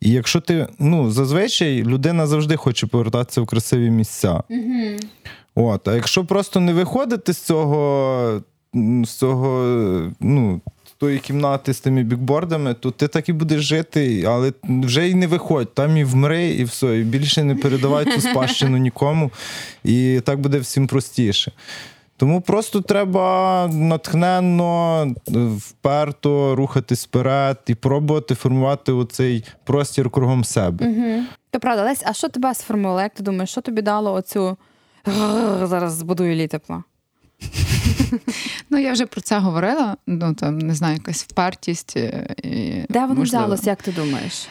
І 0.00 0.10
якщо 0.10 0.40
ти, 0.40 0.66
ну, 0.78 1.10
зазвичай 1.10 1.82
людина 1.82 2.26
завжди 2.26 2.56
хоче 2.56 2.86
повертатися 2.86 3.40
в 3.40 3.46
красиві 3.46 3.90
місця. 3.90 4.42
Угу. 4.48 4.98
От, 5.54 5.88
А 5.88 5.94
якщо 5.94 6.24
просто 6.24 6.60
не 6.60 6.72
виходити 6.72 7.32
з 7.32 7.38
цього, 7.38 8.42
з 9.04 9.10
цього, 9.10 9.66
ну, 10.20 10.60
тої 10.98 11.18
кімнати 11.18 11.74
з 11.74 11.80
тими 11.80 12.02
бікбордами, 12.02 12.74
то 12.74 12.90
ти 12.90 13.08
так 13.08 13.28
і 13.28 13.32
будеш 13.32 13.60
жити, 13.62 14.24
але 14.28 14.52
вже 14.64 15.08
й 15.08 15.14
не 15.14 15.26
виходь, 15.26 15.74
там 15.74 15.96
і 15.96 16.04
вмри, 16.04 16.48
і 16.48 16.64
все, 16.64 16.98
і 16.98 17.02
більше 17.02 17.44
не 17.44 17.54
передавай 17.54 18.04
цю 18.04 18.20
спадщину 18.20 18.76
нікому. 18.88 19.30
І 19.84 20.20
так 20.24 20.40
буде 20.40 20.58
всім 20.58 20.86
простіше. 20.86 21.52
Тому 22.16 22.40
просто 22.40 22.80
треба 22.80 23.68
натхненно, 23.72 25.06
вперто 25.58 26.56
рухатись 26.56 27.04
вперед 27.04 27.58
і 27.66 27.74
пробувати 27.74 28.34
формувати 28.34 28.92
оцей 28.92 29.44
простір 29.64 30.10
кругом 30.10 30.44
себе. 30.44 30.86
Угу. 30.86 31.22
То 31.50 31.60
правда, 31.60 31.84
Лесь, 31.84 32.02
а 32.06 32.12
що 32.12 32.28
тебе 32.28 32.54
сформувало? 32.54 33.00
Як 33.00 33.14
ти 33.14 33.22
думаєш, 33.22 33.50
що 33.50 33.60
тобі 33.60 33.82
дало 33.82 34.12
оцю 34.12 34.56
зараз 35.66 35.92
збудую 35.92 36.34
літепло. 36.34 36.84
Ну, 38.70 38.78
я 38.78 38.92
вже 38.92 39.06
про 39.06 39.20
це 39.20 39.38
говорила. 39.38 39.96
Ну 40.06 40.34
там 40.34 40.58
не 40.58 40.74
знаю, 40.74 40.94
якась 40.94 41.22
впертість. 41.24 41.96
Е, 41.96 42.34
і, 42.42 42.82
Де 42.88 43.06
воно 43.06 43.22
взялось, 43.22 43.66
як 43.66 43.82
ти 43.82 43.92
думаєш? 43.92 44.48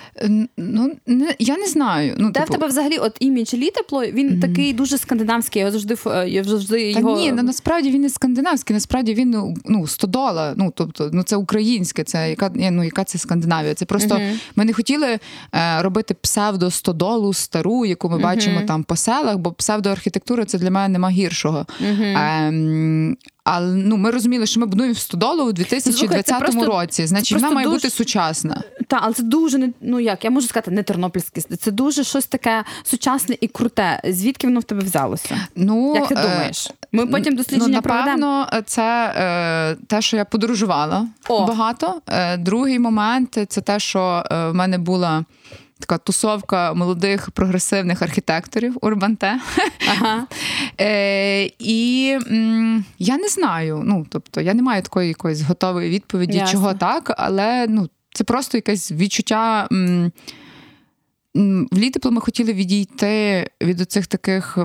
Ну 0.57 0.91
не 1.07 1.35
я 1.39 1.57
не 1.57 1.67
знаю. 1.67 2.15
Ну 2.17 2.31
Де 2.31 2.39
типу... 2.39 2.53
в 2.53 2.55
тебе 2.55 2.67
взагалі 2.67 2.97
от 2.97 3.17
імідж 3.19 3.53
літепло? 3.53 4.05
Він 4.05 4.29
mm-hmm. 4.29 4.41
такий 4.41 4.73
дуже 4.73 4.97
скандинавський. 4.97 5.61
Я 5.61 5.71
завжди 5.71 5.97
я 6.27 6.43
завжди 6.43 6.91
його... 6.91 7.15
Та 7.15 7.21
ні, 7.21 7.31
ну 7.31 7.43
насправді 7.43 7.91
він 7.91 8.01
не 8.01 8.09
скандинавський. 8.09 8.73
Насправді 8.73 9.13
він 9.13 9.29
ну, 9.29 9.53
ну 9.65 9.87
стодола. 9.87 10.53
Ну 10.57 10.73
тобто, 10.75 11.09
ну 11.13 11.23
це 11.23 11.35
українське. 11.35 12.03
Це 12.03 12.29
яка 12.29 12.51
ну 12.55 12.83
яка 12.83 13.03
це 13.03 13.17
Скандинавія? 13.17 13.73
Це 13.73 13.85
просто 13.85 14.15
mm-hmm. 14.15 14.39
ми 14.55 14.65
не 14.65 14.73
хотіли 14.73 15.07
е, 15.07 15.81
робити 15.81 16.13
псевдо-стодолу 16.13 17.33
стару, 17.33 17.85
яку 17.85 18.09
ми 18.09 18.17
mm-hmm. 18.17 18.23
бачимо 18.23 18.61
там 18.67 18.83
по 18.83 18.95
селах, 18.95 19.37
бо 19.37 19.51
псевдоархітектура 19.51 20.45
це 20.45 20.57
для 20.57 20.71
мене 20.71 20.87
нема 20.87 21.09
гіршого. 21.09 21.65
Е, 21.81 23.15
але 23.43 23.75
ну 23.75 23.97
ми 23.97 24.11
розуміли, 24.11 24.45
що 24.45 24.59
ми 24.59 24.65
будуємо 24.65 24.95
стодолу 24.95 25.43
у 25.43 25.51
2020 25.51 26.39
просто, 26.39 26.65
році. 26.65 27.07
Значить, 27.07 27.41
вона 27.41 27.51
має 27.51 27.67
дуже... 27.67 27.77
бути 27.77 27.89
сучасна. 27.89 28.63
Так, 28.87 28.99
але 29.03 29.13
це 29.13 29.23
дуже 29.23 29.57
не 29.57 29.69
ну 29.81 29.99
як 29.99 30.23
я 30.23 30.31
можу 30.31 30.47
сказати, 30.47 30.71
не 30.71 30.83
тернопільське. 30.83 31.41
Це 31.41 31.71
дуже 31.71 32.03
щось 32.03 32.25
таке 32.25 32.63
сучасне 32.83 33.37
і 33.41 33.47
круте. 33.47 34.01
Звідки 34.03 34.47
воно 34.47 34.59
в 34.59 34.63
тебе 34.63 34.81
взялося? 34.81 35.47
Ну 35.55 35.95
як 35.95 36.07
ти 36.07 36.15
е, 36.15 36.21
думаєш? 36.21 36.71
Ми 36.91 37.07
потім 37.07 37.35
дослідження 37.35 37.67
ну, 37.67 37.73
напевно, 37.73 38.03
проведемо? 38.03 38.63
це 38.65 39.13
е, 39.17 39.75
те, 39.87 40.01
що 40.01 40.17
я 40.17 40.25
подорожувала 40.25 41.07
О. 41.27 41.45
багато. 41.45 42.01
Е, 42.07 42.37
другий 42.37 42.79
момент 42.79 43.37
це 43.47 43.61
те, 43.61 43.79
що 43.79 44.23
е, 44.31 44.49
в 44.49 44.53
мене 44.53 44.77
була 44.77 45.25
така 45.81 45.97
тусовка 45.97 46.73
молодих 46.73 47.31
прогресивних 47.31 48.01
архітекторів 48.01 48.77
Урбанте. 48.81 49.39
Ага. 49.89 50.27
Е, 50.81 51.45
І 51.59 52.09
м, 52.31 52.85
я 52.99 53.17
не 53.17 53.27
знаю. 53.27 53.81
Ну, 53.85 54.05
тобто, 54.09 54.41
я 54.41 54.53
не 54.53 54.61
маю 54.61 54.81
такої 54.81 55.07
якоїсь 55.07 55.41
готової 55.41 55.89
відповіді, 55.89 56.37
Ясно. 56.37 56.51
чого 56.51 56.73
так, 56.73 57.13
але 57.17 57.67
ну, 57.69 57.89
це 58.13 58.23
просто 58.23 58.57
якесь 58.57 58.91
відчуття. 58.91 59.67
М, 59.71 60.11
в 61.71 61.77
літепло 61.77 62.11
ми 62.11 62.21
хотіли 62.21 62.53
відійти 62.53 63.47
від 63.61 63.81
оцих 63.81 64.07
таких 64.07 64.57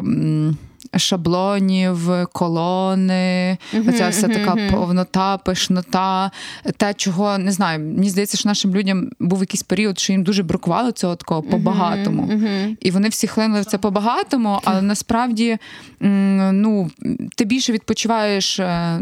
шаблонів, 0.96 2.10
колони, 2.32 3.58
uh-huh, 3.74 3.88
оця 3.88 4.08
вся 4.08 4.26
uh-huh, 4.26 4.34
така 4.34 4.54
uh-huh. 4.54 4.70
повнота, 4.70 5.38
пишнота, 5.38 6.30
те, 6.76 6.94
чого 6.94 7.38
не 7.38 7.52
знаю. 7.52 7.78
Мені 7.78 8.10
здається, 8.10 8.36
що 8.36 8.48
нашим 8.48 8.74
людям 8.74 9.10
був 9.20 9.40
якийсь 9.40 9.62
період, 9.62 9.98
що 9.98 10.12
їм 10.12 10.22
дуже 10.22 10.42
бракувало 10.42 10.92
цього 10.92 11.16
такого 11.16 11.42
по-багатому. 11.42 12.40
І 12.80 12.90
вони 12.90 13.08
всі 13.08 13.26
хлинули 13.26 13.60
в 13.60 13.64
це 13.64 13.78
по-багатому, 13.78 14.60
але 14.64 14.82
насправді 14.82 15.58
ну, 16.00 16.90
ти 17.36 17.44
більше 17.44 17.72
відпочиваєш, 17.72 18.60
е, 18.60 19.00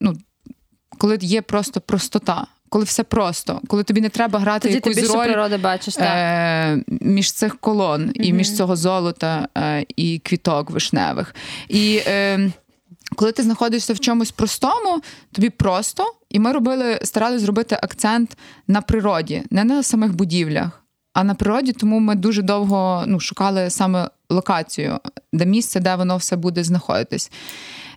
ну, 0.00 0.16
коли 0.98 1.18
є 1.20 1.42
просто 1.42 1.80
простота 1.80 2.46
коли 2.72 2.84
все 2.84 3.04
просто, 3.04 3.60
коли 3.68 3.82
тобі 3.82 4.00
не 4.00 4.08
треба 4.08 4.38
грати 4.38 4.68
Тоді 4.68 4.74
якусь 4.74 4.94
ти 4.94 5.14
роль 5.14 5.24
природи 5.24 5.56
бачиш, 5.56 5.94
так. 5.94 6.06
Е, 6.06 6.84
між 6.88 7.32
цих 7.32 7.58
колон 7.60 8.02
mm-hmm. 8.02 8.22
і 8.22 8.32
між 8.32 8.56
цього 8.56 8.76
золота 8.76 9.48
е, 9.58 9.86
і 9.96 10.18
квіток 10.18 10.70
вишневих. 10.70 11.34
І 11.68 12.00
е, 12.06 12.50
коли 13.16 13.32
ти 13.32 13.42
знаходишся 13.42 13.92
в 13.92 14.00
чомусь 14.00 14.30
простому, 14.30 15.02
тобі 15.32 15.50
просто, 15.50 16.14
і 16.30 16.38
ми 16.38 16.52
робили, 16.52 16.98
старалися 17.02 17.44
зробити 17.44 17.78
акцент 17.82 18.36
на 18.68 18.80
природі, 18.80 19.42
не 19.50 19.64
на 19.64 19.82
самих 19.82 20.14
будівлях, 20.14 20.84
а 21.12 21.24
на 21.24 21.34
природі, 21.34 21.72
тому 21.72 22.00
ми 22.00 22.14
дуже 22.14 22.42
довго 22.42 23.04
ну, 23.06 23.20
шукали 23.20 23.70
саме 23.70 24.08
локацію, 24.30 24.98
де 25.32 25.46
місце, 25.46 25.80
де 25.80 25.94
воно 25.94 26.16
все 26.16 26.36
буде 26.36 26.64
знаходитись. 26.64 27.30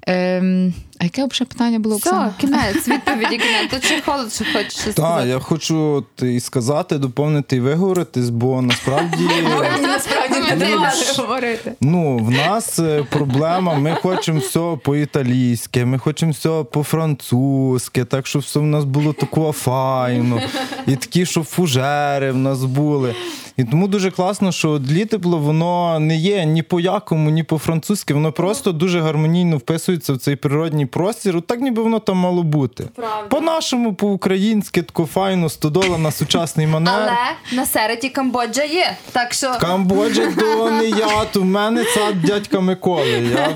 Ем, 0.08 0.74
А 1.00 1.04
яке 1.04 1.26
взагалі 1.26 1.50
питання 1.50 1.80
було? 1.80 1.98
Все, 1.98 2.34
кінець, 2.42 2.88
відповіді 2.88 3.38
кінець. 3.38 3.72
Тут 3.72 3.86
ще 3.86 4.02
холод, 4.02 4.34
що 4.34 4.46
хочеш 4.54 4.74
сказати. 4.78 5.02
Так, 5.02 5.26
я 5.26 5.40
хочу 5.40 6.06
і 6.22 6.40
сказати, 6.40 6.98
доповнити 6.98 7.56
і 7.56 7.60
виговоритись, 7.60 8.30
бо 8.30 8.62
насправді 8.62 9.24
насправді 9.82 10.56
не 10.56 10.78
говорити. 11.18 11.74
Ну, 11.82 12.18
в 12.18 12.32
нас 12.32 12.80
е, 12.80 13.06
проблема, 13.10 13.74
ми 13.74 13.96
хочемо 14.02 14.40
все 14.40 14.78
по-італійськи, 14.84 15.86
ми 15.86 15.98
хочемо 15.98 16.32
все 16.32 16.64
по-французьки, 16.72 18.06
так 18.06 18.28
щоб 18.28 18.42
все 18.42 18.60
в 18.60 18.64
нас 18.64 18.84
було 18.84 19.14
тако 19.14 19.52
файно, 19.52 20.42
і 20.88 20.96
такі, 20.96 21.26
щоб 21.26 21.44
фужери 21.44 22.32
в 22.32 22.38
нас 22.38 22.64
були. 22.64 23.16
І 23.58 23.64
тому 23.64 23.88
дуже 23.88 24.12
класно, 24.12 24.52
що 24.52 24.80
длітепло 24.80 25.38
воно 25.38 26.00
не 26.00 26.16
є 26.16 26.46
ні 26.46 26.64
по 26.64 26.80
якому, 26.80 27.30
ні 27.30 27.44
по 27.44 27.58
французьки, 27.58 28.14
воно 28.14 28.32
просто 28.32 28.72
дуже 28.72 29.02
гармонійно 29.02 29.58
вписується 29.58 30.14
в 30.14 30.18
цей 30.18 30.36
природній 30.36 30.86
простір. 30.86 31.38
От 31.38 31.48
так 31.48 31.62
ніби 31.62 31.84
воно 31.84 32.00
там 32.00 32.18
мало 32.18 32.44
бути. 32.44 32.84
Правда. 32.96 33.28
По-нашому, 33.30 33.94
по-українськи, 33.94 34.82
тако 34.82 35.06
файно, 35.06 35.50
стодола 35.50 35.98
на 35.98 36.12
сучасний 36.12 36.68
манер. 36.68 36.94
Але 36.94 37.58
на 37.58 37.66
сереті 37.66 38.10
Камбоджа 38.10 38.64
є. 38.64 38.96
Так 39.12 39.34
що 39.34 39.54
Камбоджа 39.60 40.32
то 40.40 40.72
не 40.72 40.90
я, 40.90 41.26
то 41.26 41.42
в 41.42 41.46
мене 41.46 41.84
це 41.84 42.14
дядька 42.14 42.60
Миколи. 42.60 43.10
Я... 43.10 43.50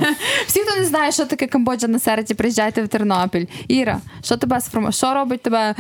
всі, 0.47 0.59
хто 0.59 0.79
не 0.79 0.85
знає, 0.85 1.11
що 1.11 1.25
таке 1.25 1.47
Камбоджа 1.47 1.87
на 1.87 1.99
сереті, 1.99 2.33
приїжджайте 2.33 2.83
в 2.83 2.87
Тернопіль. 2.87 3.45
Іра, 3.67 3.99
що 4.23 4.37
тебе 4.37 4.61
сформу? 4.61 4.91
Що 4.91 5.13
робить 5.13 5.41
тебе? 5.41 5.75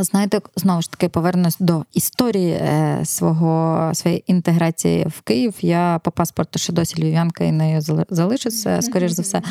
Знаєте, 0.00 0.40
знову 0.56 0.82
ж 0.82 0.90
таки 0.90 1.08
повернусь 1.08 1.56
до 1.60 1.84
історії 1.92 2.50
е, 2.52 3.00
свого 3.04 3.90
своєї 3.94 4.24
інтеграції 4.26 5.06
в 5.16 5.20
Київ. 5.20 5.54
Я 5.60 6.00
по 6.04 6.10
паспорту 6.10 6.58
ще 6.58 6.72
досі 6.72 7.02
львів'янка 7.02 7.44
і 7.44 7.52
нею 7.52 7.80
залишуся, 8.10 8.82
скоріш 8.82 9.12
за 9.12 9.22
все. 9.22 9.42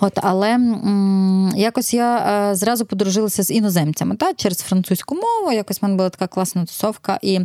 От, 0.00 0.12
але 0.22 0.50
м- 0.54 1.52
якось 1.56 1.94
я 1.94 2.18
е, 2.50 2.54
зразу 2.54 2.86
подружилася 2.86 3.42
з 3.42 3.50
іноземцями 3.50 4.16
та 4.16 4.34
через 4.34 4.58
французьку 4.58 5.14
мову. 5.14 5.52
Якось 5.52 5.82
в 5.82 5.84
мене 5.84 5.96
була 5.96 6.10
така 6.10 6.26
класна 6.26 6.64
тусовка, 6.64 7.18
і 7.22 7.40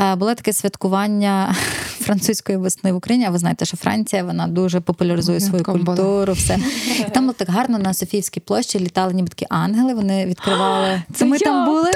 е, 0.00 0.14
було 0.16 0.34
таке 0.34 0.52
святкування 0.52 1.54
французької 1.98 2.58
весни 2.58 2.92
в 2.92 2.96
Україні. 2.96 3.26
А 3.26 3.30
ви 3.30 3.38
знаєте, 3.38 3.64
що 3.64 3.76
Франція 3.76 4.24
вона 4.24 4.46
дуже 4.46 4.80
популяризує 4.80 5.40
свою 5.40 5.64
культуру. 5.64 6.32
Все 6.32 6.58
і 7.00 7.10
там 7.10 7.24
було 7.24 7.32
так 7.32 7.48
гарно 7.48 7.78
на 7.78 7.94
Софіївській 7.94 8.40
площі 8.40 8.78
літали 8.80 9.12
ніби 9.14 9.28
такі 9.28 9.46
ангели. 9.50 9.94
Вони 9.94 10.26
відкривали. 10.26 11.02
Це 11.14 11.24
ми 11.36 11.38
там 11.38 11.66
були. 11.66 11.90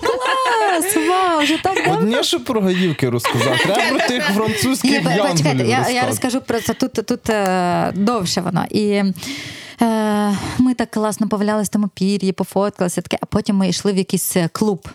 Клас, 0.00 0.96
вау, 1.08 1.42
вже 1.42 1.62
так 1.62 1.78
Одні, 1.92 2.24
що 2.24 2.40
про 2.40 2.60
гаївки 2.60 3.10
розказати. 3.10 3.58
Треба 3.62 3.88
про 3.88 4.08
тих 4.08 4.24
французьких 4.24 4.92
янголів 4.92 5.66
я, 5.66 5.88
я 5.88 6.06
розкажу 6.06 6.40
про 6.40 6.60
це. 6.60 6.74
Тут 6.74 6.92
тут 6.92 7.30
е, 7.30 7.92
довше 7.94 8.40
воно. 8.40 8.64
І 8.70 9.02
е, 9.82 10.36
ми 10.58 10.74
так 10.74 10.90
класно 10.90 11.28
повалялися 11.28 11.68
в 11.68 11.72
тому 11.72 11.88
пір'ї, 11.88 12.32
пофоткалися, 12.32 13.00
таке, 13.00 13.18
а 13.20 13.26
потім 13.26 13.56
ми 13.56 13.68
йшли 13.68 13.92
в 13.92 13.96
якийсь 13.96 14.36
е, 14.36 14.48
клуб. 14.52 14.88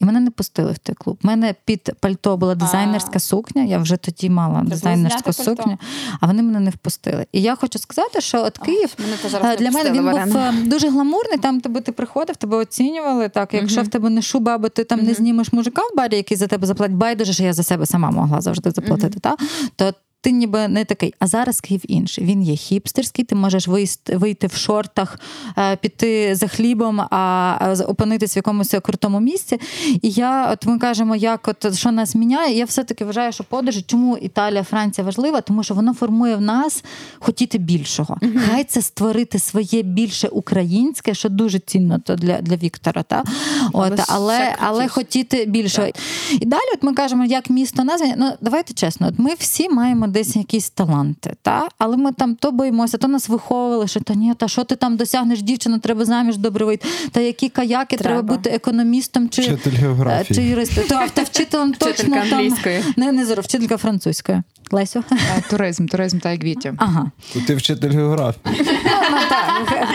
І 0.00 0.04
мене 0.04 0.20
не 0.20 0.30
пустили 0.30 0.72
в 0.72 0.78
той 0.78 0.94
клуб. 0.94 1.18
У 1.24 1.26
мене 1.26 1.54
під 1.64 1.92
пальто 2.00 2.36
була 2.36 2.54
дизайнерська 2.54 3.18
сукня. 3.18 3.62
Я 3.62 3.78
вже 3.78 3.96
тоді 3.96 4.30
мала 4.30 4.62
дизайнерську 4.62 5.32
сукню, 5.32 5.78
а 6.20 6.26
вони 6.26 6.42
мене 6.42 6.60
не 6.60 6.70
впустили. 6.70 7.26
І 7.32 7.42
я 7.42 7.56
хочу 7.56 7.78
сказати, 7.78 8.20
що 8.20 8.42
от 8.44 8.58
Київ 8.58 8.96
О, 9.34 9.56
для 9.56 9.70
мене 9.70 9.90
він 9.90 10.10
був 10.10 10.36
е, 10.36 10.52
дуже 10.66 10.88
гламурний. 10.88 11.38
Там 11.38 11.60
тебе 11.60 11.80
ти 11.80 11.92
приходив, 11.92 12.36
тебе 12.36 12.56
оцінювали. 12.56 13.28
Так, 13.28 13.54
якщо 13.54 13.80
угу. 13.80 13.86
в 13.86 13.90
тебе 13.90 14.10
не 14.10 14.22
шуба, 14.22 14.54
або 14.54 14.68
ти 14.68 14.84
там 14.84 14.98
угу. 14.98 15.08
не 15.08 15.14
знімеш 15.14 15.52
мужика 15.52 15.82
в 15.82 15.96
барі, 15.96 16.16
який 16.16 16.36
за 16.36 16.46
тебе 16.46 16.66
заплатить, 16.66 16.96
байдуже, 16.96 17.32
що 17.32 17.44
я 17.44 17.52
за 17.52 17.62
себе 17.62 17.86
сама 17.86 18.10
могла 18.10 18.40
завжди 18.40 18.70
заплатити. 18.70 19.06
Угу. 19.06 19.20
Та? 19.20 19.36
То 19.76 19.94
ти 20.24 20.32
ніби 20.32 20.68
не 20.68 20.84
такий. 20.84 21.14
А 21.18 21.26
зараз 21.26 21.60
Київ 21.60 21.80
інший. 21.88 22.24
Він 22.24 22.42
є 22.42 22.56
хіпстерський, 22.56 23.24
ти 23.24 23.34
можеш 23.34 23.68
вийти 24.08 24.46
в 24.46 24.54
шортах, 24.54 25.20
е, 25.58 25.76
піти 25.76 26.34
за 26.34 26.48
хлібом, 26.48 27.00
а 27.00 27.74
опинитись 27.86 28.36
в 28.36 28.38
якомусь 28.38 28.74
крутому 28.82 29.20
місці. 29.20 29.60
І 30.02 30.10
я, 30.10 30.52
от 30.52 30.66
ми 30.66 30.78
кажемо, 30.78 31.16
як 31.16 31.48
от 31.48 31.78
що 31.78 31.92
нас 31.92 32.14
міняє, 32.14 32.56
я 32.56 32.64
все-таки 32.64 33.04
вважаю, 33.04 33.32
що 33.32 33.44
подорожі, 33.44 33.82
чому 33.82 34.16
Італія, 34.16 34.62
Франція 34.62 35.04
важлива, 35.04 35.40
тому 35.40 35.62
що 35.62 35.74
воно 35.74 35.94
формує 35.94 36.36
в 36.36 36.40
нас 36.40 36.84
хотіти 37.18 37.58
більшого. 37.58 38.18
Uh-huh. 38.22 38.40
Хай 38.50 38.64
це 38.64 38.82
створити 38.82 39.38
своє 39.38 39.82
більше 39.82 40.28
українське, 40.28 41.14
що 41.14 41.28
дуже 41.28 41.58
цінно 41.58 41.98
то 41.98 42.16
для 42.16 42.40
для 42.40 42.56
Віктора. 42.56 43.02
Та? 43.02 43.24
От, 43.72 43.92
Але 43.92 44.04
але, 44.08 44.54
але 44.58 44.88
хотіти 44.88 45.44
більшого. 45.44 45.86
Так. 45.86 45.96
І 46.40 46.46
далі, 46.46 46.60
от 46.74 46.82
ми 46.82 46.94
кажемо, 46.94 47.24
як 47.24 47.50
місто 47.50 47.84
названня. 47.84 48.14
Ну 48.18 48.32
давайте 48.40 48.74
чесно, 48.74 49.06
от 49.08 49.18
ми 49.18 49.30
всі 49.38 49.68
маємо 49.68 50.06
десь 50.14 50.36
якісь 50.36 50.70
таланти. 50.70 51.34
Та? 51.42 51.68
Але 51.78 51.96
ми 51.96 52.12
там 52.12 52.34
то 52.34 52.52
боїмося, 52.52 52.98
то 52.98 53.08
нас 53.08 53.28
виховували, 53.28 53.88
що 53.88 54.00
та 54.00 54.14
ні, 54.14 54.34
та 54.34 54.48
що 54.48 54.64
ти 54.64 54.76
там 54.76 54.96
досягнеш 54.96 55.42
дівчину, 55.42 55.78
треба 55.78 56.04
заміж 56.04 56.36
добре 56.36 56.64
вийти. 56.64 56.88
Та 57.12 57.20
які 57.20 57.48
каяки 57.48 57.96
треба, 57.96 58.14
треба 58.16 58.36
бути 58.36 58.50
економістом 58.50 59.28
чи 59.28 59.42
Вчитель 59.42 59.70
географії. 59.70 60.36
чи 60.36 60.42
юристом. 60.42 60.84
Та, 60.88 61.08
та 61.08 61.22
вчителем 61.22 61.74
точно 61.74 62.16
там 62.30 62.56
не, 62.96 63.12
не 63.12 63.26
зараз, 63.26 63.44
вчителька 63.44 63.76
французької. 63.76 64.42
Лесю? 64.70 65.04
Туризм, 65.50 65.86
туризм 65.86 66.18
та 66.18 66.30
як 66.30 66.44
Вітя. 66.44 66.74
Ага. 66.78 67.10
Ти 67.46 67.54
вчитель 67.54 67.90
географії. 67.90 68.66
Ну, 69.10 69.16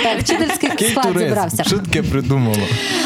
так, 0.04 0.20
вчительський 0.20 0.90
склад 0.90 1.20
зібрався. 1.20 1.64
Що 1.64 1.80
придумала? 2.12 2.58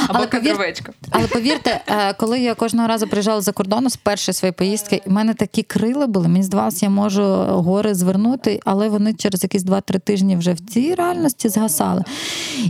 Або 0.07 0.27
кадровичка. 0.27 0.93
Але 1.09 1.27
повірте, 1.27 1.81
е, 1.87 2.13
коли 2.13 2.39
я 2.39 2.55
кожного 2.55 2.87
разу 2.87 3.07
приїжджала 3.07 3.41
за 3.41 3.51
кордону 3.51 3.89
з 3.89 3.95
першої 3.95 4.33
своєї 4.33 4.53
поїздки, 4.53 5.01
у 5.05 5.11
мене 5.11 5.33
такі 5.33 5.63
крила 5.63 6.07
були. 6.07 6.27
Мені 6.27 6.43
здавалося, 6.43 6.85
я 6.85 6.89
можу 6.89 7.23
гори 7.47 7.95
звернути, 7.95 8.59
але 8.65 8.89
вони 8.89 9.13
через 9.13 9.43
якісь 9.43 9.63
2-3 9.63 9.99
тижні 9.99 10.35
вже 10.35 10.53
в 10.53 10.59
цій 10.59 10.95
реальності 10.95 11.49
згасали. 11.49 12.03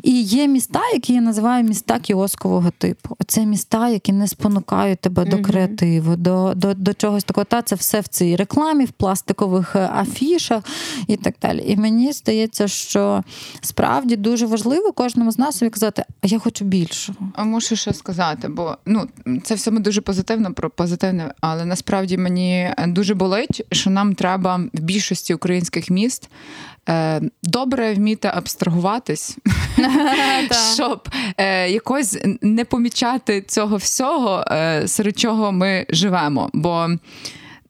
І 0.04 0.22
є 0.22 0.48
міста, 0.48 0.82
які 0.94 1.14
я 1.14 1.22
називаю 1.22 1.64
міста 1.64 2.00
кіоскового 2.00 2.72
типу. 2.78 3.18
Це 3.28 3.46
міста, 3.46 3.90
які 3.90 4.12
не 4.12 4.28
спонукають 4.28 5.00
тебе 5.00 5.26
до 5.26 5.38
креативу, 5.38 6.16
до 6.16 6.54
до, 6.56 6.74
до 6.74 6.94
чогось 6.94 7.24
такого. 7.24 7.46
Та 7.46 7.62
це 7.62 7.76
все 7.76 8.00
в 8.00 8.08
цій 8.08 8.36
рекламі, 8.36 8.86
в 8.86 8.92
пластикових 8.92 9.76
е, 9.76 9.90
афішах 10.00 10.64
і 11.08 11.18
так 11.18 11.36
далі. 11.42 11.64
І 11.68 11.76
мені 11.78 12.12
здається, 12.12 12.68
що 12.68 13.23
справді 13.62 14.16
дуже 14.16 14.46
важливо 14.46 14.92
кожному 14.92 15.32
з 15.32 15.38
нас 15.38 15.64
казати, 15.72 16.04
а 16.22 16.28
я 16.28 16.40
хочу 16.40 16.66
більшого. 16.66 17.18
А 17.36 17.44
мушу 17.44 17.76
ще 17.76 17.94
сказати, 17.94 18.48
бо 18.48 18.78
ну 18.86 19.08
це 19.44 19.56
все 19.56 19.72
ми 19.72 19.80
дуже 19.80 20.02
позитивно 20.02 20.54
про 20.54 20.70
позитивне, 20.70 21.34
але 21.42 21.66
насправді 21.66 22.18
мені 22.18 22.74
дуже 22.88 23.14
болить, 23.14 23.66
що 23.72 23.90
нам 23.90 24.16
треба 24.16 24.56
в 24.74 24.80
більшості 24.80 25.34
українських 25.34 25.90
міст. 25.90 26.30
Е, 26.90 27.22
добре 27.44 27.94
вміти 27.94 28.32
абстрагуватись, 28.34 29.38
щоб 30.76 31.10
е, 31.38 31.70
якось 31.70 32.18
не 32.42 32.66
помічати 32.66 33.42
цього 33.42 33.78
всього, 33.78 34.46
е, 34.52 34.88
серед 34.88 35.20
чого 35.20 35.52
ми 35.52 35.86
живемо. 35.90 36.50
Бо 36.54 36.88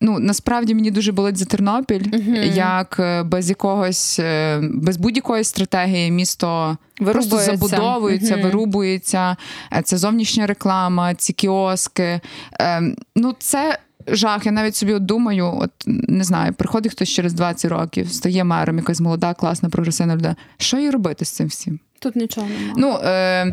ну 0.04 0.18
насправді 0.18 0.74
мені 0.74 0.90
дуже 0.90 1.12
болить 1.12 1.36
за 1.36 1.44
Тернопіль, 1.44 2.00
uh-huh. 2.00 2.54
як 2.56 2.96
е, 3.00 3.22
без 3.22 3.48
якогось, 3.48 4.18
е, 4.18 4.60
без 4.74 4.96
будь-якої 4.96 5.44
стратегії 5.44 6.10
місто 6.10 6.76
просто 6.96 7.38
забудовується, 7.38 8.34
uh-huh. 8.34 8.42
вирубується. 8.42 9.36
Е, 9.72 9.82
це 9.82 9.98
зовнішня 9.98 10.46
реклама, 10.46 11.14
ці 11.14 11.32
кіоски. 11.32 12.20
Ну, 13.16 13.34
це. 13.38 13.78
Жах, 14.08 14.46
я 14.46 14.52
навіть 14.52 14.76
собі 14.76 14.94
от 14.94 15.04
думаю, 15.04 15.54
от 15.60 15.70
не 15.86 16.24
знаю, 16.24 16.52
приходить 16.52 16.92
хтось 16.92 17.08
через 17.08 17.32
20 17.32 17.70
років, 17.70 18.12
стає 18.12 18.44
мером, 18.44 18.76
якась 18.76 19.00
молода, 19.00 19.34
класна, 19.34 19.68
прогресивна 19.68 20.14
людина. 20.14 20.36
Що 20.56 20.78
їй 20.78 20.90
робити 20.90 21.24
з 21.24 21.30
цим 21.30 21.46
всім? 21.46 21.80
Тут 22.00 22.16
нічого 22.16 22.46
немає. 22.46 22.72
Ну, 22.76 22.98
е, 23.04 23.52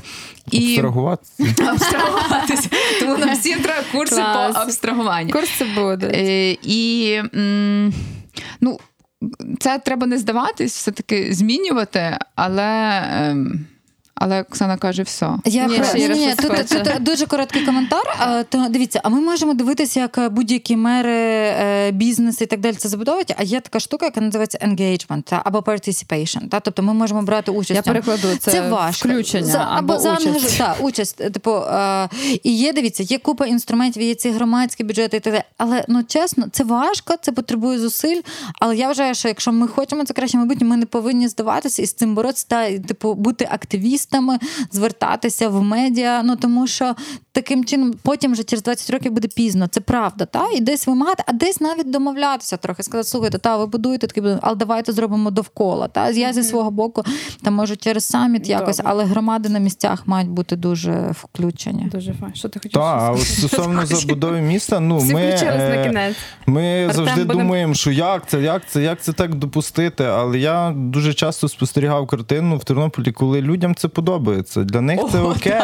і... 0.52 0.68
Абстрагуватися. 0.74 1.44
Абстрагуватися. 1.72 2.70
Тому 3.00 3.18
нам 3.18 3.34
всім 3.34 3.60
треба 3.60 3.82
курси 3.92 4.16
Клас. 4.16 4.54
по 4.56 4.60
абстрагуванню. 4.62 5.32
Курси 5.32 5.66
будуть. 5.76 6.14
Е, 6.16 6.52
і 6.52 7.12
м, 7.36 7.94
ну, 8.62 8.80
це 9.60 9.80
треба 9.80 10.08
не 10.08 10.18
здаватись, 10.18 10.76
все-таки 10.76 11.34
змінювати, 11.34 12.18
але. 12.36 12.64
Е, 12.64 13.36
але 14.24 14.42
Оксана 14.42 14.78
каже, 14.78 15.04
все. 15.04 15.30
Я 15.46 15.66
ні, 15.68 15.82
ні, 15.96 16.08
ні, 16.08 16.16
ні. 16.16 16.34
Тут, 16.36 16.68
тут 16.68 17.04
дуже 17.04 17.26
короткий 17.26 17.66
коментар. 17.66 18.18
А, 18.20 18.44
то 18.44 18.68
дивіться, 18.70 19.02
а 19.04 19.10
ми 19.10 19.22
можемо 19.22 19.54
дивитися, 19.54 20.00
як 20.00 20.34
будь-які 20.34 20.78
мери, 20.78 21.12
е, 21.12 21.92
бізнес 21.92 22.42
і 22.42 22.46
так 22.46 22.60
далі 22.60 22.76
це 22.76 22.90
забудовують. 22.90 23.34
А 23.38 23.44
є 23.44 23.60
така 23.60 23.80
штука, 23.80 24.06
яка 24.06 24.22
називається 24.22 24.58
engagement 24.58 25.22
та, 25.22 25.42
або 25.46 25.60
participation. 25.60 26.50
Та? 26.50 26.60
Тобто 26.60 26.84
ми 26.84 26.94
можемо 26.94 27.22
брати 27.22 27.52
участь. 27.52 27.76
Я 27.76 27.82
перекладу 27.82 28.28
це, 28.40 28.52
це 28.52 28.70
важко. 28.70 29.10
включення 29.10 29.46
за, 29.46 29.60
або, 29.60 29.94
або 29.94 30.10
участь. 30.10 30.58
Та, 30.58 30.76
участь. 30.80 31.32
Типу, 31.34 31.52
е, 31.52 32.10
і 32.44 32.58
є, 32.58 32.74
дивіться, 32.74 33.04
є 33.04 33.18
купа 33.18 33.46
інструментів, 33.46 34.04
є 34.04 34.16
ці 34.16 34.30
громадські 34.30 34.84
бюджети 34.84 35.18
і 35.18 35.20
так 35.20 35.34
далі. 35.34 35.44
Але 35.58 35.86
ну 35.88 36.04
чесно, 36.04 36.46
це 36.52 36.64
важко, 36.64 37.16
це 37.22 37.32
потребує 37.32 37.80
зусиль. 37.80 38.22
Але 38.60 38.76
я 38.76 38.88
вважаю, 38.88 39.16
що 39.16 39.28
якщо 39.28 39.52
ми 39.52 39.68
хочемо 39.68 40.06
це 40.06 40.14
краще 40.14 40.38
майбутнє, 40.38 40.68
ми 40.68 40.78
не 40.78 40.86
повинні 40.86 41.28
здаватися 41.28 41.82
і 41.82 41.86
з 41.86 41.94
цим 41.94 42.16
боротися 42.16 42.46
та 42.50 42.80
типу 42.80 43.14
бути 43.14 43.48
активістами 43.52 44.11
журналістами, 44.12 44.40
звертатися 44.72 45.50
в 45.50 45.64
медіа. 45.64 46.24
Ну 46.24 46.36
тому 46.36 46.68
що 46.68 46.96
таким 47.32 47.66
чином 47.66 47.94
потім 48.04 48.32
вже 48.32 48.44
через 48.44 48.64
20 48.64 48.90
років 48.90 49.12
буде 49.12 49.28
пізно. 49.28 49.68
Це 49.68 49.82
правда, 49.82 50.26
та 50.26 50.48
і 50.56 50.62
десь 50.62 50.88
вимагати, 50.88 51.24
а 51.28 51.34
десь 51.34 51.62
навіть 51.62 51.92
домовлятися 51.92 52.58
трохи. 52.58 52.84
Сказати, 52.84 53.10
слухайте, 53.10 53.38
та 53.38 53.58
ви 53.58 53.66
будуєте 53.66 54.08
такий, 54.08 54.24
але 54.42 54.56
давайте 54.56 54.92
зробимо 54.92 55.32
довкола. 55.32 55.88
Та 55.88 56.10
я 56.10 56.34
зі 56.34 56.44
свого 56.44 56.72
боку 56.72 57.04
там 57.44 57.54
можу 57.54 57.78
через 57.78 58.04
саміт 58.04 58.50
якось, 58.50 58.78
Добре. 58.78 58.92
але 58.92 59.06
громади 59.06 59.50
на 59.50 59.60
місцях 59.60 60.08
мають 60.08 60.30
бути 60.30 60.56
дуже 60.56 61.12
включені. 61.12 61.84
Дуже 61.92 62.14
файн. 62.14 62.36
Що 62.36 62.50
ти 62.50 62.60
хотів? 62.60 62.82
Так, 62.82 63.14
а 63.14 63.18
стосовно 63.18 63.86
забудови 63.86 64.42
міста, 64.42 64.80
ну 64.80 64.98
Всі 64.98 65.14
ми 65.14 65.22
на 65.22 65.84
кінець. 65.84 66.16
ми 66.46 66.90
завжди 66.94 67.24
будем... 67.24 67.38
думаємо, 67.38 67.74
що 67.74 67.92
як 67.92 68.30
це, 68.30 68.42
як 68.42 68.62
це, 68.68 68.84
як 68.84 69.02
це 69.02 69.14
так 69.14 69.36
допустити. 69.36 70.04
Але 70.04 70.40
я 70.40 70.74
дуже 70.78 71.14
часто 71.14 71.48
спостерігав 71.48 72.08
картину 72.08 72.58
в 72.58 72.64
Тернополі, 72.64 73.12
коли 73.12 73.42
людям 73.42 73.76
це 73.76 73.88
подобається. 73.94 74.64
Для 74.64 74.82
них 74.82 75.00
це 75.12 75.20
окей. 75.20 75.62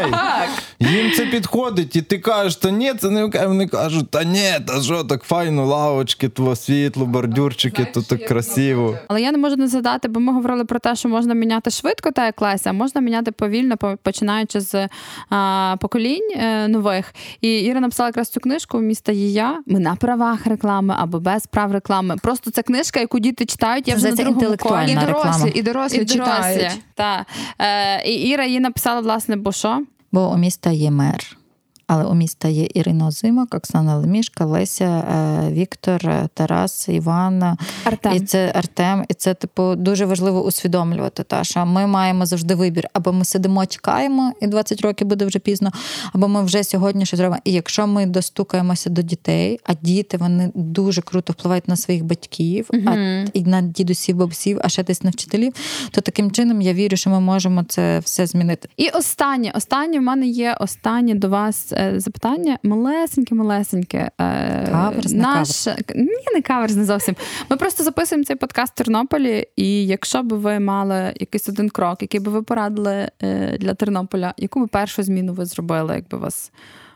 Їм 0.80 1.12
це 1.12 1.26
підходить, 1.26 1.96
і 1.96 2.02
ти 2.02 2.20
кажеш, 2.20 2.56
та 2.56 2.72
ні, 2.72 2.94
це 2.94 3.10
не 3.10 3.24
окей. 3.24 3.48
Вони 3.48 3.68
кажуть, 3.68 4.10
та 4.12 4.24
ні, 4.24 4.52
та 4.68 4.82
що 4.82 5.04
так 5.04 5.24
файно, 5.24 5.66
лавочки, 5.66 6.30
тво 6.30 6.56
світло, 6.56 7.06
бордюрчики, 7.06 7.86
то 7.94 8.02
так 8.02 8.26
красиво. 8.26 8.98
Але 9.08 9.22
я 9.22 9.32
не 9.32 9.38
можу 9.38 9.56
не 9.56 9.68
згадати, 9.68 10.08
бо 10.08 10.20
ми 10.20 10.34
говорили 10.34 10.66
про 10.66 10.80
те, 10.80 10.96
що 10.96 11.10
можна 11.10 11.34
міняти 11.34 11.70
швидко, 11.72 12.12
та 12.12 12.26
як 12.26 12.42
Леся, 12.42 12.70
а 12.70 12.74
можна 12.74 13.02
міняти 13.02 13.32
повільно, 13.32 13.78
по- 13.78 13.98
починаючи 14.04 14.60
з 14.60 14.88
а, 15.30 15.76
поколінь 15.82 16.32
е, 16.36 16.68
нових. 16.68 17.14
І 17.42 17.60
Іра 17.60 17.80
написала 17.80 18.08
якраз 18.10 18.30
цю 18.30 18.40
книжку 18.40 18.80
Міста 18.80 19.12
є 19.12 19.28
я. 19.30 19.60
Ми 19.66 19.80
на 19.80 19.96
правах 19.96 20.48
реклами 20.48 20.96
або 20.98 21.20
без 21.20 21.46
прав 21.48 21.72
реклами. 21.72 22.16
Просто 22.24 22.52
це 22.52 22.62
книжка, 22.62 23.00
яку 23.00 23.20
діти 23.20 23.46
читають. 23.46 23.88
Я 23.88 23.96
вже 23.96 24.06
на 24.06 24.12
Це 24.12 24.16
другому 24.24 24.40
інтелектуальна 24.42 24.92
І 24.92 24.96
колі. 24.96 25.06
реклама. 25.08 25.38
дорослі, 25.38 25.60
і 25.60 25.62
дорослі, 25.62 25.98
І 25.98 26.06
дорослі. 26.06 26.20
читають. 26.20 26.80
Та. 26.98 27.26
Е, 27.60 28.10
і 28.10 28.14
Іра 28.14 28.46
її 28.46 28.60
написала, 28.60 29.02
власне, 29.02 29.36
бо 29.36 29.52
що? 29.52 29.84
Бо 30.12 30.32
у 30.32 30.38
міста 30.38 30.72
є 30.72 30.92
мер. 30.92 31.38
Але 31.88 32.04
у 32.04 32.16
міста 32.16 32.48
є 32.48 32.68
Ірина 32.74 33.08
Озимок, 33.08 33.54
Оксана 33.56 33.96
Лемішка, 33.96 34.46
Леся, 34.46 34.86
е, 34.86 35.52
Віктор, 35.52 36.08
е, 36.08 36.30
Тарас, 36.34 36.90
Іван. 36.90 37.58
Артем. 37.84 38.14
І 38.14 38.20
це 38.20 38.52
Артем. 38.56 39.06
І 39.10 39.14
це, 39.14 39.34
типу, 39.34 39.76
дуже 39.76 40.06
важливо 40.06 40.46
усвідомлювати. 40.46 41.24
Та, 41.24 41.44
що 41.44 41.66
ми 41.66 41.88
маємо 41.88 42.26
завжди 42.26 42.56
вибір. 42.56 42.88
Або 42.94 43.14
ми 43.14 43.26
сидимо, 43.26 43.66
чекаємо, 43.66 44.34
і 44.42 44.48
20 44.48 44.82
років 44.82 45.08
буде 45.08 45.26
вже 45.26 45.40
пізно, 45.40 45.72
або 46.14 46.28
ми 46.28 46.44
вже 46.44 46.64
сьогодні 46.64 47.06
щось 47.06 47.20
робимо. 47.20 47.42
І 47.44 47.52
якщо 47.52 47.88
ми 47.88 48.06
достукаємося 48.06 48.90
до 48.90 49.02
дітей, 49.02 49.60
а 49.64 49.74
діти 49.74 50.18
вони 50.18 50.52
дуже 50.56 51.02
круто 51.02 51.34
впливають 51.34 51.68
на 51.68 51.76
своїх 51.76 52.04
батьків, 52.04 52.70
а 52.86 52.96
і 53.34 53.44
на 53.44 53.62
дідусів, 53.62 54.16
бабусів, 54.16 54.60
а 54.64 54.70
ще 54.70 54.84
десь 54.84 55.04
на 55.04 55.10
вчителів, 55.10 55.54
то 55.92 56.02
таким 56.02 56.32
чином 56.32 56.62
я 56.62 56.74
вірю, 56.74 56.98
що 56.98 57.10
ми 57.10 57.20
можемо 57.20 57.64
це 57.64 58.00
все 58.00 58.28
змінити. 58.28 58.70
І 58.78 58.90
останнє, 58.90 59.52
останнє 59.56 60.00
в 60.00 60.02
мене 60.02 60.28
є 60.28 60.58
останнє 60.60 61.16
до 61.16 61.30
вас 61.30 61.74
запитання. 61.96 62.58
Малесеньке, 62.64 63.36
малесеньке. 63.36 64.12
Каверзне, 64.72 65.22
наш 65.22 65.66
не 65.66 65.74
наш... 65.74 65.86
Ні, 65.96 66.26
не 66.36 66.42
каверзне 66.42 66.86
зовсім. 66.86 67.16
Ми 67.50 67.58
просто 67.58 67.84
записуємо 67.84 68.26
цей 68.26 68.36
подкаст 68.36 68.74
в 68.74 68.76
Тернополі, 68.76 69.48
і 69.56 69.86
якщо 69.88 70.24
б 70.24 70.34
ви 70.34 70.60
мали 70.60 71.14
якийсь 71.20 71.50
один 71.50 71.70
крок, 71.70 72.02
який 72.02 72.20
би 72.20 72.32
ви 72.32 72.42
порадили 72.42 73.10
е, 73.24 73.58
для 73.58 73.74
Тернополя, 73.74 74.34
яку 74.38 74.60
би 74.60 74.68
першу 74.68 75.04
зміну 75.04 75.34
ви 75.34 75.46
зробили, 75.46 75.96
якби 75.96 76.18
у 76.18 76.22
вас 76.22 76.52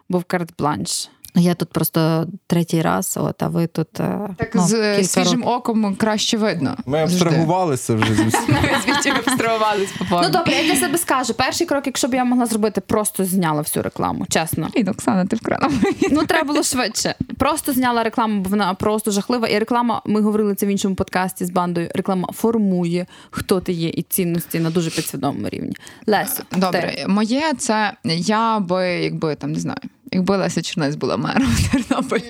був 0.09 0.23
карт-бланш? 0.23 1.09
Я 1.35 1.53
тут 1.53 1.69
просто 1.69 2.27
третій 2.47 2.81
раз, 2.81 3.17
от, 3.21 3.43
а 3.43 3.47
ви 3.47 3.67
тут 3.67 3.99
е, 3.99 4.29
Так 4.37 4.55
ну, 4.55 4.61
з 4.61 4.73
е, 4.73 5.03
свіжим 5.03 5.39
років. 5.39 5.47
оком 5.47 5.95
краще 5.95 6.37
видно. 6.37 6.77
Ми 6.85 6.99
абстрагувалися 6.99 7.95
вже 7.95 8.15
з 8.15 8.19
усім. 8.19 8.41
Звідти 8.85 9.09
абстрагувались 9.09 9.89
по. 10.09 10.21
Ну 10.21 10.29
добре, 10.29 10.53
я 10.53 10.63
для 10.63 10.75
себе 10.75 10.97
скажу. 10.97 11.33
Перший 11.33 11.67
крок, 11.67 11.85
якщо 11.85 12.07
б 12.07 12.13
я 12.13 12.23
могла 12.23 12.45
зробити, 12.45 12.81
просто 12.81 13.25
зняла 13.25 13.61
всю 13.61 13.83
рекламу, 13.83 14.25
чесно. 14.29 14.69
Блін, 14.73 14.87
Оксана, 14.87 15.25
ти 15.25 15.35
вкрала. 15.35 15.69
Ну, 16.11 16.25
треба 16.25 16.47
було 16.47 16.63
швидше. 16.63 17.15
Просто 17.37 17.73
зняла 17.73 18.03
рекламу, 18.03 18.41
бо 18.41 18.49
вона 18.49 18.73
просто 18.73 19.11
жахлива. 19.11 19.47
І 19.47 19.59
реклама, 19.59 20.01
ми 20.05 20.21
говорили 20.21 20.55
це 20.55 20.65
в 20.65 20.69
іншому 20.69 20.95
подкасті 20.95 21.45
з 21.45 21.49
бандою. 21.49 21.89
Реклама 21.95 22.29
формує, 22.33 23.05
хто 23.29 23.59
ти 23.59 23.73
є, 23.73 23.89
і 23.89 24.01
цінності 24.01 24.59
на 24.59 24.69
дуже 24.69 24.89
підсвідомому 24.89 25.49
рівні. 25.49 25.75
Лесо, 26.07 26.43
Добре, 26.57 26.93
ти. 26.97 27.07
моє 27.07 27.53
це 27.57 27.93
я 28.05 28.59
би, 28.59 28.87
якби 28.89 29.35
там 29.35 29.51
не 29.51 29.59
знаю. 29.59 29.79
Якби 30.11 30.37
Леся 30.37 30.61
Чернець 30.61 30.95
була 30.95 31.17
мером 31.17 31.55
Тернополя. 31.71 32.21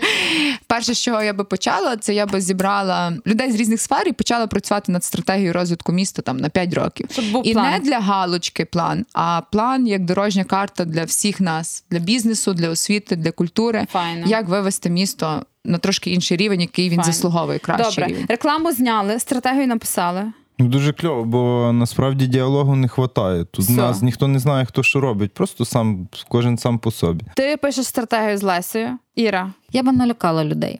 Перше, 0.68 0.94
з 0.94 1.00
чого 1.00 1.22
я 1.22 1.34
би 1.34 1.44
почала, 1.44 1.98
це 1.98 2.14
я 2.14 2.26
би 2.26 2.42
зібрала 2.42 3.14
людей 3.28 3.52
з 3.52 3.56
різних 3.56 3.82
сфер 3.82 4.08
і 4.08 4.12
почала 4.12 4.48
працювати 4.48 4.92
над 4.92 5.04
стратегією 5.04 5.54
розвитку 5.54 5.92
міста 5.92 6.22
там 6.22 6.38
на 6.38 6.50
5 6.50 6.74
років. 6.74 7.08
Щоб 7.12 7.32
був 7.32 7.48
і 7.48 7.54
план. 7.54 7.72
не 7.72 7.80
для 7.80 8.00
галочки 8.00 8.66
план, 8.66 9.06
а 9.14 9.42
план 9.52 9.88
як 9.88 10.06
дорожня 10.06 10.44
карта 10.44 10.86
для 10.86 11.04
всіх 11.04 11.40
нас, 11.42 11.84
для 11.92 12.00
бізнесу, 12.00 12.54
для 12.54 12.70
освіти, 12.70 13.16
для 13.16 13.32
культури. 13.32 13.88
Файно. 13.92 14.28
Як 14.28 14.48
вивести 14.48 14.90
місто 14.90 15.46
на 15.66 15.78
трошки 15.78 16.12
інший 16.12 16.38
рівень, 16.38 16.62
який 16.62 16.90
він 16.90 16.98
Файно. 17.00 17.14
заслуговує 17.14 17.60
кращий 17.60 17.86
Добре, 17.86 18.08
рівень. 18.08 18.26
рекламу 18.30 18.72
зняли, 18.72 19.20
стратегію 19.20 19.68
написали. 19.68 20.32
Ну, 20.62 20.68
Дуже 20.70 20.94
кльово, 20.94 21.24
бо 21.24 21.72
насправді 21.74 22.28
діалогу 22.28 22.76
не 22.76 22.90
вистачає. 22.98 23.44
Тут 23.44 23.66
Все. 23.66 23.74
нас 23.74 24.02
ніхто 24.02 24.28
не 24.28 24.40
знає, 24.40 24.66
хто 24.66 24.84
що 24.84 25.00
робить, 25.00 25.34
просто 25.34 25.66
сам 25.66 26.08
кожен 26.28 26.58
сам 26.58 26.80
по 26.80 26.92
собі. 26.92 27.26
Ти 27.36 27.58
пишеш 27.58 27.86
стратегію 27.86 28.38
з 28.38 28.44
Лесею. 28.44 28.98
Іра. 29.16 29.54
Я 29.72 29.84
би 29.84 29.92
налякала 29.92 30.46
людей. 30.46 30.80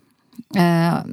Е, 0.56 1.04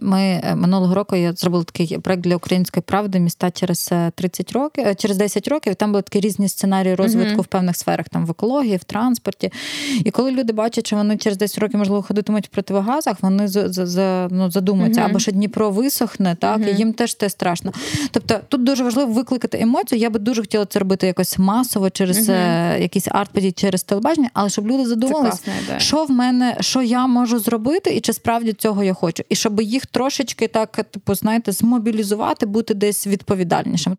Ми 0.00 0.20
е, 0.44 0.54
минулого 0.54 0.94
року 0.94 1.16
я 1.16 1.32
зробила 1.32 1.64
такий 1.64 1.98
проект 1.98 2.22
для 2.22 2.36
української 2.36 2.82
правди 2.86 3.20
міста 3.20 3.50
через 3.50 3.88
е, 3.92 4.12
30 4.14 4.52
років, 4.52 4.86
е, 4.86 4.94
через 4.94 5.16
10 5.16 5.48
років. 5.48 5.74
Там 5.74 5.92
були 5.92 6.02
такі 6.02 6.20
різні 6.20 6.48
сценарії 6.48 6.94
розвитку 6.94 7.42
в 7.42 7.46
певних 7.46 7.76
сферах, 7.76 8.08
там 8.08 8.26
в 8.26 8.30
екології, 8.30 8.76
в 8.76 8.84
транспорті. 8.84 9.52
І 10.04 10.10
коли 10.10 10.30
люди 10.30 10.52
бачать, 10.52 10.86
що 10.86 10.96
вони 10.96 11.16
через 11.16 11.38
10 11.38 11.58
років 11.58 11.78
можливо 11.78 12.02
ходитимуть 12.02 12.46
в 12.46 12.48
противогазах, 12.48 13.16
вони 13.20 13.48
за, 13.48 13.72
за, 13.72 13.86
за, 13.86 14.28
ну, 14.30 14.50
або 14.96 15.18
що 15.18 15.32
Дніпро 15.32 15.70
висохне, 15.70 16.36
так 16.40 16.60
і 16.68 16.76
їм 16.76 16.92
теж 16.92 17.14
те 17.14 17.30
страшно. 17.30 17.72
Тобто 18.10 18.40
тут 18.48 18.64
дуже 18.64 18.84
важливо 18.84 19.12
викликати 19.12 19.58
емоцію. 19.60 19.98
Я 19.98 20.10
би 20.10 20.18
дуже 20.18 20.42
хотіла 20.42 20.66
це 20.66 20.78
робити 20.78 21.06
якось 21.06 21.38
масово 21.38 21.90
через 21.90 22.28
якісь 22.78 23.08
арт-події, 23.08 23.52
через 23.52 23.82
телебачення, 23.82 24.30
але 24.32 24.50
щоб 24.50 24.66
люди 24.66 24.86
задумались, 24.86 25.42
що 25.78 26.04
в 26.04 26.10
мене, 26.10 26.56
що 26.60 26.82
я 26.82 27.06
можу 27.06 27.38
зробити, 27.38 27.90
і 27.90 28.00
чи 28.00 28.12
справді 28.12 28.51
цього 28.54 28.84
я 28.84 28.94
хочу. 28.94 29.22
І 29.28 29.34
щоб 29.34 29.60
їх 29.60 29.86
трошечки 29.86 30.48
так, 30.48 30.76
типу, 30.90 31.14
знаєте, 31.14 31.52
змобілізувати, 31.52 32.46
бути 32.46 32.74
десь 32.74 33.06
відповідальнішим. 33.06 33.96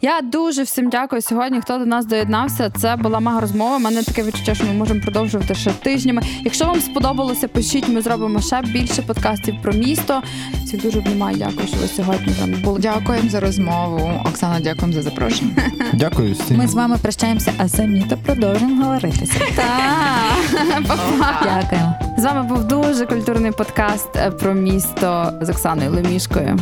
Я 0.00 0.20
дуже 0.20 0.62
всім 0.62 0.88
дякую 0.88 1.22
сьогодні. 1.22 1.60
Хто 1.60 1.78
до 1.78 1.86
нас 1.86 2.06
доєднався? 2.06 2.70
Це 2.70 2.96
була 2.96 3.20
мага 3.20 3.40
розмова. 3.40 3.76
У 3.76 3.80
мене 3.80 4.02
таке 4.02 4.22
відчуття, 4.22 4.54
що 4.54 4.64
ми 4.64 4.72
можемо 4.72 5.00
продовжувати 5.00 5.54
ще 5.54 5.70
тижнями. 5.70 6.22
Якщо 6.44 6.64
вам 6.64 6.80
сподобалося, 6.80 7.48
пишіть, 7.48 7.88
ми 7.88 8.02
зробимо 8.02 8.40
ще 8.40 8.62
більше 8.62 9.02
подкастів 9.02 9.54
про 9.62 9.72
місто. 9.72 10.22
Всіх 10.64 10.82
дуже 10.82 10.98
обнімаю. 10.98 11.36
Дякую, 11.36 11.68
що 11.68 11.76
ви 11.76 11.88
сьогодні 11.88 12.32
з 12.32 12.40
нами 12.40 12.56
були. 12.56 12.80
Дякуємо 12.80 13.30
за 13.30 13.40
розмову. 13.40 14.20
Оксана, 14.26 14.60
дякуємо 14.60 14.92
за 14.92 15.02
запрошення. 15.02 15.50
Дякую 15.92 16.34
всім. 16.34 16.56
Ми 16.56 16.66
з 16.66 16.74
вами 16.74 16.98
прощаємося, 17.02 17.52
а 17.58 17.68
самі 17.68 18.06
то 18.10 18.16
продовжимо 18.16 18.84
говоритися. 18.84 19.32
Так, 19.56 21.42
Дякуємо. 21.44 21.94
З 22.18 22.24
вами 22.24 22.42
був 22.42 22.64
дуже 22.64 23.06
культурний 23.06 23.50
подкаст 23.50 24.08
про 24.40 24.54
місто 24.54 25.32
з 25.40 25.50
Оксаною 25.50 25.90
Лемішкою. 25.90 26.58